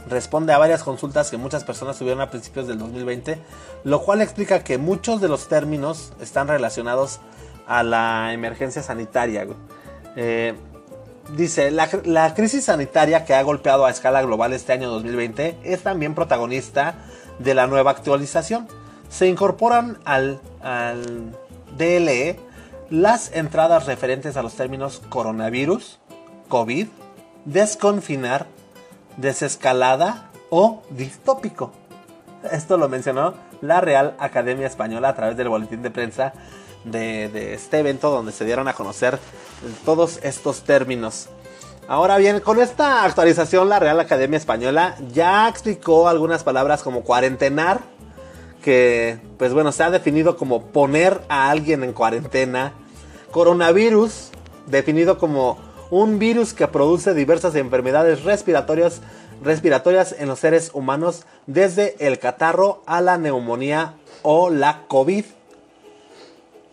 responde 0.08 0.54
a 0.54 0.58
varias 0.58 0.84
consultas 0.84 1.30
que 1.30 1.38
muchas 1.38 1.64
personas 1.64 1.98
tuvieron 1.98 2.22
a 2.22 2.30
principios 2.30 2.68
del 2.68 2.80
2020, 2.80 3.40
lo 3.84 4.02
cual 4.02 4.22
explica 4.22 4.64
que 4.64 4.78
muchos 4.78 5.22
de 5.22 5.28
los 5.28 5.48
términos 5.48 6.14
están 6.22 6.48
relacionados 6.48 7.20
a 7.68 7.84
la 7.84 8.34
emergencia 8.34 8.82
sanitaria. 8.82 9.48
Eh, 10.16 10.54
dice, 11.36 11.72
la, 11.72 12.34
crisis 12.34 12.66
sanitaria 12.66 13.26
que 13.26 13.34
ha 13.34 13.42
golpeado 13.44 13.86
a 13.86 13.92
escala 13.92 14.22
global 14.22 14.54
este 14.54 14.74
año 14.74 14.90
2020 14.90 15.58
es 15.64 15.84
también 15.84 16.16
protagonista 16.16 16.96
de 17.40 17.54
la 17.54 17.68
nueva 17.68 17.92
actualización. 17.92 18.68
Se 19.10 19.28
incorporan 19.28 20.00
al, 20.06 20.40
al 20.62 21.36
DLE 21.78 22.40
las 22.90 23.32
entradas 23.34 23.86
referentes 23.86 24.36
a 24.38 24.44
los 24.44 24.56
términos 24.56 25.02
coronavirus, 25.10 26.00
COVID, 26.50 26.88
desconfinar, 27.46 28.48
desescalada 29.18 30.30
o 30.50 30.84
distópico. 30.90 31.72
Esto 32.52 32.78
lo 32.78 32.90
mencionó 32.90 33.34
la 33.62 33.82
Real 33.82 34.16
Academia 34.20 34.68
Española 34.68 35.10
a 35.10 35.16
través 35.16 35.38
del 35.38 35.50
boletín 35.50 35.82
de 35.82 35.92
prensa 35.92 36.34
de, 36.84 37.54
este 37.54 37.80
evento 37.80 38.10
donde 38.10 38.32
se 38.32 38.46
dieron 38.46 38.68
a 38.68 38.74
conocer 38.74 39.20
todos 39.86 40.20
estos 40.24 40.64
términos. 40.64 41.30
Ahora 41.88 42.18
bien, 42.18 42.40
con 42.40 42.60
esta 42.60 43.04
actualización 43.04 43.70
la 43.70 43.80
Real 43.80 44.00
Academia 44.00 44.38
Española 44.38 44.96
ya 45.12 45.48
explicó 45.48 46.08
algunas 46.08 46.44
palabras 46.44 46.84
como 46.84 47.02
cuarentenar, 47.02 47.82
que 48.64 49.20
pues 49.38 49.54
bueno, 49.54 49.72
se 49.72 49.84
ha 49.84 49.92
definido 49.92 50.38
como 50.38 50.68
poner 50.68 51.22
a 51.28 51.50
alguien 51.50 51.84
en 51.84 51.94
cuarentena, 51.94 52.74
coronavirus, 53.32 54.30
definido 54.68 55.18
como 55.18 55.58
un 55.92 56.18
virus 56.18 56.54
que 56.54 56.68
produce 56.68 57.14
diversas 57.14 57.54
enfermedades 57.56 58.24
respiratorias, 58.24 59.02
respiratorias 59.44 60.16
en 60.18 60.30
los 60.30 60.40
seres 60.40 60.72
humanos, 60.74 61.26
desde 61.46 61.96
el 62.00 62.18
catarro 62.18 62.82
a 62.88 63.02
la 63.02 63.18
neumonía 63.18 63.96
o 64.24 64.50
la 64.50 64.88
COVID. 64.88 65.26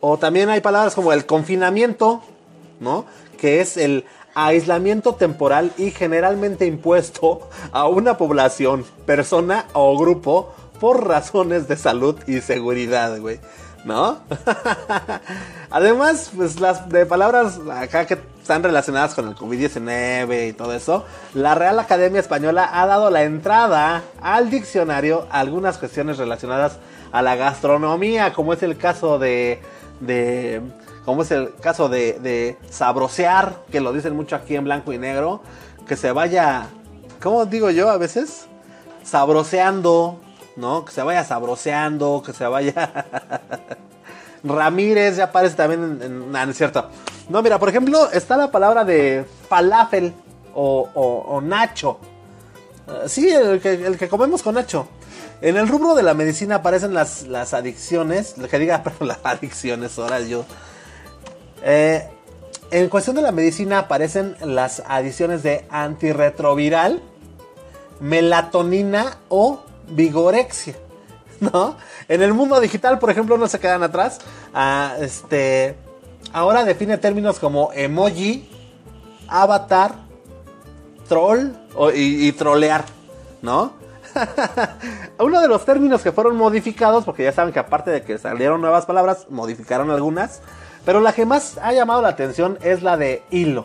O 0.01 0.17
también 0.17 0.49
hay 0.49 0.61
palabras 0.61 0.95
como 0.95 1.13
el 1.13 1.27
confinamiento, 1.27 2.23
¿no? 2.81 3.05
Que 3.37 3.61
es 3.61 3.77
el 3.77 4.05
aislamiento 4.35 5.17
temporal 5.17 5.73
y 5.77 5.91
generalmente 5.91 6.67
impuesto 6.67 7.51
a 7.73 7.89
una 7.89 8.17
población, 8.17 8.85
persona 9.05 9.67
o 9.73 9.99
grupo 9.99 10.55
por 10.79 11.09
razones 11.09 11.67
de 11.67 11.77
salud 11.77 12.17
y 12.29 12.41
seguridad, 12.41 13.19
güey. 13.19 13.41
¿No? 13.85 14.19
Además, 15.71 16.31
pues 16.35 16.61
las 16.61 16.89
de 16.89 17.07
palabras 17.07 17.61
acá 17.71 18.07
que 18.07 18.19
están 18.41 18.63
relacionadas 18.63 19.15
con 19.15 19.29
el 19.29 19.35
COVID-19 19.35 20.49
y 20.49 20.53
todo 20.53 20.73
eso, 20.73 21.05
la 21.35 21.55
Real 21.55 21.79
Academia 21.79 22.21
Española 22.21 22.69
ha 22.73 22.87
dado 22.87 23.11
la 23.11 23.23
entrada 23.25 24.03
al 24.21 24.51
diccionario 24.51 25.27
a 25.31 25.41
algunas 25.41 25.79
cuestiones 25.79 26.19
relacionadas 26.19 26.79
a 27.13 27.23
la 27.23 27.37
gastronomía, 27.37 28.33
como 28.33 28.53
es 28.53 28.63
el 28.63 28.77
caso 28.77 29.19
de, 29.19 29.61
de 30.01 30.63
como 31.05 31.23
es 31.23 31.31
el 31.31 31.55
caso 31.55 31.89
de, 31.89 32.19
de 32.21 32.59
sabrosear, 32.71 33.63
que 33.71 33.81
lo 33.81 33.93
dicen 33.93 34.15
mucho 34.15 34.37
aquí 34.37 34.57
en 34.57 34.65
blanco 34.65 34.93
y 34.93 34.99
negro, 34.99 35.43
que 35.87 35.97
se 35.97 36.13
vaya, 36.13 36.67
¿cómo 37.23 37.47
digo 37.47 37.71
yo 37.71 37.89
a 37.89 37.97
veces? 37.97 38.47
Sabroseando, 39.03 40.21
¿no? 40.59 40.85
Que 40.85 40.93
se 40.93 41.03
vaya 41.03 41.25
sabroseando, 41.25 42.23
que 42.25 42.33
se 42.33 42.47
vaya... 42.47 43.07
Ramírez 44.45 45.17
ya 45.17 45.25
aparece 45.25 45.57
también 45.57 46.01
en, 46.03 46.33
no 46.33 46.43
es 46.43 46.57
cierto. 46.57 46.89
No, 47.29 47.43
mira, 47.43 47.59
por 47.59 47.69
ejemplo, 47.69 48.11
está 48.13 48.37
la 48.37 48.51
palabra 48.51 48.85
de 48.85 49.25
falafel 49.49 50.15
o, 50.55 51.41
nacho. 51.43 51.99
Uh, 52.87 53.09
sí, 53.09 53.29
el 53.29 53.61
que, 53.61 54.09
comemos 54.09 54.43
con 54.43 54.55
nacho. 54.55 54.89
En 55.41 55.57
el 55.57 55.69
rubro 55.69 55.95
de 55.95 56.03
la 56.03 56.15
medicina 56.15 56.57
aparecen 56.57 56.95
las, 56.95 57.27
las 57.27 57.55
adicciones. 57.55 58.35
Que 58.51 58.59
diga, 58.59 58.83
perdón, 58.85 59.09
las 59.09 59.19
adicciones, 59.25 59.99
ahora 59.99 60.21
yo. 60.21 60.45
Eh, 61.63 62.09
en 62.71 62.89
cuestión 62.89 63.17
de 63.17 63.23
la 63.23 63.33
medicina 63.33 63.81
aparecen 63.81 64.37
las 64.41 64.83
adiciones 64.87 65.43
de 65.43 65.65
antirretroviral, 65.71 67.03
melatonina 68.01 69.19
o 69.29 69.63
vigorexia. 69.91 70.75
¿No? 71.41 71.77
En 72.09 72.23
el 72.23 72.35
mundo 72.35 72.61
digital, 72.61 72.99
por 72.99 73.11
ejemplo, 73.11 73.39
no 73.39 73.47
se 73.47 73.61
quedan 73.61 73.85
atrás. 73.85 74.19
Ah, 74.53 74.97
este, 75.01 75.77
ahora 76.33 76.65
define 76.65 76.99
términos 76.99 77.39
como 77.39 77.71
emoji, 77.73 78.49
avatar, 79.29 79.95
troll 81.09 81.53
o, 81.77 81.93
y, 81.93 82.27
y 82.27 82.33
trolear, 82.33 82.85
¿no? 83.41 83.79
Uno 85.19 85.41
de 85.41 85.49
los 85.49 85.65
términos 85.65 86.03
que 86.03 86.13
fueron 86.13 86.37
modificados, 86.37 87.05
porque 87.05 87.25
ya 87.25 87.33
saben 87.33 87.53
que 87.53 87.59
aparte 87.59 87.91
de 87.91 88.03
que 88.03 88.19
salieron 88.19 88.61
nuevas 88.61 88.87
palabras, 88.87 89.27
modificaron 89.31 89.91
algunas. 89.91 90.41
Pero 90.85 91.01
la 91.01 91.13
que 91.13 91.27
más 91.27 91.59
ha 91.59 91.73
llamado 91.73 92.03
la 92.03 92.09
atención 92.09 92.59
es 92.63 92.83
la 92.83 92.97
de 92.97 93.23
hilo. 93.31 93.65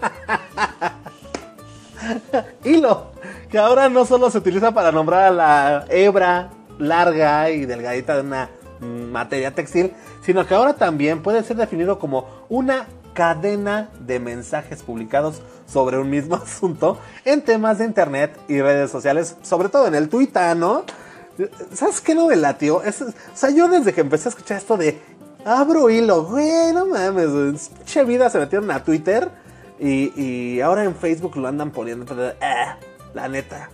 hilo, 2.64 3.12
que 3.50 3.58
ahora 3.58 3.88
no 3.88 4.04
solo 4.04 4.30
se 4.30 4.38
utiliza 4.38 4.72
para 4.72 4.92
nombrar 4.92 5.24
a 5.24 5.30
la 5.30 5.84
hebra 5.88 6.50
larga 6.78 7.50
y 7.50 7.66
delgadita 7.66 8.14
de 8.14 8.22
una 8.22 8.50
materia 8.80 9.54
textil, 9.54 9.92
sino 10.22 10.46
que 10.46 10.54
ahora 10.54 10.74
también 10.74 11.22
puede 11.22 11.42
ser 11.42 11.56
definido 11.56 11.98
como 11.98 12.26
una 12.48 12.86
cadena 13.14 13.90
de 13.98 14.20
mensajes 14.20 14.82
publicados 14.82 15.42
sobre 15.66 15.98
un 15.98 16.08
mismo 16.08 16.36
asunto 16.42 16.98
en 17.24 17.42
temas 17.42 17.78
de 17.78 17.84
internet 17.84 18.38
y 18.48 18.60
redes 18.60 18.90
sociales, 18.90 19.36
sobre 19.42 19.68
todo 19.68 19.86
en 19.88 19.94
el 19.94 20.08
Twitter, 20.08 20.56
¿no? 20.56 20.84
¿Sabes 21.72 22.00
qué 22.00 22.14
novela, 22.14 22.58
tío? 22.58 22.82
Es, 22.82 23.00
o 23.02 23.12
sea, 23.34 23.50
yo 23.50 23.68
desde 23.68 23.92
que 23.92 24.00
empecé 24.00 24.28
a 24.28 24.30
escuchar 24.30 24.58
esto 24.58 24.76
de 24.76 25.00
abro 25.44 25.88
hilo, 25.88 26.24
güey, 26.24 26.72
no 26.72 26.86
mames, 26.86 27.70
pinche 27.70 28.04
vida 28.04 28.28
se 28.28 28.38
metieron 28.38 28.70
a 28.70 28.82
Twitter 28.82 29.30
y, 29.78 30.12
y, 30.20 30.60
ahora 30.60 30.82
en 30.82 30.96
Facebook 30.96 31.36
lo 31.36 31.46
andan 31.46 31.70
poniendo, 31.70 32.04
eh, 32.28 32.34
la 33.18 33.28
neta. 33.28 33.68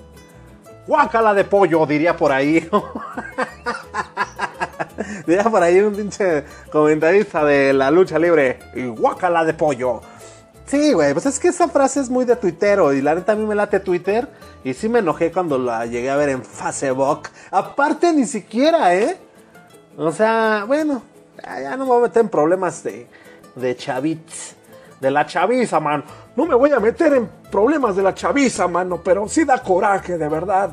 Guácala 0.86 1.34
de 1.34 1.44
pollo, 1.44 1.84
diría 1.86 2.16
por 2.16 2.32
ahí. 2.32 2.66
diría 5.26 5.44
por 5.44 5.62
ahí 5.62 5.80
un 5.80 5.94
pinche 5.94 6.44
comentarista 6.72 7.44
de 7.44 7.74
la 7.74 7.90
lucha 7.90 8.18
libre. 8.18 8.58
Y 8.74 8.86
guácala 8.86 9.44
de 9.44 9.52
pollo. 9.52 10.00
Sí, 10.66 10.94
güey, 10.94 11.12
pues 11.12 11.26
es 11.26 11.38
que 11.38 11.48
esa 11.48 11.68
frase 11.68 12.00
es 12.00 12.08
muy 12.08 12.24
de 12.24 12.36
tuitero 12.36 12.94
y 12.94 13.02
la 13.02 13.14
neta 13.14 13.32
a 13.32 13.36
mí 13.36 13.44
me 13.44 13.54
late 13.54 13.80
Twitter 13.80 14.26
y 14.64 14.72
sí 14.72 14.88
me 14.88 15.00
enojé 15.00 15.30
cuando 15.30 15.58
la 15.58 15.84
llegué 15.84 16.10
a 16.10 16.16
ver 16.16 16.30
en 16.30 16.42
Facebook. 16.42 17.28
Aparte 17.50 18.14
ni 18.14 18.24
siquiera, 18.24 18.94
¿eh? 18.94 19.18
O 19.98 20.10
sea, 20.10 20.64
bueno, 20.66 21.02
ya 21.42 21.76
no 21.76 21.84
me 21.84 21.90
voy 21.90 21.98
a 21.98 22.02
meter 22.04 22.22
en 22.22 22.28
problemas 22.30 22.82
de, 22.82 23.06
de 23.56 23.76
chavits, 23.76 24.56
de 25.04 25.10
la 25.10 25.26
chaviza, 25.26 25.78
man. 25.80 26.02
No 26.34 26.46
me 26.46 26.54
voy 26.54 26.72
a 26.72 26.80
meter 26.80 27.12
en 27.12 27.28
problemas 27.50 27.94
de 27.94 28.02
la 28.02 28.14
chaviza, 28.14 28.66
mano, 28.66 29.00
pero 29.04 29.28
sí 29.28 29.44
da 29.44 29.62
coraje, 29.62 30.16
de 30.16 30.28
verdad. 30.28 30.70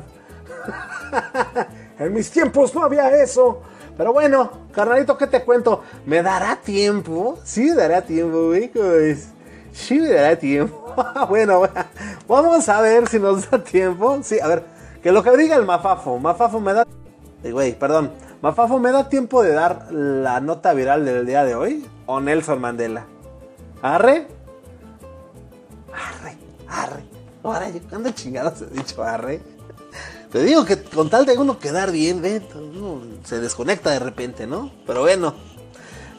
en 1.98 2.12
mis 2.14 2.30
tiempos 2.30 2.74
no 2.74 2.82
había 2.82 3.22
eso. 3.22 3.60
Pero 3.96 4.14
bueno, 4.14 4.50
carnalito, 4.72 5.18
¿qué 5.18 5.26
te 5.26 5.42
cuento? 5.42 5.82
¿Me 6.06 6.22
dará 6.22 6.56
tiempo? 6.56 7.38
Sí, 7.44 7.64
me 7.64 7.74
dará 7.74 8.00
tiempo, 8.00 8.54
hijos. 8.54 9.28
Sí, 9.72 10.00
me 10.00 10.08
dará 10.08 10.34
tiempo. 10.34 10.94
bueno, 11.28 11.62
vamos 12.26 12.68
a 12.70 12.80
ver 12.80 13.06
si 13.06 13.18
nos 13.18 13.50
da 13.50 13.62
tiempo. 13.62 14.18
Sí, 14.22 14.40
a 14.40 14.48
ver, 14.48 14.64
que 15.02 15.12
lo 15.12 15.22
que 15.22 15.36
diga 15.36 15.56
el 15.56 15.66
Mafafo. 15.66 16.18
Mafafo 16.18 16.58
me 16.58 16.72
da. 16.72 16.86
Güey, 17.44 17.78
perdón. 17.78 18.12
Mafafo, 18.40 18.78
¿me 18.78 18.92
da 18.92 19.08
tiempo 19.08 19.42
de 19.42 19.52
dar 19.52 19.92
la 19.92 20.40
nota 20.40 20.72
viral 20.72 21.04
del 21.04 21.26
día 21.26 21.44
de 21.44 21.54
hoy? 21.54 21.86
¿O 22.06 22.18
Nelson 22.18 22.60
Mandela? 22.60 23.11
¿Arre? 23.82 24.28
Arre, 25.92 26.36
arre. 26.68 27.04
Ahora 27.42 27.68
yo 27.68 27.80
ando 27.90 28.10
chingados 28.12 28.62
he 28.62 28.66
dicho 28.66 29.02
arre. 29.02 29.40
Te 30.30 30.42
digo 30.42 30.64
que 30.64 30.80
con 30.82 31.10
tal 31.10 31.26
de 31.26 31.36
uno 31.36 31.58
quedar 31.58 31.90
bien, 31.90 32.22
ve, 32.22 32.40
uno 32.54 33.02
se 33.24 33.40
desconecta 33.40 33.90
de 33.90 33.98
repente, 33.98 34.46
¿no? 34.46 34.70
Pero 34.86 35.00
bueno. 35.00 35.34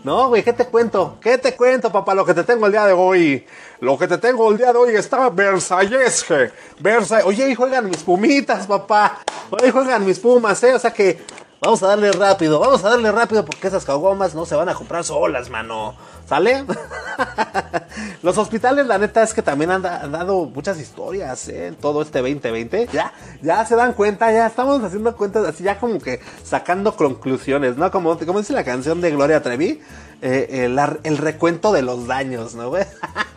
No, 0.03 0.28
güey, 0.28 0.43
¿qué 0.43 0.51
te 0.51 0.66
cuento? 0.66 1.18
¿Qué 1.22 1.38
te 1.38 1.55
cuento, 1.55 1.89
papá? 1.89 2.14
Lo 2.14 2.26
que 2.26 2.34
te 2.34 2.43
tengo 2.43 2.66
el 2.66 2.74
día 2.74 2.86
de 2.86 2.91
hoy. 2.91 3.45
Lo 3.80 3.97
que 3.97 4.05
te 4.09 4.18
tengo 4.18 4.51
el 4.51 4.57
día 4.57 4.74
de 4.74 4.78
hoy 4.78 4.95
está 4.95 5.30
Versallesque. 5.30 6.51
Versailles. 6.80 7.26
Oye, 7.26 7.45
ahí 7.45 7.55
juegan 7.55 7.89
mis 7.89 8.03
pumitas, 8.03 8.68
papá. 8.68 9.20
Hoy 9.49 9.72
juegan 9.72 10.05
mis 10.05 10.20
pumas, 10.20 10.61
¿eh? 10.64 10.76
O 10.76 10.80
sea 10.80 10.91
que 10.91 11.26
Vamos 11.64 11.82
a 11.82 11.88
darle 11.88 12.11
rápido, 12.11 12.59
vamos 12.59 12.84
a 12.84 12.89
darle 12.89 13.09
rápido 13.09 13.45
porque 13.45 13.68
esas 13.68 13.86
caguamas 13.86 14.36
no 14.36 14.45
se 14.45 14.53
van 14.53 14.68
a 14.68 14.74
comprar 14.74 15.05
solas, 15.05 15.49
mano. 15.49 15.95
¿Sale? 16.28 16.66
Los 18.24 18.38
hospitales, 18.38 18.86
la 18.88 18.97
neta, 18.97 19.24
es 19.24 19.34
que 19.34 19.41
también 19.41 19.72
han, 19.72 19.82
dado 19.82 20.45
muchas 20.45 20.80
historias 20.80 21.47
¿eh? 21.47 21.68
en 21.68 21.76
todo 21.76 22.01
este 22.01 22.20
2020. 22.20 22.89
Ya, 22.91 23.14
ya 23.41 23.66
se 23.66 23.76
dan 23.76 23.93
cuenta, 23.93 24.32
ya 24.32 24.47
estamos 24.47 24.84
haciendo 24.84 25.16
cuentas, 25.16 25.45
así 25.45 25.64
ya 25.64 25.80
como 25.80 25.99
que 25.99 26.20
sacando 26.43 26.95
conclusiones, 26.95 27.78
¿no? 27.78 27.91
Como, 27.91 28.18
como 28.18 28.39
dice 28.39 28.53
la 28.53 28.64
canción 28.64 29.01
de 29.01 29.11
Gloria 29.11 29.41
Trevi, 29.41 29.82
eh, 30.22 30.70
el, 31.03 31.18
recuento 31.18 31.72
de 31.72 31.82
los 31.82 32.07
daños, 32.07 32.55
¿no, 32.55 32.70
güey? 32.70 32.86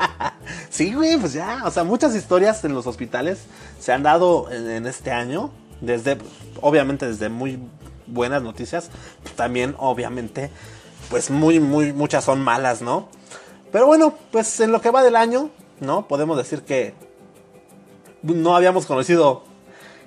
sí, 0.71 0.95
güey, 0.95 1.17
pues 1.17 1.33
ya, 1.33 1.63
o 1.65 1.71
sea, 1.71 1.85
muchas 1.85 2.15
historias 2.15 2.65
en 2.65 2.75
los 2.75 2.87
hospitales 2.87 3.41
se 3.81 3.93
han 3.93 4.03
dado 4.03 4.51
en, 4.51 4.71
en 4.71 4.87
este 4.87 5.11
año, 5.11 5.51
desde, 5.81 6.19
obviamente 6.61 7.07
desde 7.07 7.29
muy 7.29 7.59
buenas 8.07 8.43
noticias, 8.43 8.91
también 9.35 9.75
obviamente, 9.79 10.51
pues 11.11 11.31
muy, 11.31 11.61
muy, 11.61 11.93
muchas 11.93 12.25
son 12.25 12.41
malas, 12.41 12.83
¿no? 12.83 13.09
Pero 13.73 13.87
bueno, 13.87 14.15
pues 14.31 14.61
en 14.61 14.73
lo 14.73 14.81
que 14.81 14.91
va 14.91 15.03
del 15.03 15.17
año, 15.17 15.51
¿no? 15.81 16.09
Podemos 16.09 16.37
decir 16.37 16.63
que 16.63 16.95
no 18.23 18.57
habíamos 18.57 18.87
conocido 18.87 19.45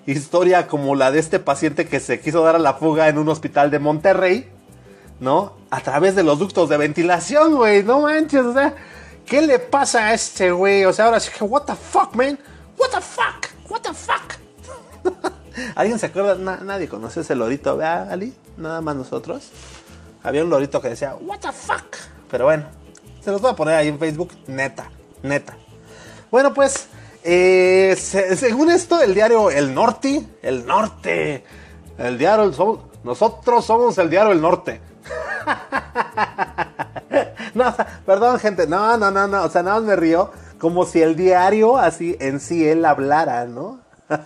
historia 0.05 0.67
como 0.67 0.95
la 0.95 1.11
de 1.11 1.19
este 1.19 1.39
paciente 1.39 1.87
que 1.87 1.99
se 1.99 2.19
quiso 2.19 2.43
dar 2.43 2.55
a 2.55 2.59
la 2.59 2.73
fuga 2.73 3.09
en 3.09 3.17
un 3.17 3.29
hospital 3.29 3.69
de 3.71 3.79
Monterrey, 3.79 4.49
¿no? 5.19 5.53
A 5.69 5.81
través 5.81 6.15
de 6.15 6.23
los 6.23 6.39
ductos 6.39 6.69
de 6.69 6.77
ventilación, 6.77 7.55
güey, 7.55 7.83
no 7.83 8.01
manches, 8.01 8.41
o 8.41 8.53
sea, 8.53 8.73
¿qué 9.25 9.41
le 9.41 9.59
pasa 9.59 10.07
a 10.07 10.13
este 10.13 10.51
güey? 10.51 10.85
O 10.85 10.93
sea, 10.93 11.05
ahora 11.05 11.19
sí 11.19 11.31
que, 11.37 11.43
what 11.43 11.63
the 11.63 11.75
fuck, 11.75 12.15
man? 12.15 12.39
What 12.77 12.89
the 12.91 13.01
fuck? 13.01 13.69
What 13.69 13.81
the 13.81 13.93
fuck? 13.93 14.37
¿Alguien 15.75 15.99
se 15.99 16.07
acuerda? 16.07 16.35
Na 16.35 16.57
nadie 16.57 16.87
conoce 16.87 17.21
ese 17.21 17.35
lorito, 17.35 17.75
¿vea, 17.77 18.07
Ali? 18.09 18.33
Nada 18.57 18.81
más 18.81 18.95
nosotros. 18.95 19.49
Había 20.23 20.43
un 20.43 20.49
lorito 20.49 20.81
que 20.81 20.89
decía, 20.89 21.15
what 21.21 21.39
the 21.39 21.51
fuck? 21.51 21.97
Pero 22.31 22.45
bueno, 22.45 22.65
se 23.21 23.31
los 23.31 23.41
voy 23.41 23.51
a 23.51 23.55
poner 23.55 23.75
ahí 23.75 23.87
en 23.87 23.99
Facebook, 23.99 24.31
neta, 24.47 24.89
neta. 25.23 25.55
Bueno, 26.31 26.53
pues, 26.53 26.87
eh, 27.23 27.95
se, 27.97 28.35
según 28.35 28.71
esto, 28.71 29.01
el 29.01 29.13
diario 29.13 29.49
El 29.49 29.73
Norte, 29.73 30.25
El 30.41 30.65
Norte, 30.65 31.43
el 31.97 32.17
diario, 32.17 32.51
nosotros 33.03 33.65
somos 33.65 33.97
el 33.97 34.09
diario 34.09 34.31
El 34.31 34.41
Norte. 34.41 34.81
no, 37.53 37.75
perdón, 38.05 38.39
gente, 38.39 38.67
no, 38.67 38.97
no, 38.97 39.11
no, 39.11 39.27
no, 39.27 39.43
o 39.43 39.49
sea, 39.49 39.63
nada 39.63 39.79
más 39.79 39.87
me 39.87 39.95
río 39.95 40.31
como 40.59 40.85
si 40.85 41.01
el 41.01 41.15
diario 41.15 41.77
así 41.77 42.15
en 42.19 42.39
sí 42.39 42.67
él 42.67 42.85
hablara, 42.85 43.45
¿no? 43.45 43.79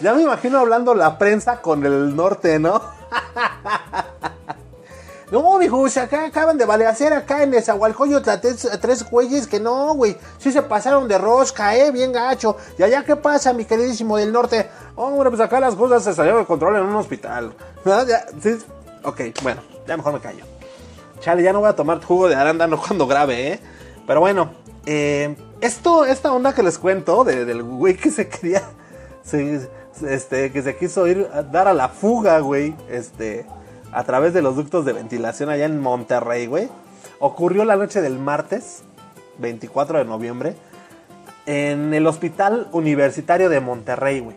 ya 0.00 0.14
me 0.14 0.22
imagino 0.22 0.58
hablando 0.58 0.94
la 0.94 1.18
prensa 1.18 1.60
con 1.60 1.84
el 1.84 2.16
norte, 2.16 2.58
¿no? 2.58 2.80
no, 5.30 5.58
mijo, 5.58 5.88
se 5.88 6.00
acá 6.00 6.26
acaban 6.26 6.58
de 6.58 6.64
baleacer 6.64 7.12
acá 7.12 7.42
en 7.42 7.50
Nezahualcóyotl 7.50 8.30
a 8.30 8.40
tres, 8.40 9.08
güeyes 9.08 9.46
que 9.46 9.60
no, 9.60 9.94
güey. 9.94 10.16
Sí 10.38 10.50
se 10.50 10.62
pasaron 10.62 11.06
de 11.06 11.18
rosca, 11.18 11.76
eh, 11.76 11.92
bien 11.92 12.12
gacho. 12.12 12.56
¿Y 12.76 12.82
allá 12.82 13.04
qué 13.04 13.14
pasa, 13.14 13.52
mi 13.52 13.64
queridísimo 13.64 14.16
del 14.16 14.32
norte? 14.32 14.68
Hombre, 14.96 15.30
pues 15.30 15.40
acá 15.40 15.60
las 15.60 15.76
cosas 15.76 16.02
se 16.02 16.14
salieron 16.14 16.40
de 16.40 16.46
control 16.46 16.76
en 16.76 16.82
un 16.82 16.96
hospital. 16.96 17.54
¿No? 17.84 18.06
Ya, 18.06 18.26
sí. 18.42 18.58
Ok, 19.04 19.20
bueno, 19.42 19.62
ya 19.86 19.96
mejor 19.96 20.14
me 20.14 20.20
callo. 20.20 20.44
Chale, 21.20 21.42
ya 21.42 21.52
no 21.52 21.60
voy 21.60 21.68
a 21.68 21.76
tomar 21.76 22.02
jugo 22.02 22.28
de 22.28 22.34
arándano 22.34 22.80
cuando 22.86 23.06
grabe, 23.06 23.52
¿eh? 23.52 23.60
Pero 24.06 24.20
bueno, 24.20 24.50
eh, 24.84 25.36
esto, 25.60 26.06
esta 26.06 26.32
onda 26.32 26.54
que 26.54 26.64
les 26.64 26.78
cuento 26.78 27.22
del 27.22 27.62
güey 27.62 27.96
que 27.96 28.10
se 28.10 28.28
quería, 28.28 28.62
este, 30.02 30.50
que 30.50 30.62
se 30.62 30.76
quiso 30.76 31.06
ir 31.06 31.28
a 31.32 31.42
dar 31.42 31.68
a 31.68 31.74
la 31.74 31.88
fuga, 31.88 32.40
güey, 32.40 32.74
este, 32.88 33.46
a 33.92 34.04
través 34.04 34.32
de 34.32 34.42
los 34.42 34.56
ductos 34.56 34.84
de 34.84 34.92
ventilación 34.92 35.48
allá 35.50 35.66
en 35.66 35.80
Monterrey, 35.80 36.46
güey, 36.46 36.68
ocurrió 37.18 37.64
la 37.64 37.76
noche 37.76 38.00
del 38.00 38.18
martes, 38.18 38.82
24 39.38 39.98
de 39.98 40.04
noviembre, 40.04 40.54
en 41.46 41.92
el 41.94 42.06
Hospital 42.06 42.68
Universitario 42.72 43.48
de 43.48 43.60
Monterrey, 43.60 44.20
güey. 44.20 44.36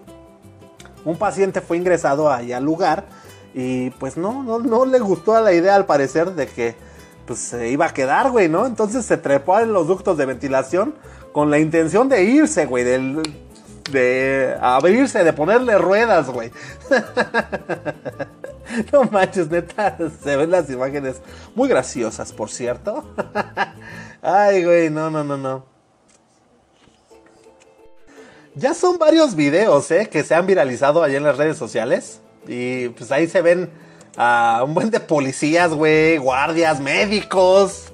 Un 1.05 1.17
paciente 1.17 1.61
fue 1.61 1.77
ingresado 1.77 2.31
ahí 2.31 2.53
al 2.53 2.63
lugar 2.63 3.05
y 3.53 3.91
pues 3.91 4.17
no, 4.17 4.43
no, 4.43 4.59
no 4.59 4.85
le 4.85 4.99
gustó 4.99 5.39
la 5.41 5.53
idea 5.53 5.75
al 5.75 5.85
parecer 5.85 6.31
de 6.31 6.47
que 6.47 6.75
pues 7.27 7.39
se 7.39 7.69
iba 7.69 7.85
a 7.85 7.93
quedar, 7.93 8.31
güey, 8.31 8.49
¿no? 8.49 8.65
Entonces 8.65 9.05
se 9.05 9.17
trepó 9.17 9.59
en 9.59 9.73
los 9.73 9.87
ductos 9.87 10.17
de 10.17 10.25
ventilación 10.25 10.95
con 11.31 11.51
la 11.51 11.59
intención 11.59 12.09
de 12.09 12.23
irse, 12.23 12.65
güey, 12.65 12.83
de 12.83 14.57
abrirse, 14.61 15.23
de 15.23 15.33
ponerle 15.33 15.77
ruedas, 15.77 16.29
güey. 16.29 16.51
no 18.91 19.03
manches, 19.05 19.49
neta, 19.49 19.97
se 20.23 20.35
ven 20.35 20.51
las 20.51 20.69
imágenes 20.69 21.21
muy 21.55 21.69
graciosas, 21.69 22.31
por 22.31 22.49
cierto. 22.49 23.03
Ay, 24.21 24.63
güey, 24.63 24.89
no, 24.89 25.09
no, 25.09 25.23
no, 25.23 25.37
no. 25.37 25.65
Ya 28.55 28.73
son 28.73 28.99
varios 28.99 29.35
videos, 29.35 29.89
¿eh? 29.91 30.07
Que 30.11 30.23
se 30.23 30.35
han 30.35 30.45
viralizado 30.45 31.03
allá 31.03 31.17
en 31.17 31.23
las 31.23 31.37
redes 31.37 31.57
sociales. 31.57 32.21
Y 32.47 32.89
pues 32.89 33.11
ahí 33.11 33.27
se 33.27 33.41
ven 33.41 33.71
a 34.15 34.61
un 34.63 34.75
buen 34.75 34.91
de 34.91 34.99
policías, 34.99 35.71
güey, 35.73 36.17
guardias, 36.17 36.79
médicos. 36.79 37.91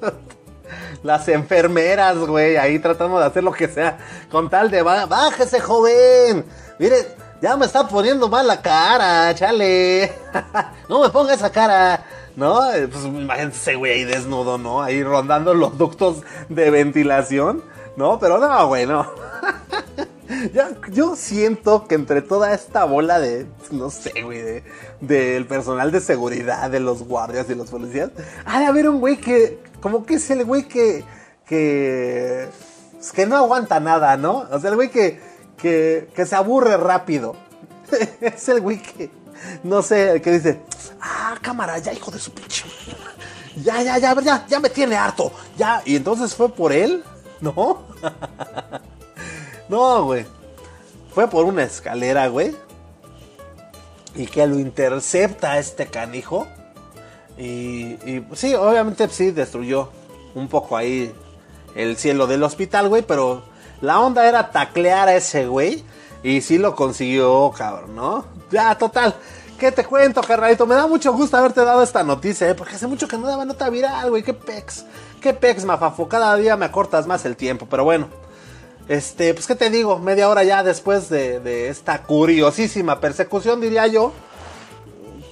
Las 1.01 1.29
enfermeras, 1.29 2.17
güey, 2.17 2.57
ahí 2.57 2.77
tratando 2.77 3.19
de 3.19 3.25
hacer 3.25 3.41
lo 3.41 3.53
que 3.53 3.69
sea. 3.69 3.99
Con 4.29 4.49
tal 4.49 4.69
de, 4.69 4.81
bájese, 4.81 5.61
joven. 5.61 6.43
Mire, 6.77 7.07
ya 7.41 7.55
me 7.57 7.65
está 7.65 7.87
poniendo 7.87 8.27
mal 8.27 8.47
la 8.47 8.61
cara, 8.61 9.33
chale. 9.35 10.13
no 10.89 11.01
me 11.01 11.09
ponga 11.09 11.33
esa 11.33 11.51
cara. 11.51 12.05
¿No? 12.35 12.71
Eh, 12.71 12.87
pues 12.87 13.03
imagínense, 13.03 13.75
güey, 13.75 13.91
ahí 13.91 14.03
desnudo, 14.05 14.57
¿no? 14.57 14.81
Ahí 14.81 15.03
rondando 15.03 15.53
los 15.53 15.77
ductos 15.77 16.23
de 16.47 16.69
ventilación. 16.69 17.63
No, 17.97 18.17
pero 18.19 18.37
no, 18.37 18.67
güey, 18.67 18.85
no. 18.85 19.11
yo 20.91 21.15
siento 21.15 21.87
que 21.87 21.95
entre 21.95 22.21
toda 22.21 22.53
esta 22.53 22.85
bola 22.85 23.19
de, 23.19 23.45
no 23.71 23.89
sé, 23.89 24.21
güey, 24.21 24.63
del 25.01 25.45
personal 25.47 25.91
de 25.91 25.99
seguridad, 25.99 26.69
de 26.69 26.79
los 26.79 27.03
guardias 27.03 27.49
y 27.49 27.55
los 27.55 27.69
policías, 27.69 28.11
ha 28.45 28.59
de 28.59 28.65
haber 28.65 28.89
un 28.89 28.99
güey 28.99 29.17
que, 29.17 29.59
como 29.81 30.05
que 30.05 30.15
es 30.15 30.29
el 30.29 30.45
güey 30.45 30.67
que, 30.67 31.03
que, 31.45 32.47
pues, 32.93 33.11
que 33.11 33.25
no 33.25 33.35
aguanta 33.35 33.79
nada, 33.79 34.17
¿no? 34.17 34.45
O 34.51 34.59
sea, 34.59 34.69
el 34.69 34.75
güey 34.75 34.89
que, 34.89 35.19
que, 35.59 36.25
se 36.25 36.35
aburre 36.35 36.77
rápido. 36.77 37.35
es 38.21 38.49
el 38.49 38.61
güey 38.61 38.81
que, 38.81 39.11
no 39.63 39.81
sé, 39.81 40.21
que 40.21 40.31
dice, 40.31 40.61
ah, 41.01 41.37
cámara, 41.41 41.77
ya, 41.77 41.93
hijo 41.93 42.11
de 42.11 42.19
su 42.19 42.31
pinche. 42.31 42.65
Ya, 43.63 43.81
ya, 43.81 43.97
ya, 43.97 44.19
ya, 44.21 44.45
ya 44.47 44.59
me 44.59 44.69
tiene 44.69 44.95
harto. 44.95 45.31
Ya, 45.57 45.81
y 45.85 45.95
entonces 45.95 46.33
fue 46.33 46.49
por 46.49 46.71
él, 46.71 47.03
¿no? 47.41 47.83
No, 49.67 50.03
güey. 50.05 50.25
Fue 51.13 51.27
por 51.27 51.45
una 51.45 51.63
escalera, 51.63 52.27
güey. 52.27 52.55
Y 54.15 54.25
que 54.27 54.45
lo 54.47 54.59
intercepta 54.59 55.59
este 55.59 55.87
canijo. 55.87 56.47
Y, 57.37 57.93
y 58.05 58.25
sí, 58.33 58.53
obviamente 58.55 59.07
sí 59.09 59.31
destruyó 59.31 59.89
un 60.35 60.47
poco 60.47 60.75
ahí 60.75 61.13
el 61.75 61.97
cielo 61.97 62.27
del 62.27 62.43
hospital, 62.43 62.89
güey. 62.89 63.01
Pero 63.01 63.43
la 63.81 63.99
onda 63.99 64.27
era 64.27 64.51
taclear 64.51 65.07
a 65.07 65.15
ese 65.15 65.47
güey. 65.47 65.83
Y 66.21 66.41
sí 66.41 66.57
lo 66.57 66.75
consiguió, 66.75 67.51
cabrón, 67.57 67.95
¿no? 67.95 68.25
Ya, 68.51 68.77
total. 68.77 69.15
¿Qué 69.57 69.71
te 69.71 69.85
cuento, 69.85 70.21
carnalito? 70.21 70.65
Me 70.65 70.75
da 70.75 70.87
mucho 70.87 71.13
gusto 71.13 71.37
haberte 71.37 71.63
dado 71.63 71.81
esta 71.83 72.03
noticia, 72.03 72.49
¿eh? 72.49 72.55
Porque 72.55 72.75
hace 72.75 72.87
mucho 72.87 73.07
que 73.07 73.17
no 73.17 73.27
daba 73.27 73.45
nota 73.45 73.69
viral, 73.69 74.09
güey. 74.09 74.23
Qué 74.23 74.33
pex. 74.33 74.85
Qué 75.21 75.33
pex, 75.33 75.65
mafafo. 75.65 76.07
Cada 76.07 76.35
día 76.35 76.55
me 76.57 76.65
acortas 76.65 77.07
más 77.07 77.25
el 77.25 77.35
tiempo. 77.35 77.67
Pero 77.69 77.83
bueno. 77.83 78.07
Este, 78.89 79.35
pues 79.35 79.45
qué 79.45 79.53
te 79.53 79.69
digo, 79.69 79.99
media 79.99 80.27
hora 80.29 80.43
ya 80.43 80.63
después 80.63 81.09
de, 81.09 81.69
esta 81.69 82.01
curiosísima 82.01 82.99
persecución, 82.99 83.61
diría 83.61 83.85
yo. 83.85 84.11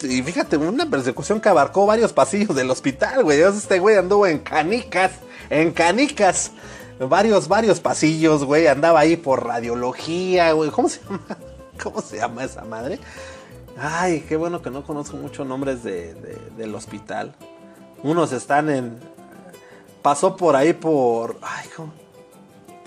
Y 0.04 0.22
fíjate, 0.22 0.58
una 0.58 0.88
persecución 0.88 1.42
que 1.42 1.50
abarcó 1.50 1.88
varios 1.88 2.14
pasillos 2.14 2.56
del 2.56 2.70
hospital, 2.70 3.24
güey. 3.24 3.42
Este 3.42 3.80
güey 3.80 3.98
anduvo 3.98 4.28
en 4.28 4.40
canicas, 4.40 5.14
en 5.50 5.72
canicas. 5.72 6.52
Varios, 7.00 7.48
varios 7.48 7.80
pasillos, 7.80 8.44
güey. 8.44 8.68
Andaba 8.68 9.00
ahí 9.00 9.18
por 9.18 9.46
radiología, 9.46 10.52
güey. 10.54 10.70
¿Cómo 10.72 10.90
se 10.90 11.02
llama? 11.04 11.22
¿Cómo 11.84 12.02
se 12.02 12.18
llama 12.18 12.44
esa 12.44 12.64
madre? 12.64 13.00
Ay, 13.80 14.26
qué 14.28 14.36
bueno 14.36 14.62
que 14.62 14.72
no 14.72 14.84
conozco 14.84 15.18
muchos 15.18 15.46
nombres 15.46 15.84
de, 15.84 16.14
del 16.58 16.74
hospital. 16.74 17.36
Unos 18.04 18.32
están 18.32 18.70
en... 18.70 18.98
Pasó 20.02 20.36
por 20.36 20.56
ahí 20.56 20.74
por... 20.74 21.38
Ay, 21.42 21.70
¿cómo? 21.76 21.92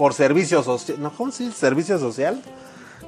por 0.00 0.14
servicio 0.14 0.62
social. 0.62 0.96
¿No? 0.98 1.12
¿Cómo 1.12 1.30
se 1.30 1.44
dice? 1.44 1.58
¿Servicio 1.58 1.98
social? 1.98 2.42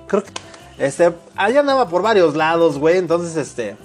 Creo 0.06 0.22
que. 0.22 0.30
Este. 0.76 1.10
Allá 1.36 1.60
andaba 1.60 1.88
por 1.88 2.02
varios 2.02 2.36
lados, 2.36 2.78
güey. 2.78 2.98
Entonces, 2.98 3.34
este. 3.34 3.78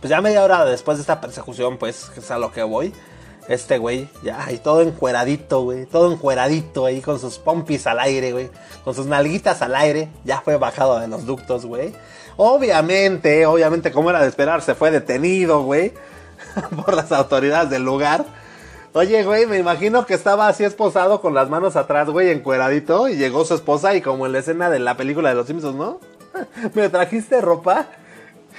Pues 0.00 0.10
ya 0.10 0.20
media 0.20 0.44
hora 0.44 0.66
después 0.66 0.98
de 0.98 1.00
esta 1.00 1.22
persecución, 1.22 1.78
pues, 1.78 2.12
es 2.14 2.30
a 2.30 2.36
lo 2.36 2.52
que 2.52 2.62
voy. 2.62 2.92
Este 3.48 3.78
güey, 3.78 4.08
ya, 4.22 4.50
y 4.50 4.58
todo 4.58 4.82
encueradito, 4.82 5.62
güey. 5.62 5.86
Todo 5.86 6.12
encueradito 6.12 6.86
ahí 6.86 7.00
con 7.00 7.20
sus 7.20 7.38
pompis 7.38 7.86
al 7.86 8.00
aire, 8.00 8.32
güey. 8.32 8.50
Con 8.84 8.94
sus 8.94 9.06
nalguitas 9.06 9.62
al 9.62 9.76
aire. 9.76 10.08
Ya 10.24 10.40
fue 10.40 10.56
bajado 10.56 10.98
de 10.98 11.08
los 11.08 11.26
ductos, 11.26 11.64
güey. 11.64 11.92
Obviamente, 12.36 13.46
obviamente, 13.46 13.92
como 13.92 14.10
era 14.10 14.20
de 14.20 14.28
esperar, 14.28 14.62
se 14.62 14.74
fue 14.74 14.90
detenido, 14.90 15.62
güey. 15.62 15.92
por 16.84 16.94
las 16.94 17.12
autoridades 17.12 17.70
del 17.70 17.84
lugar. 17.84 18.24
Oye, 18.92 19.24
güey, 19.24 19.46
me 19.46 19.58
imagino 19.58 20.06
que 20.06 20.14
estaba 20.14 20.48
así 20.48 20.64
esposado 20.64 21.20
con 21.20 21.34
las 21.34 21.50
manos 21.50 21.76
atrás, 21.76 22.08
güey, 22.08 22.30
encueradito. 22.30 23.08
Y 23.08 23.16
llegó 23.16 23.44
su 23.44 23.54
esposa 23.54 23.94
y 23.94 24.00
como 24.00 24.26
en 24.26 24.32
la 24.32 24.38
escena 24.38 24.70
de 24.70 24.78
la 24.78 24.96
película 24.96 25.28
de 25.28 25.34
los 25.34 25.46
Simpsons, 25.46 25.76
¿no? 25.76 26.00
¿Me 26.74 26.88
trajiste 26.88 27.40
ropa? 27.40 27.86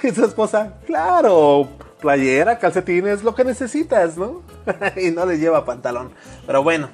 Y 0.02 0.10
su 0.12 0.24
esposa, 0.24 0.74
claro, 0.86 1.68
playera, 2.00 2.58
calcetines, 2.58 3.24
lo 3.24 3.34
que 3.34 3.44
necesitas, 3.44 4.16
¿no? 4.16 4.42
y 4.96 5.10
no 5.10 5.26
le 5.26 5.38
lleva 5.38 5.64
pantalón. 5.64 6.12
Pero 6.46 6.62
bueno, 6.62 6.88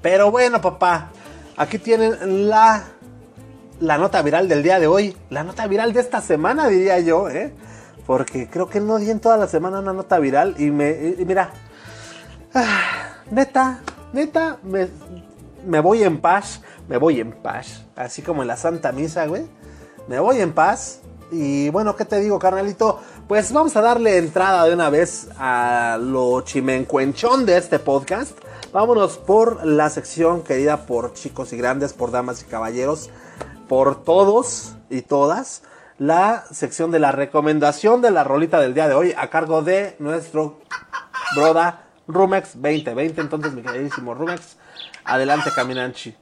pero 0.00 0.30
bueno, 0.30 0.60
papá. 0.60 1.10
Aquí 1.56 1.78
tienen 1.78 2.48
la, 2.48 2.82
la 3.80 3.98
nota 3.98 4.22
viral 4.22 4.48
del 4.48 4.62
día 4.62 4.80
de 4.80 4.86
hoy. 4.86 5.16
La 5.30 5.44
nota 5.44 5.66
viral 5.66 5.92
de 5.92 6.00
esta 6.00 6.20
semana, 6.20 6.68
diría 6.68 6.98
yo, 7.00 7.28
¿eh? 7.28 7.52
Porque 8.06 8.48
creo 8.48 8.68
que 8.68 8.80
no 8.80 8.98
di 8.98 9.10
en 9.10 9.20
toda 9.20 9.36
la 9.36 9.46
semana 9.46 9.78
una 9.78 9.92
nota 9.92 10.18
viral. 10.18 10.54
Y 10.58 10.70
me, 10.70 11.14
mira, 11.18 11.50
neta, 13.30 13.80
neta, 14.12 14.58
me, 14.62 14.88
me 15.64 15.80
voy 15.80 16.02
en 16.02 16.20
paz, 16.20 16.62
me 16.88 16.96
voy 16.96 17.20
en 17.20 17.32
paz. 17.32 17.84
Así 17.94 18.22
como 18.22 18.42
en 18.42 18.48
la 18.48 18.56
Santa 18.56 18.92
Misa, 18.92 19.26
güey. 19.26 19.46
Me 20.08 20.18
voy 20.18 20.40
en 20.40 20.52
paz. 20.52 21.01
Y 21.32 21.70
bueno, 21.70 21.96
¿qué 21.96 22.04
te 22.04 22.20
digo, 22.20 22.38
carnalito? 22.38 23.00
Pues 23.26 23.54
vamos 23.54 23.74
a 23.76 23.80
darle 23.80 24.18
entrada 24.18 24.66
de 24.66 24.74
una 24.74 24.90
vez 24.90 25.30
a 25.38 25.98
lo 25.98 26.42
chimencuenchón 26.42 27.46
de 27.46 27.56
este 27.56 27.78
podcast. 27.78 28.38
Vámonos 28.70 29.16
por 29.16 29.64
la 29.64 29.88
sección 29.88 30.42
querida 30.42 30.84
por 30.84 31.14
chicos 31.14 31.54
y 31.54 31.56
grandes, 31.56 31.94
por 31.94 32.10
damas 32.10 32.42
y 32.42 32.44
caballeros, 32.44 33.08
por 33.66 34.04
todos 34.04 34.74
y 34.90 35.00
todas. 35.00 35.62
La 35.96 36.44
sección 36.50 36.90
de 36.90 36.98
la 36.98 37.12
recomendación 37.12 38.02
de 38.02 38.10
la 38.10 38.24
rolita 38.24 38.60
del 38.60 38.74
día 38.74 38.86
de 38.86 38.94
hoy 38.94 39.14
a 39.16 39.30
cargo 39.30 39.62
de 39.62 39.96
nuestro 40.00 40.60
broda 41.34 41.86
Rumex 42.08 42.60
2020. 42.60 43.22
Entonces, 43.22 43.54
mi 43.54 43.62
queridísimo 43.62 44.12
Rumex, 44.12 44.58
adelante, 45.06 45.48
Caminanchi. 45.56 46.14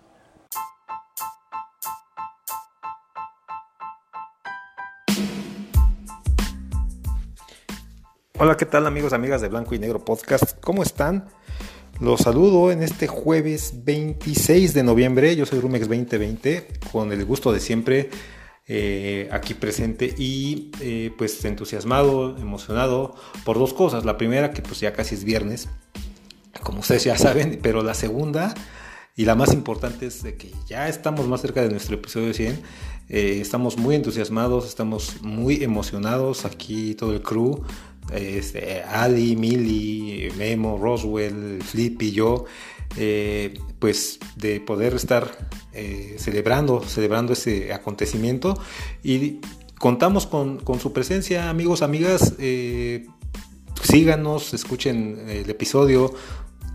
Hola, 8.43 8.57
¿qué 8.57 8.65
tal 8.65 8.87
amigos, 8.87 9.13
amigas 9.13 9.43
de 9.43 9.49
Blanco 9.49 9.75
y 9.75 9.79
Negro 9.79 10.03
Podcast? 10.03 10.59
¿Cómo 10.63 10.83
están? 10.83 11.27
Los 12.01 12.21
saludo 12.21 12.73
en 12.73 12.83
este 12.83 13.07
jueves 13.07 13.85
26 13.85 14.73
de 14.73 14.83
noviembre. 14.83 15.37
Yo 15.37 15.45
soy 15.45 15.61
Rumex 15.61 15.87
2020, 15.87 16.69
con 16.91 17.13
el 17.13 17.27
gusto 17.27 17.53
de 17.53 17.61
siempre 17.61 18.09
eh, 18.67 19.29
aquí 19.31 19.53
presente 19.53 20.15
y 20.17 20.71
eh, 20.81 21.13
pues 21.19 21.45
entusiasmado, 21.45 22.39
emocionado 22.39 23.15
por 23.45 23.59
dos 23.59 23.75
cosas. 23.75 24.07
La 24.07 24.17
primera 24.17 24.53
que 24.53 24.63
pues 24.63 24.81
ya 24.81 24.95
casi 24.95 25.17
es 25.17 25.25
viernes, 25.25 25.69
como 26.63 26.81
ustedes 26.81 27.05
ya 27.05 27.19
saben, 27.19 27.61
pero 27.63 27.83
la 27.83 27.93
segunda 27.93 28.55
y 29.17 29.27
la 29.27 29.35
más 29.35 29.53
importante 29.53 30.07
es 30.07 30.23
de 30.23 30.39
que 30.39 30.51
ya 30.67 30.89
estamos 30.89 31.29
más 31.29 31.43
cerca 31.43 31.61
de 31.61 31.69
nuestro 31.69 31.97
episodio 31.97 32.33
100. 32.33 32.63
Eh, 33.11 33.39
estamos 33.43 33.77
muy 33.77 33.97
entusiasmados, 33.97 34.67
estamos 34.67 35.21
muy 35.21 35.63
emocionados 35.63 36.47
aquí 36.47 36.95
todo 36.95 37.13
el 37.13 37.21
crew 37.21 37.65
este, 38.13 38.83
Ali, 38.83 39.37
Millie, 39.37 40.31
Memo, 40.37 40.79
Roswell, 40.79 41.63
Flip 41.63 42.01
y 42.03 42.13
yo, 42.13 42.45
eh, 42.97 43.55
pues 43.79 44.19
de 44.37 44.61
poder 44.61 44.95
estar 44.95 45.31
eh, 45.73 46.17
celebrando, 46.19 46.83
celebrando 46.83 47.33
ese 47.33 47.73
acontecimiento 47.73 48.59
y 49.03 49.41
contamos 49.79 50.27
con, 50.27 50.61
su 50.81 50.93
presencia, 50.93 51.51
amigos, 51.51 51.83
amigas, 51.83 52.35
eh, 52.39 53.07
síganos, 53.83 54.55
escuchen 54.55 55.25
el 55.29 55.49
episodio, 55.49 56.13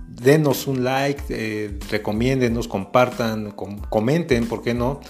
denos 0.07 0.67
un 0.67 0.83
like, 0.83 1.77
recomiéndenos, 1.89 2.67
compartan, 2.67 3.51
comenten, 3.51 4.47
¿por 4.47 4.63
qué 4.63 4.73
no? 4.73 5.01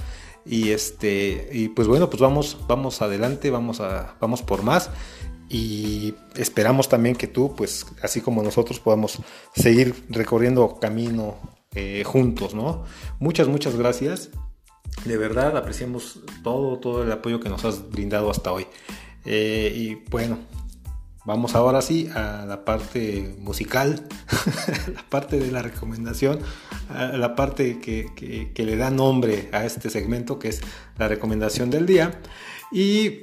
Y 0.45 0.71
este, 0.71 1.49
y 1.51 1.69
pues 1.69 1.87
bueno, 1.87 2.09
pues 2.09 2.21
vamos, 2.21 2.57
vamos 2.67 3.01
adelante, 3.01 3.49
vamos 3.49 3.79
a, 3.79 4.15
vamos 4.19 4.43
por 4.43 4.61
más. 4.61 4.91
Y 5.49 6.15
esperamos 6.35 6.89
también 6.89 7.15
que 7.15 7.27
tú, 7.27 7.55
pues, 7.55 7.85
así 8.01 8.21
como 8.21 8.41
nosotros, 8.41 8.79
podamos 8.79 9.19
seguir 9.55 10.05
recorriendo 10.09 10.79
camino 10.79 11.37
eh, 11.73 12.03
juntos, 12.05 12.55
¿no? 12.55 12.83
Muchas, 13.19 13.47
muchas 13.47 13.75
gracias. 13.75 14.29
De 15.03 15.17
verdad 15.17 15.55
apreciamos 15.57 16.21
todo, 16.43 16.79
todo 16.79 17.03
el 17.03 17.11
apoyo 17.11 17.39
que 17.39 17.49
nos 17.49 17.65
has 17.65 17.89
brindado 17.89 18.31
hasta 18.31 18.51
hoy. 18.51 18.65
Eh, 19.25 19.71
y 19.75 20.09
bueno, 20.09 20.39
Vamos 21.25 21.55
ahora 21.55 21.81
sí 21.81 22.07
a 22.13 22.45
la 22.45 22.65
parte 22.65 23.35
musical, 23.39 24.07
la 24.93 25.01
parte 25.09 25.39
de 25.39 25.51
la 25.51 25.63
recomendación, 25.63 26.37
la 26.87 27.35
parte 27.35 27.79
que, 27.79 28.53
le 28.55 28.75
da 28.77 28.91
nombre 28.91 29.49
a 29.51 29.65
este 29.65 29.89
segmento, 29.89 30.37
que 30.37 30.49
es 30.49 30.61
la 30.99 31.07
recomendación 31.07 31.71
del 31.71 31.87
día. 31.87 32.21
Y 32.71 33.21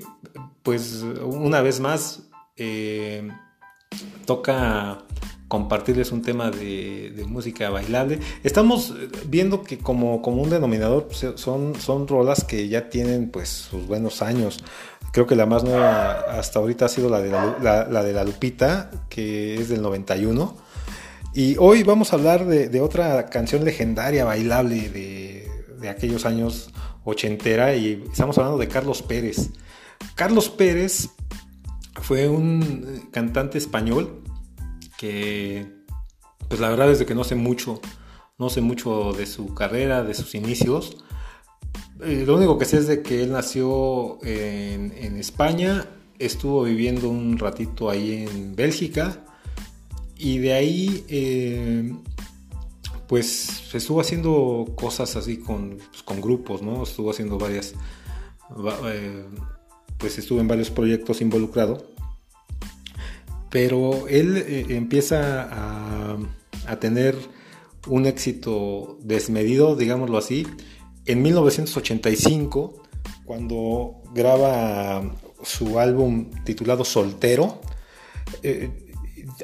pues 0.63 1.03
una 1.23 1.61
vez 1.61 1.81
más, 1.81 2.25
eh, 2.57 3.29
toca 4.25 5.05
compartirles 5.53 6.13
un 6.13 6.23
tema 6.23 6.51
de, 6.51 7.27
música 7.29 7.69
bailable. 7.69 8.21
Estamos 8.43 8.95
viendo 9.27 9.63
que 9.63 9.77
como, 9.77 10.23
como 10.23 10.41
un 10.41 10.49
denominador 10.49 11.09
pues, 11.09 11.27
son, 11.37 11.75
son 11.75 12.09
rolas 12.09 12.45
que 12.45 12.69
ya 12.69 12.89
tienen 12.89 13.31
pues 13.31 13.51
sus 13.51 13.87
buenos 13.87 14.23
años. 14.23 14.65
Creo 15.13 15.27
que 15.27 15.37
la 15.37 15.45
más 15.45 15.63
nueva 15.63 16.25
hasta 16.39 16.59
ahorita 16.59 16.87
ha 16.87 16.89
sido 16.89 17.11
la 17.11 17.21
de 17.21 17.31
la, 17.31 18.03
de 18.03 18.13
la 18.15 18.25
Lupita, 18.25 18.91
que 19.11 19.57
es 19.57 19.69
del 19.69 19.83
91. 19.83 20.57
Y 21.35 21.57
hoy 21.59 21.83
vamos 21.83 22.13
a 22.13 22.17
hablar 22.17 22.47
de, 22.47 22.81
otra 22.81 23.27
canción 23.27 23.63
legendaria, 23.65 24.25
bailable 24.25 24.89
de, 24.89 25.51
de, 25.81 25.89
aquellos 25.91 26.25
años 26.25 26.71
ochentera, 27.05 27.75
y 27.75 28.05
estamos 28.11 28.39
hablando 28.39 28.59
de 28.59 28.69
Carlos 28.69 29.03
Pérez. 29.03 29.51
Carlos 30.15 30.49
Pérez 30.49 31.11
fue 32.01 32.29
un 32.29 33.09
cantante 33.11 33.59
español 33.59 34.23
que, 34.99 35.67
pues 36.49 36.61
la 36.61 36.69
verdad 36.69 36.91
es 36.91 36.99
de 36.99 37.07
que 37.07 37.15
no 37.15 37.25
sé 37.25 37.35
mucho, 37.35 37.81
no 38.39 38.51
sé 38.51 38.61
mucho 38.61 39.13
de 39.13 39.27
su 39.27 39.55
carrera, 39.55 40.03
de 40.03 40.15
sus 40.15 40.35
inicios, 40.35 40.97
eh, 42.05 42.25
lo 42.27 42.37
único 42.37 42.59
que 42.59 42.65
sé 42.65 42.79
es 42.79 42.89
de 42.89 43.03
que 43.03 43.23
él 43.23 43.33
nació 43.33 44.19
en, 44.25 45.17
España, 45.17 45.87
estuvo 46.19 46.65
viviendo 46.65 47.09
un 47.09 47.39
ratito 47.39 47.89
ahí 47.89 48.27
en 48.29 48.57
Bélgica 48.57 49.25
y 50.17 50.39
de 50.39 50.53
ahí 50.53 51.05
eh, 51.09 51.95
pues 53.07 53.73
estuvo 53.73 54.01
haciendo 54.01 54.73
cosas 54.75 55.15
así 55.15 55.37
con, 55.37 55.79
pues, 55.91 56.03
con, 56.03 56.21
grupos, 56.21 56.61
¿no? 56.61 56.83
Estuvo 56.83 57.11
haciendo 57.11 57.39
varias, 57.39 57.75
eh, 58.87 59.25
pues 60.03 60.19
estuvo 60.19 60.41
en 60.41 60.49
varios 60.49 60.69
proyectos 60.69 61.21
involucrado, 61.21 61.87
pero 63.51 64.09
él 64.09 64.67
empieza 64.69 65.49
a, 66.67 66.77
tener 66.81 67.15
un 67.87 68.07
éxito 68.07 68.99
desmedido, 69.01 69.77
digámoslo 69.77 70.19
así, 70.19 70.45
en 71.07 71.23
1985, 71.23 72.83
cuando 73.25 74.03
graba 74.13 75.03
su 75.45 75.79
álbum 75.79 76.31
titulado 76.45 76.85
Soltero, 76.85 77.61
eh, 78.43 78.71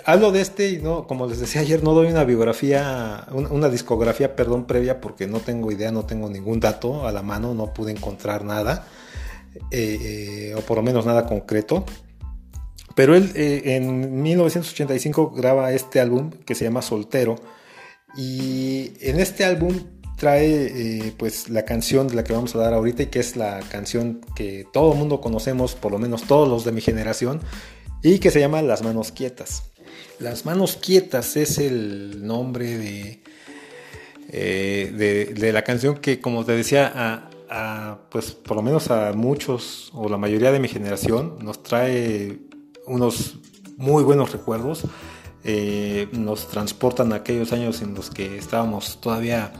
hablo 0.05 0.33
de 0.33 0.41
este 0.41 0.71
y 0.71 0.79
no, 0.79 1.07
como 1.07 1.29
les 1.29 1.39
decía 1.39 1.61
ayer, 1.61 1.85
no 1.85 1.93
doy 1.93 2.09
una 2.09 2.25
biografía, 2.25 3.29
una, 3.31 3.69
discografía, 3.69 4.35
perdón, 4.35 4.67
previa 4.67 5.01
porque 5.01 5.29
no 5.29 5.39
tengo 5.39 5.71
idea, 5.71 5.93
no 5.93 6.05
tengo 6.05 6.29
ningún 6.29 6.59
dato 6.59 7.07
a 7.07 7.13
la 7.13 7.23
mano, 7.23 7.55
no 7.55 7.73
pude 7.73 7.93
encontrar 7.93 8.45
nada, 8.45 8.87
eh, 9.71 10.51
eh, 10.51 10.55
o 10.57 10.61
por 10.61 10.79
lo 10.79 10.83
menos 10.83 11.07
nada 11.07 11.27
concreto. 11.27 11.85
Pero 12.95 13.15
él 13.15 13.31
en 13.35 14.23
1985 14.23 15.31
graba 15.31 15.73
este 15.73 16.01
álbum 16.01 16.31
que 16.31 16.57
se 16.57 16.65
llama 16.65 16.83
Soltero 16.83 17.37
y 18.17 18.93
en 19.01 19.21
este 19.21 19.45
álbum 19.45 19.79
trae 20.19 21.07
eh, 21.07 21.15
pues 21.17 21.49
la 21.49 21.65
canción 21.65 22.09
de 22.09 22.17
la 22.17 22.25
que 22.25 22.33
vamos 22.33 22.55
a 22.55 22.59
dar 22.59 22.75
ahorita 22.75 23.05
y 23.05 23.07
que 23.07 23.21
es 23.21 23.37
la 23.37 23.61
canción 23.71 24.21
que 24.35 24.67
todo 24.73 24.93
el 24.93 24.99
mundo 24.99 25.21
conocemos, 25.21 25.75
por 25.75 25.93
lo 25.93 25.99
menos 25.99 26.25
todos 26.25 26.49
los 26.49 26.65
de 26.65 26.73
mi 26.73 26.81
generación, 26.81 27.41
y 28.03 28.19
que 28.19 28.31
se 28.31 28.41
llama 28.41 28.61
Las 28.61 28.83
Manos 28.83 29.13
Quietas. 29.13 29.63
Las 30.19 30.45
Manos 30.45 30.77
Quietas 30.77 31.37
es 31.37 31.59
el 31.59 32.27
nombre 32.27 32.77
de, 32.77 33.23
eh, 34.31 35.33
de, 35.37 35.53
la 35.53 35.63
canción 35.63 35.99
que, 35.99 36.21
como 36.21 36.45
te 36.45 36.53
decía, 36.53 36.93
a, 36.95 37.31
pues 38.11 38.33
por 38.33 38.57
lo 38.57 38.63
menos 38.63 38.91
a 38.91 39.13
muchos 39.13 39.91
o 39.95 40.09
la 40.09 40.19
mayoría 40.19 40.53
de 40.53 40.61
mi 40.61 40.69
generación 40.69 41.37
nos 41.41 41.63
trae 41.63 42.39
unos 42.87 43.39
muy 43.77 44.03
buenos 44.03 44.33
recuerdos. 44.33 44.85
Eh, 45.45 46.09
nos 46.13 46.49
transportan 46.49 47.13
a 47.13 47.17
aquellos 47.17 47.53
años 47.53 47.81
en 47.81 47.95
los 47.95 48.11
que 48.11 48.37
estábamos 48.37 49.01
todavía 49.01 49.53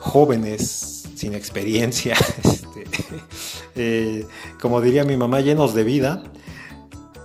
jóvenes 0.00 1.08
sin 1.14 1.34
experiencia, 1.34 2.14
este, 2.44 2.84
eh, 3.76 4.26
como 4.60 4.80
diría 4.80 5.04
mi 5.04 5.16
mamá, 5.16 5.40
llenos 5.40 5.74
de 5.74 5.84
vida. 5.84 6.24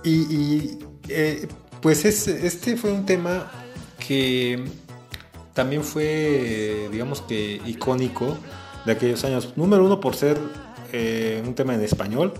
Y, 0.04 0.78
eh, 1.08 1.48
pues 1.82 2.04
este 2.04 2.76
fue 2.76 2.92
un 2.92 3.04
tema 3.04 3.50
que 4.06 4.64
también 5.52 5.82
fue, 5.82 6.88
digamos 6.92 7.22
que, 7.22 7.60
icónico 7.66 8.36
de 8.86 8.92
aquellos 8.92 9.24
años. 9.24 9.52
Número 9.56 9.84
uno, 9.84 10.00
por 10.00 10.16
ser 10.16 10.38
eh, 10.92 11.42
un 11.46 11.54
tema 11.54 11.74
en 11.74 11.82
español. 11.82 12.32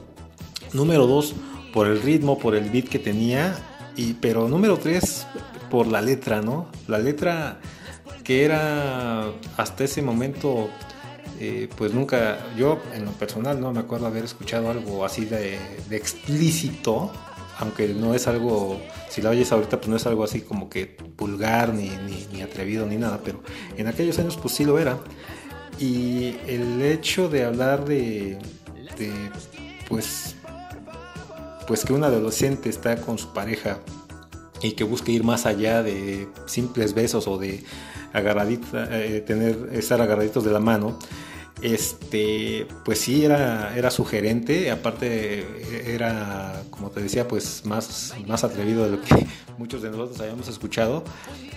Número 0.72 1.06
dos, 1.06 1.34
por 1.72 1.86
el 1.86 2.00
ritmo, 2.00 2.38
por 2.38 2.54
el 2.54 2.70
beat 2.70 2.88
que 2.88 2.98
tenía. 2.98 3.54
Y, 3.96 4.14
pero 4.14 4.48
número 4.48 4.78
tres, 4.78 5.26
por 5.70 5.86
la 5.86 6.00
letra, 6.00 6.40
¿no? 6.40 6.68
La 6.86 6.98
letra 6.98 7.58
que 8.26 8.44
era 8.44 9.30
hasta 9.56 9.84
ese 9.84 10.02
momento, 10.02 10.68
eh, 11.38 11.68
pues 11.76 11.94
nunca, 11.94 12.38
yo 12.56 12.80
en 12.92 13.04
lo 13.04 13.12
personal 13.12 13.60
no 13.60 13.72
me 13.72 13.78
acuerdo 13.78 14.06
haber 14.06 14.24
escuchado 14.24 14.68
algo 14.68 15.04
así 15.04 15.24
de, 15.24 15.58
explícito, 15.92 17.12
aunque 17.58 17.86
no 17.88 18.14
es 18.14 18.26
algo, 18.26 18.80
si 19.08 19.22
la 19.22 19.30
oyes 19.30 19.52
ahorita, 19.52 19.76
pues 19.76 19.88
no 19.88 19.94
es 19.96 20.06
algo 20.06 20.24
así 20.24 20.40
como 20.40 20.68
que 20.68 20.96
vulgar, 21.16 21.72
ni, 21.72 21.90
ni, 22.32 22.42
atrevido, 22.42 22.84
ni 22.84 22.96
nada, 22.96 23.20
pero 23.24 23.42
en 23.76 23.86
aquellos 23.86 24.18
años 24.18 24.36
pues 24.36 24.54
sí 24.54 24.64
lo 24.64 24.78
era. 24.80 24.98
Y 25.78 26.36
el 26.46 26.80
hecho 26.82 27.28
de 27.28 27.44
hablar 27.44 27.84
de, 27.84 28.38
de 28.98 29.12
pues, 29.88 30.36
pues 31.66 31.84
que 31.84 31.92
un 31.92 32.04
adolescente 32.04 32.68
está 32.68 32.96
con 32.96 33.18
su 33.18 33.32
pareja 33.32 33.78
y 34.62 34.72
que 34.72 34.84
busque 34.84 35.12
ir 35.12 35.22
más 35.22 35.46
allá 35.46 35.82
de 35.82 36.28
simples 36.46 36.94
besos 36.94 37.28
o 37.28 37.38
de 37.38 37.62
agarradita, 38.12 38.88
eh, 38.90 39.20
tener, 39.20 39.68
estar 39.72 40.00
agarraditos 40.00 40.44
de 40.44 40.50
la 40.50 40.60
mano, 40.60 40.98
este, 41.62 42.66
pues 42.84 43.00
sí 43.00 43.24
era, 43.24 43.76
era 43.76 43.90
sugerente, 43.90 44.70
aparte 44.70 45.46
era, 45.92 46.62
como 46.70 46.90
te 46.90 47.00
decía, 47.00 47.26
pues 47.28 47.62
más, 47.64 48.14
más 48.26 48.44
atrevido 48.44 48.84
de 48.84 48.90
lo 48.90 49.02
que 49.02 49.26
muchos 49.58 49.82
de 49.82 49.90
nosotros 49.90 50.20
habíamos 50.20 50.48
escuchado 50.48 51.04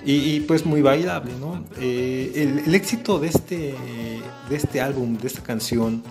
y, 0.05 0.39
pues 0.41 0.65
muy 0.65 0.81
bailable, 0.81 1.31
¿no? 1.39 1.63
Eh, 1.79 2.61
el, 2.65 2.73
éxito 2.73 3.19
de 3.19 3.27
este, 3.27 3.75
de 4.49 4.55
este 4.55 4.81
álbum, 4.81 5.17
de 5.17 5.27
esta 5.27 5.43
canción, 5.43 6.03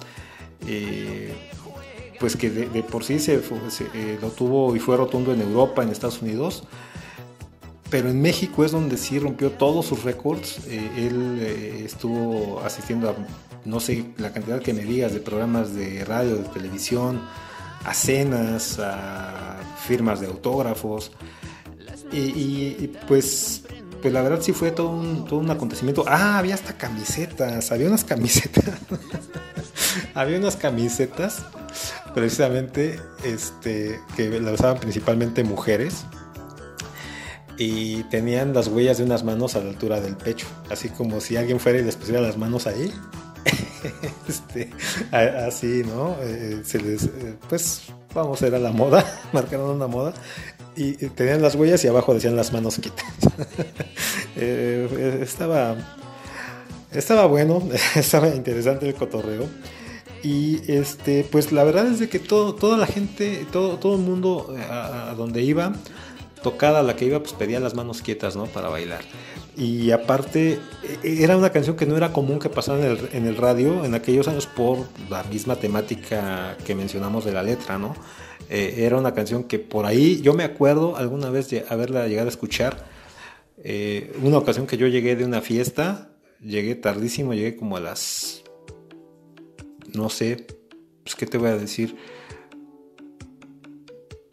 eh, 0.67 1.33
pues 2.19 2.37
que 2.37 2.51
de, 2.51 2.83
por 2.83 3.05
sí 3.05 3.19
se, 3.19 3.41
lo 4.21 4.31
tuvo 4.31 4.75
y 4.75 4.81
fue 4.81 4.97
rotundo 4.97 5.33
en 5.33 5.41
Europa, 5.41 5.83
en 5.83 5.91
Estados 5.91 6.21
Unidos, 6.21 6.65
pero 7.91 8.11
en 8.11 8.21
México 8.21 8.65
es 8.65 8.73
donde 8.73 8.97
sí 8.97 9.19
rompió 9.19 9.53
todos 9.53 9.87
sus 9.87 10.03
récords. 10.03 10.67
Eh, 10.67 10.91
él 10.97 11.39
eh, 11.41 11.83
estuvo 11.87 12.61
asistiendo 12.61 13.11
a, 13.11 13.15
no 13.65 13.81
sé, 13.81 14.05
la 14.19 14.33
cantidad 14.33 14.61
que 14.61 14.75
me 14.75 14.83
digas 14.83 15.15
de 15.15 15.21
programas 15.21 15.75
de 15.75 16.05
radio, 16.05 16.37
de 16.37 16.45
televisión, 16.45 17.21
a 17.85 17.95
cenas, 17.95 18.79
a 18.79 19.57
firmas 19.87 20.21
de 20.21 20.27
autógrafos. 20.27 21.13
Y, 22.13 22.91
pues, 23.07 23.63
pues 24.01 24.15
la 24.15 24.23
verdad 24.23 24.41
sí 24.41 24.53
fue 24.53 24.71
todo 24.71 24.91
un, 24.91 25.25
todo 25.25 25.41
un 25.41 25.51
acontecimiento. 25.51 26.05
Ah, 26.07 26.39
había 26.39 26.55
hasta 26.55 26.75
camisetas, 26.75 27.71
había 27.73 27.89
unas 27.89 28.05
camisetas. 28.05 28.65
había 30.15 30.39
unas 30.39 30.57
camisetas, 30.57 31.45
precisamente, 32.15 33.01
este, 33.25 34.01
que 34.17 34.41
la 34.41 34.53
usaban 34.53 34.79
principalmente 34.79 35.45
mujeres. 35.45 36.05
Y 37.61 38.05
tenían 38.05 38.55
las 38.55 38.69
huellas 38.69 38.99
de 38.99 39.05
unas 39.05 39.25
manos 39.25 39.57
a 39.57 39.61
la 39.61 39.71
altura 39.71 40.01
del 40.01 40.17
pecho. 40.17 40.47
Así 40.71 40.91
como 40.91 41.21
si 41.21 41.37
alguien 41.37 41.59
fuera 41.59 41.79
y 41.81 41.83
les 41.83 41.97
pusiera 41.97 42.21
las 42.21 42.37
manos 42.37 42.69
ahí. 42.69 42.93
este, 44.29 44.71
así, 45.13 45.83
¿no? 45.85 46.17
Eh, 46.23 46.63
se 46.65 46.81
les, 46.81 47.05
eh, 47.05 47.37
pues, 47.49 47.83
vamos, 48.15 48.43
era 48.43 48.59
la 48.59 48.73
moda, 48.73 49.05
marcaron 49.33 49.71
una 49.71 49.87
moda. 49.87 50.15
Y, 50.79 50.93
tenían 51.09 51.43
las 51.43 51.57
huellas 51.57 51.85
y 51.85 51.89
abajo 51.89 52.15
decían 52.15 52.37
las 52.37 52.53
manos 52.53 52.79
quitas. 52.79 53.05
Eh, 54.41 55.19
estaba, 55.21 55.75
estaba 56.93 57.27
bueno, 57.27 57.61
estaba 57.97 58.29
interesante 58.29 58.87
el 58.87 58.95
cotorreo. 58.95 59.49
Y 60.23 60.61
este, 60.71 61.27
pues 61.29 61.51
la 61.51 61.65
verdad 61.65 61.89
es 61.89 61.99
de 61.99 62.09
que 62.09 62.21
todo, 62.21 62.55
toda 62.55 62.79
la 62.79 62.87
gente, 62.87 63.45
todo, 63.51 63.79
todo 63.79 63.97
el 63.97 64.03
mundo 64.03 64.55
a, 64.71 65.11
a 65.11 65.15
donde 65.17 65.43
iba, 65.43 65.73
tocada 66.43 66.85
la 66.85 66.95
que 66.95 67.07
iba, 67.07 67.19
pues 67.19 67.33
pedía 67.33 67.59
las 67.59 67.75
manos 67.75 68.01
quietas, 68.01 68.37
¿no? 68.37 68.47
Para 68.47 68.69
bailar. 68.69 69.01
Y 69.57 69.91
aparte, 69.91 70.61
e, 71.03 71.25
era 71.25 71.37
una 71.37 71.51
canción 71.51 71.77
que 71.77 71.85
no 71.85 71.97
era 71.97 72.13
común 72.13 72.39
que 72.39 72.49
pasara 72.49 72.97
en 73.13 73.27
el, 73.27 73.37
radio 73.37 73.85
en 73.85 73.95
aquellos 73.95 74.29
años 74.29 74.47
por 74.47 74.87
la 75.11 75.25
misma 75.25 75.57
temática 75.57 76.57
que 76.65 76.77
mencionamos 76.77 77.25
de 77.25 77.33
la 77.33 77.43
letra, 77.43 77.77
¿no? 77.77 77.97
Eh, 78.51 78.77
era 78.79 78.97
una 78.97 79.15
canción 79.15 79.45
que 79.45 79.59
por 79.59 79.87
ahí, 79.87 80.21
yo 80.23 80.35
me 80.35 80.45
acuerdo 80.45 80.97
alguna 80.97 81.31
vez 81.31 81.51
de 81.51 81.65
haberla 81.69 82.07
llegado 82.09 82.29
a 82.29 82.31
escuchar. 82.31 82.87
Eh, 83.63 84.13
una 84.23 84.39
ocasión 84.39 84.67
que 84.67 84.77
yo 84.77 84.87
llegué 84.87 85.17
de 85.17 85.25
una 85.25 85.41
fiesta, 85.41 86.11
llegué 86.41 86.75
tardísimo, 86.75 87.35
llegué 87.35 87.57
como 87.57 87.77
a 87.77 87.81
las, 87.81 88.43
no 89.93 90.09
sé, 90.09 90.47
pues 91.03 91.17
qué 91.17 91.27
te 91.27 91.39
voy 91.39 91.49
a 91.49 91.57
decir, 91.57 91.97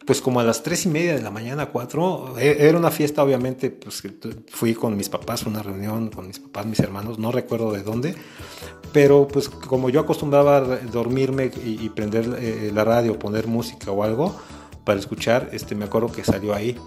pues 0.06 0.20
como 0.20 0.38
a 0.38 0.44
las 0.44 0.62
tres 0.62 0.86
y 0.86 0.88
media 0.88 1.14
de 1.14 1.22
la 1.22 1.30
mañana, 1.30 1.66
cuatro, 1.66 2.36
e, 2.38 2.56
era 2.60 2.78
una 2.78 2.90
fiesta 2.90 3.24
obviamente, 3.24 3.70
pues 3.70 4.02
fui 4.48 4.74
con 4.74 4.96
mis 4.96 5.08
papás, 5.08 5.44
una 5.44 5.62
reunión 5.62 6.10
con 6.10 6.28
mis 6.28 6.38
papás, 6.38 6.64
mis 6.66 6.78
hermanos, 6.78 7.18
no 7.18 7.32
recuerdo 7.32 7.72
de 7.72 7.82
dónde, 7.82 8.14
pero 8.92 9.26
pues 9.26 9.48
como 9.48 9.90
yo 9.90 10.00
acostumbraba 10.00 10.60
dormirme 10.60 11.50
y, 11.64 11.88
prender 11.90 12.36
eh, 12.38 12.70
la 12.72 12.84
radio, 12.84 13.18
poner 13.18 13.48
música 13.48 13.90
o 13.90 14.04
algo 14.04 14.34
para 14.84 15.00
escuchar, 15.00 15.50
este, 15.52 15.74
me 15.74 15.86
acuerdo 15.86 16.12
que 16.12 16.22
salió 16.22 16.54
ahí. 16.54 16.78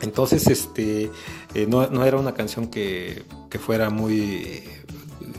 Entonces, 0.00 0.46
este, 0.46 1.10
eh, 1.54 1.66
no, 1.66 2.04
era 2.04 2.18
una 2.18 2.34
canción 2.34 2.68
que, 2.68 3.24
fuera 3.58 3.90
muy, 3.90 4.62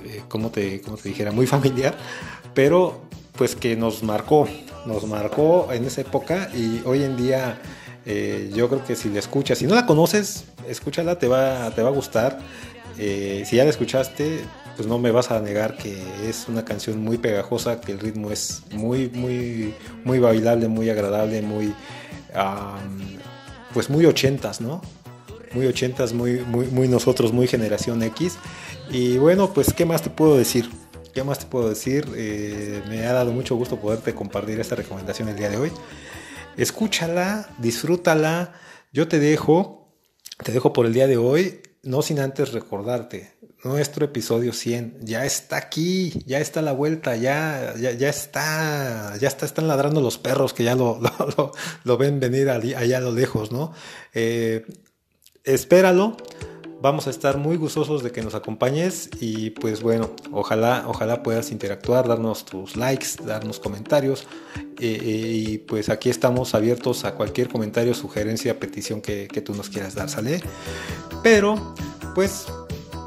eh, 0.04 0.24
como 0.28 0.50
te, 0.50 0.80
te 0.80 1.10
dijera, 1.10 1.32
muy 1.32 1.48
familiar, 1.48 1.98
pero 2.54 3.02
pues 3.38 3.56
que 3.56 3.76
nos 3.76 4.04
marcó, 4.04 4.48
nos 4.86 5.06
marcó 5.06 5.72
en 5.72 5.86
esa 5.86 6.02
época 6.02 6.50
y 6.54 6.82
hoy 6.86 7.04
en 7.04 7.18
día 7.18 7.60
eh, 8.06 8.52
yo 8.54 8.70
creo 8.70 8.84
que 8.86 8.96
si 8.96 9.10
la 9.10 9.20
escuchas, 9.20 9.58
si 9.58 9.66
no 9.66 9.76
la 9.76 9.86
conoces, 9.86 10.46
escúchala, 10.68 11.18
te 11.18 11.28
va, 11.28 11.72
te 11.72 11.82
va 11.82 11.90
a 11.90 11.92
gustar. 11.92 12.40
Eh, 12.98 13.44
si 13.46 13.58
ya 13.58 13.64
la 13.64 13.72
escuchaste, 13.72 14.42
pues 14.76 14.88
no 14.88 15.00
me 15.00 15.12
vas 15.12 15.32
a 15.32 15.40
negar 15.40 15.76
que 15.76 15.98
es 16.28 16.48
una 16.48 16.64
canción 16.64 17.04
muy 17.04 17.18
pegajosa, 17.18 17.82
que 17.82 17.94
el 17.94 18.00
ritmo 18.00 18.32
es 18.32 18.64
muy, 18.72 19.10
muy, 19.10 19.74
muy 20.04 20.20
bailable, 20.20 20.68
muy 20.68 20.90
agradable, 20.90 21.42
muy, 21.42 21.74
pues 23.74 23.90
muy 23.90 24.06
ochentas, 24.06 24.62
¿no? 24.62 24.82
Muy 25.54 25.66
ochentas, 25.68 26.14
muy, 26.14 26.42
muy, 26.42 26.68
muy 26.68 26.88
nosotros, 26.88 27.34
muy 27.34 27.48
generación 27.48 28.04
X. 28.04 28.38
Y 28.90 29.18
bueno, 29.18 29.52
pues, 29.54 29.74
¿qué 29.74 29.86
más 29.86 30.02
te 30.02 30.10
puedo 30.10 30.38
decir? 30.38 30.70
¿Qué 31.16 31.24
más 31.24 31.40
te 31.40 31.46
puedo 31.46 31.70
decir? 31.70 32.12
Eh, 32.18 32.84
me 32.90 33.08
ha 33.08 33.14
dado 33.14 33.32
mucho 33.32 33.56
gusto 33.56 33.80
poderte 33.80 34.14
compartir 34.14 34.60
esta 34.60 34.76
recomendación 34.76 35.30
el 35.30 35.38
día 35.38 35.50
de 35.50 35.56
hoy. 35.56 35.72
Escúchala, 36.58 37.56
disfrútala. 37.58 38.52
Yo 38.92 39.08
te 39.08 39.20
dejo, 39.20 39.96
te 40.44 40.52
dejo 40.52 40.74
por 40.74 40.86
el 40.86 40.94
día 40.94 41.08
de 41.08 41.16
hoy, 41.16 41.62
no 41.84 42.02
sin 42.02 42.20
antes 42.20 42.52
recordarte, 42.52 43.32
nuestro 43.64 44.04
episodio 44.04 44.52
100 44.52 44.98
ya 45.04 45.24
está 45.24 45.56
aquí, 45.56 46.22
ya 46.26 46.40
está 46.40 46.62
la 46.62 46.74
vuelta, 46.74 47.16
ya, 47.16 47.76
ya, 47.78 48.10
está, 48.10 49.16
ya 49.18 49.30
está, 49.30 49.46
están 49.46 49.70
ladrando 49.70 50.02
los 50.02 50.18
perros 50.18 50.54
que 50.54 50.66
ya 50.66 50.76
lo, 50.76 51.00
lo, 51.86 51.98
ven 51.98 52.20
venir 52.20 52.50
allá 52.50 52.98
a 52.98 53.02
lo 53.02 53.14
lejos, 53.14 53.54
¿no? 53.54 53.72
Eh, 54.14 54.66
espéralo 55.46 56.18
vamos 56.86 57.08
a 57.08 57.10
estar 57.10 57.40
muy 57.40 57.58
gustosos 57.58 58.04
de 58.04 58.12
que 58.12 58.22
nos 58.22 58.36
acompañes 58.36 59.10
y 59.20 59.50
pues 59.50 59.82
bueno, 59.82 60.12
ojalá, 60.32 60.84
ojalá 60.86 61.24
puedas 61.24 61.52
interactuar, 61.52 62.08
darnos 62.08 62.46
tus 62.46 62.76
likes, 62.76 63.08
darnos 63.26 63.60
comentarios 63.60 64.28
eh, 64.80 65.00
eh, 65.02 65.32
y 65.34 65.58
pues 65.58 65.90
aquí 65.90 66.12
estamos 66.12 66.54
abiertos 66.54 67.04
a 67.04 67.16
cualquier 67.16 67.50
comentario, 67.50 67.96
sugerencia, 67.96 68.60
petición 68.60 69.02
que, 69.02 69.28
que 69.28 69.42
tú 69.42 69.56
nos 69.56 69.72
quieras 69.72 69.96
dar, 69.96 70.12
¿sale? 70.12 70.42
Pero 71.24 71.74
pues 72.14 72.46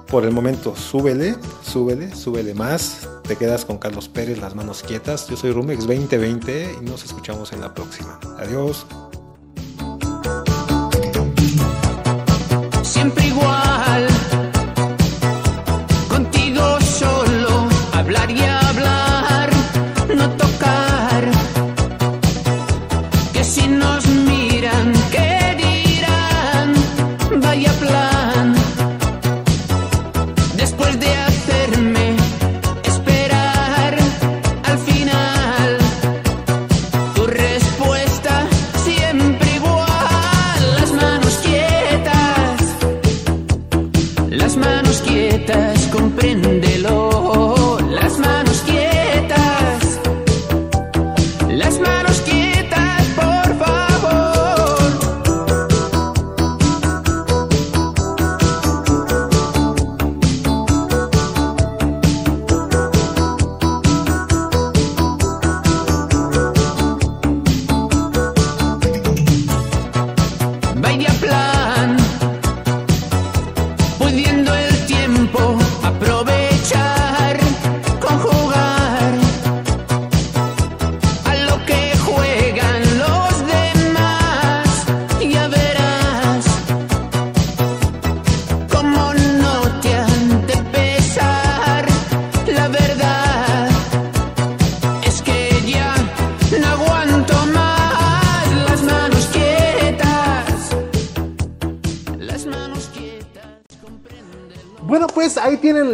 por 0.09 0.25
el 0.25 0.33
momento 0.33 0.75
súbele, 0.75 1.37
súbele, 1.63 2.13
súbele 2.17 2.55
más. 2.55 3.09
Te 3.29 3.37
quedas 3.37 3.65
con 3.65 3.79
Carlos 3.79 4.09
Pérez, 4.09 4.39
las 4.39 4.57
manos 4.57 4.83
quietas. 4.83 5.29
Yo 5.29 5.37
soy 5.37 5.53
Rumex 5.53 5.87
2020 5.87 6.79
y 6.81 6.85
nos 6.85 7.05
escuchamos 7.05 7.53
en 7.53 7.61
la 7.61 7.73
próxima. 7.73 8.19
Adiós. 8.41 8.87
Siempre 12.83 13.27
igual. 13.27 13.68
hablaría 18.09 18.48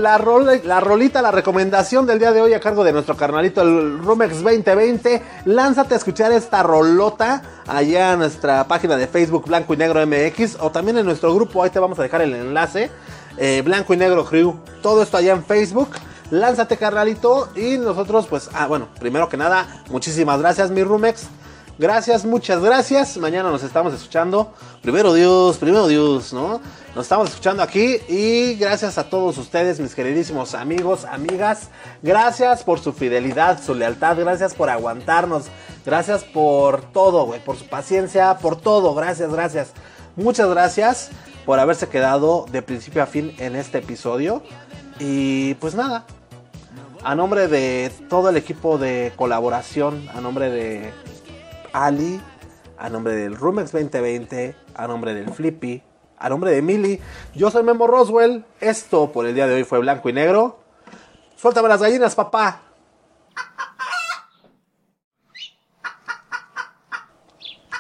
la, 0.05 0.19
rolita, 0.81 1.23
la 1.23 1.31
recomendación 1.31 2.05
del 2.05 2.19
día 2.19 2.33
de 2.33 2.43
hoy 2.43 2.53
a 2.53 2.61
cargo 2.61 2.85
de 2.85 2.93
nuestro 2.93 3.17
carnalito, 3.17 3.63
el 3.63 3.99
Rumex 3.99 4.43
2020. 4.43 5.23
Lánzate 5.47 5.95
a 5.95 5.97
escuchar 5.97 6.31
esta 6.31 6.63
rolota 6.63 7.43
allá 7.67 8.13
en 8.13 8.19
nuestra 8.19 8.69
página 8.69 8.99
de 8.99 9.07
Facebook 9.07 9.47
Blanco 9.47 9.73
y 9.73 9.79
Negro 9.79 10.07
MX 10.07 10.59
o 10.61 10.71
también 10.71 10.99
en 10.99 11.07
nuestro 11.07 11.35
grupo. 11.35 11.63
Ahí 11.63 11.71
te 11.71 11.79
vamos 11.79 11.99
a 11.99 12.03
dejar 12.03 12.21
el 12.21 12.35
enlace. 12.35 12.91
Eh, 13.39 13.63
Blanco 13.65 13.95
y 13.95 13.97
Negro 13.97 14.27
Crew. 14.27 14.55
Todo 14.83 15.03
esto 15.03 15.17
allá 15.17 15.33
en 15.33 15.43
Facebook. 15.43 15.89
Lánzate, 16.31 16.77
carnalito. 16.77 17.49
Y 17.57 17.79
nosotros, 17.79 18.27
pues, 18.27 18.51
ah, 18.53 18.67
bueno, 18.67 18.89
primero 19.01 19.31
que 19.31 19.39
nada, 19.39 19.85
muchísimas 19.89 20.39
gracias, 20.39 20.71
mi 20.71 20.83
Rumex. 20.83 21.29
Gracias, 21.77 22.25
muchas 22.25 22.63
gracias. 22.63 23.17
Mañana 23.17 23.51
nos 23.51 23.65
estamos 23.65 23.93
escuchando. 23.93 24.53
Primero 24.81 25.13
Dios, 25.13 25.59
primero 25.59 25.89
Dios, 25.89 26.33
¿no? 26.33 26.61
Nos 26.95 27.05
estamos 27.05 27.31
escuchando 27.31 27.65
aquí 27.65 27.97
y 28.09 28.55
gracias 28.55 28.97
a 28.97 29.11
todos 29.11 29.37
ustedes, 29.39 29.81
mis 29.81 29.97
queridísimos 29.97 30.55
amigos, 30.55 31.05
amigas. 31.05 31.71
Gracias 32.01 32.63
por 32.63 32.79
su 32.79 32.93
fidelidad, 32.93 33.61
su 33.61 33.75
lealtad. 33.75 34.17
Gracias 34.17 34.55
por 34.55 34.71
aguantarnos. 34.71 35.47
Gracias 35.85 36.23
por 36.23 36.81
todo, 36.93 37.27
güey. 37.27 37.43
Por 37.43 37.57
su 37.57 37.67
paciencia, 37.67 38.39
por 38.39 38.55
todo. 38.55 38.95
Gracias, 38.95 39.33
gracias. 39.33 39.73
Muchas 40.15 40.49
gracias 40.49 41.11
por 41.45 41.59
haberse 41.59 41.89
quedado 41.89 42.47
de 42.53 42.63
principio 42.63 43.03
a 43.03 43.07
fin 43.07 43.35
en 43.39 43.57
este 43.57 43.79
episodio. 43.79 44.45
Y 45.01 45.55
pues 45.55 45.75
nada, 45.75 46.07
a 47.03 47.17
nombre 47.17 47.49
de 47.49 47.91
todo 48.09 48.29
el 48.31 48.37
equipo 48.37 48.79
de 48.79 49.13
colaboración, 49.17 50.09
a 50.15 50.21
nombre 50.21 50.51
de 50.51 50.93
Ali, 51.75 52.21
a 52.79 52.89
nombre 52.89 53.15
del 53.17 53.35
Rumex 53.35 53.73
2020, 53.73 54.55
a 54.77 54.87
nombre 54.87 55.13
del 55.13 55.29
Flippy, 55.29 55.83
a 56.17 56.29
nombre 56.29 56.53
de 56.53 56.63
Mili, 56.63 57.01
yo 57.35 57.51
soy 57.51 57.65
Memo 57.65 57.89
Roswell. 57.89 58.45
Esto 58.61 59.11
por 59.11 59.27
el 59.27 59.35
día 59.35 59.49
de 59.49 59.55
hoy 59.55 59.65
fue 59.65 59.81
blanco 59.81 60.09
y 60.09 60.13
negro. 60.13 60.61
Suéltame 61.35 61.69
las 61.69 61.83
gallinas, 61.83 62.15
papá. 62.15 62.61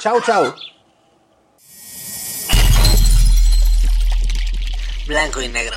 Chau, 0.00 0.20
chau. 0.22 0.52
Blanco 5.06 5.40
y 5.40 5.48
negro. 5.48 5.76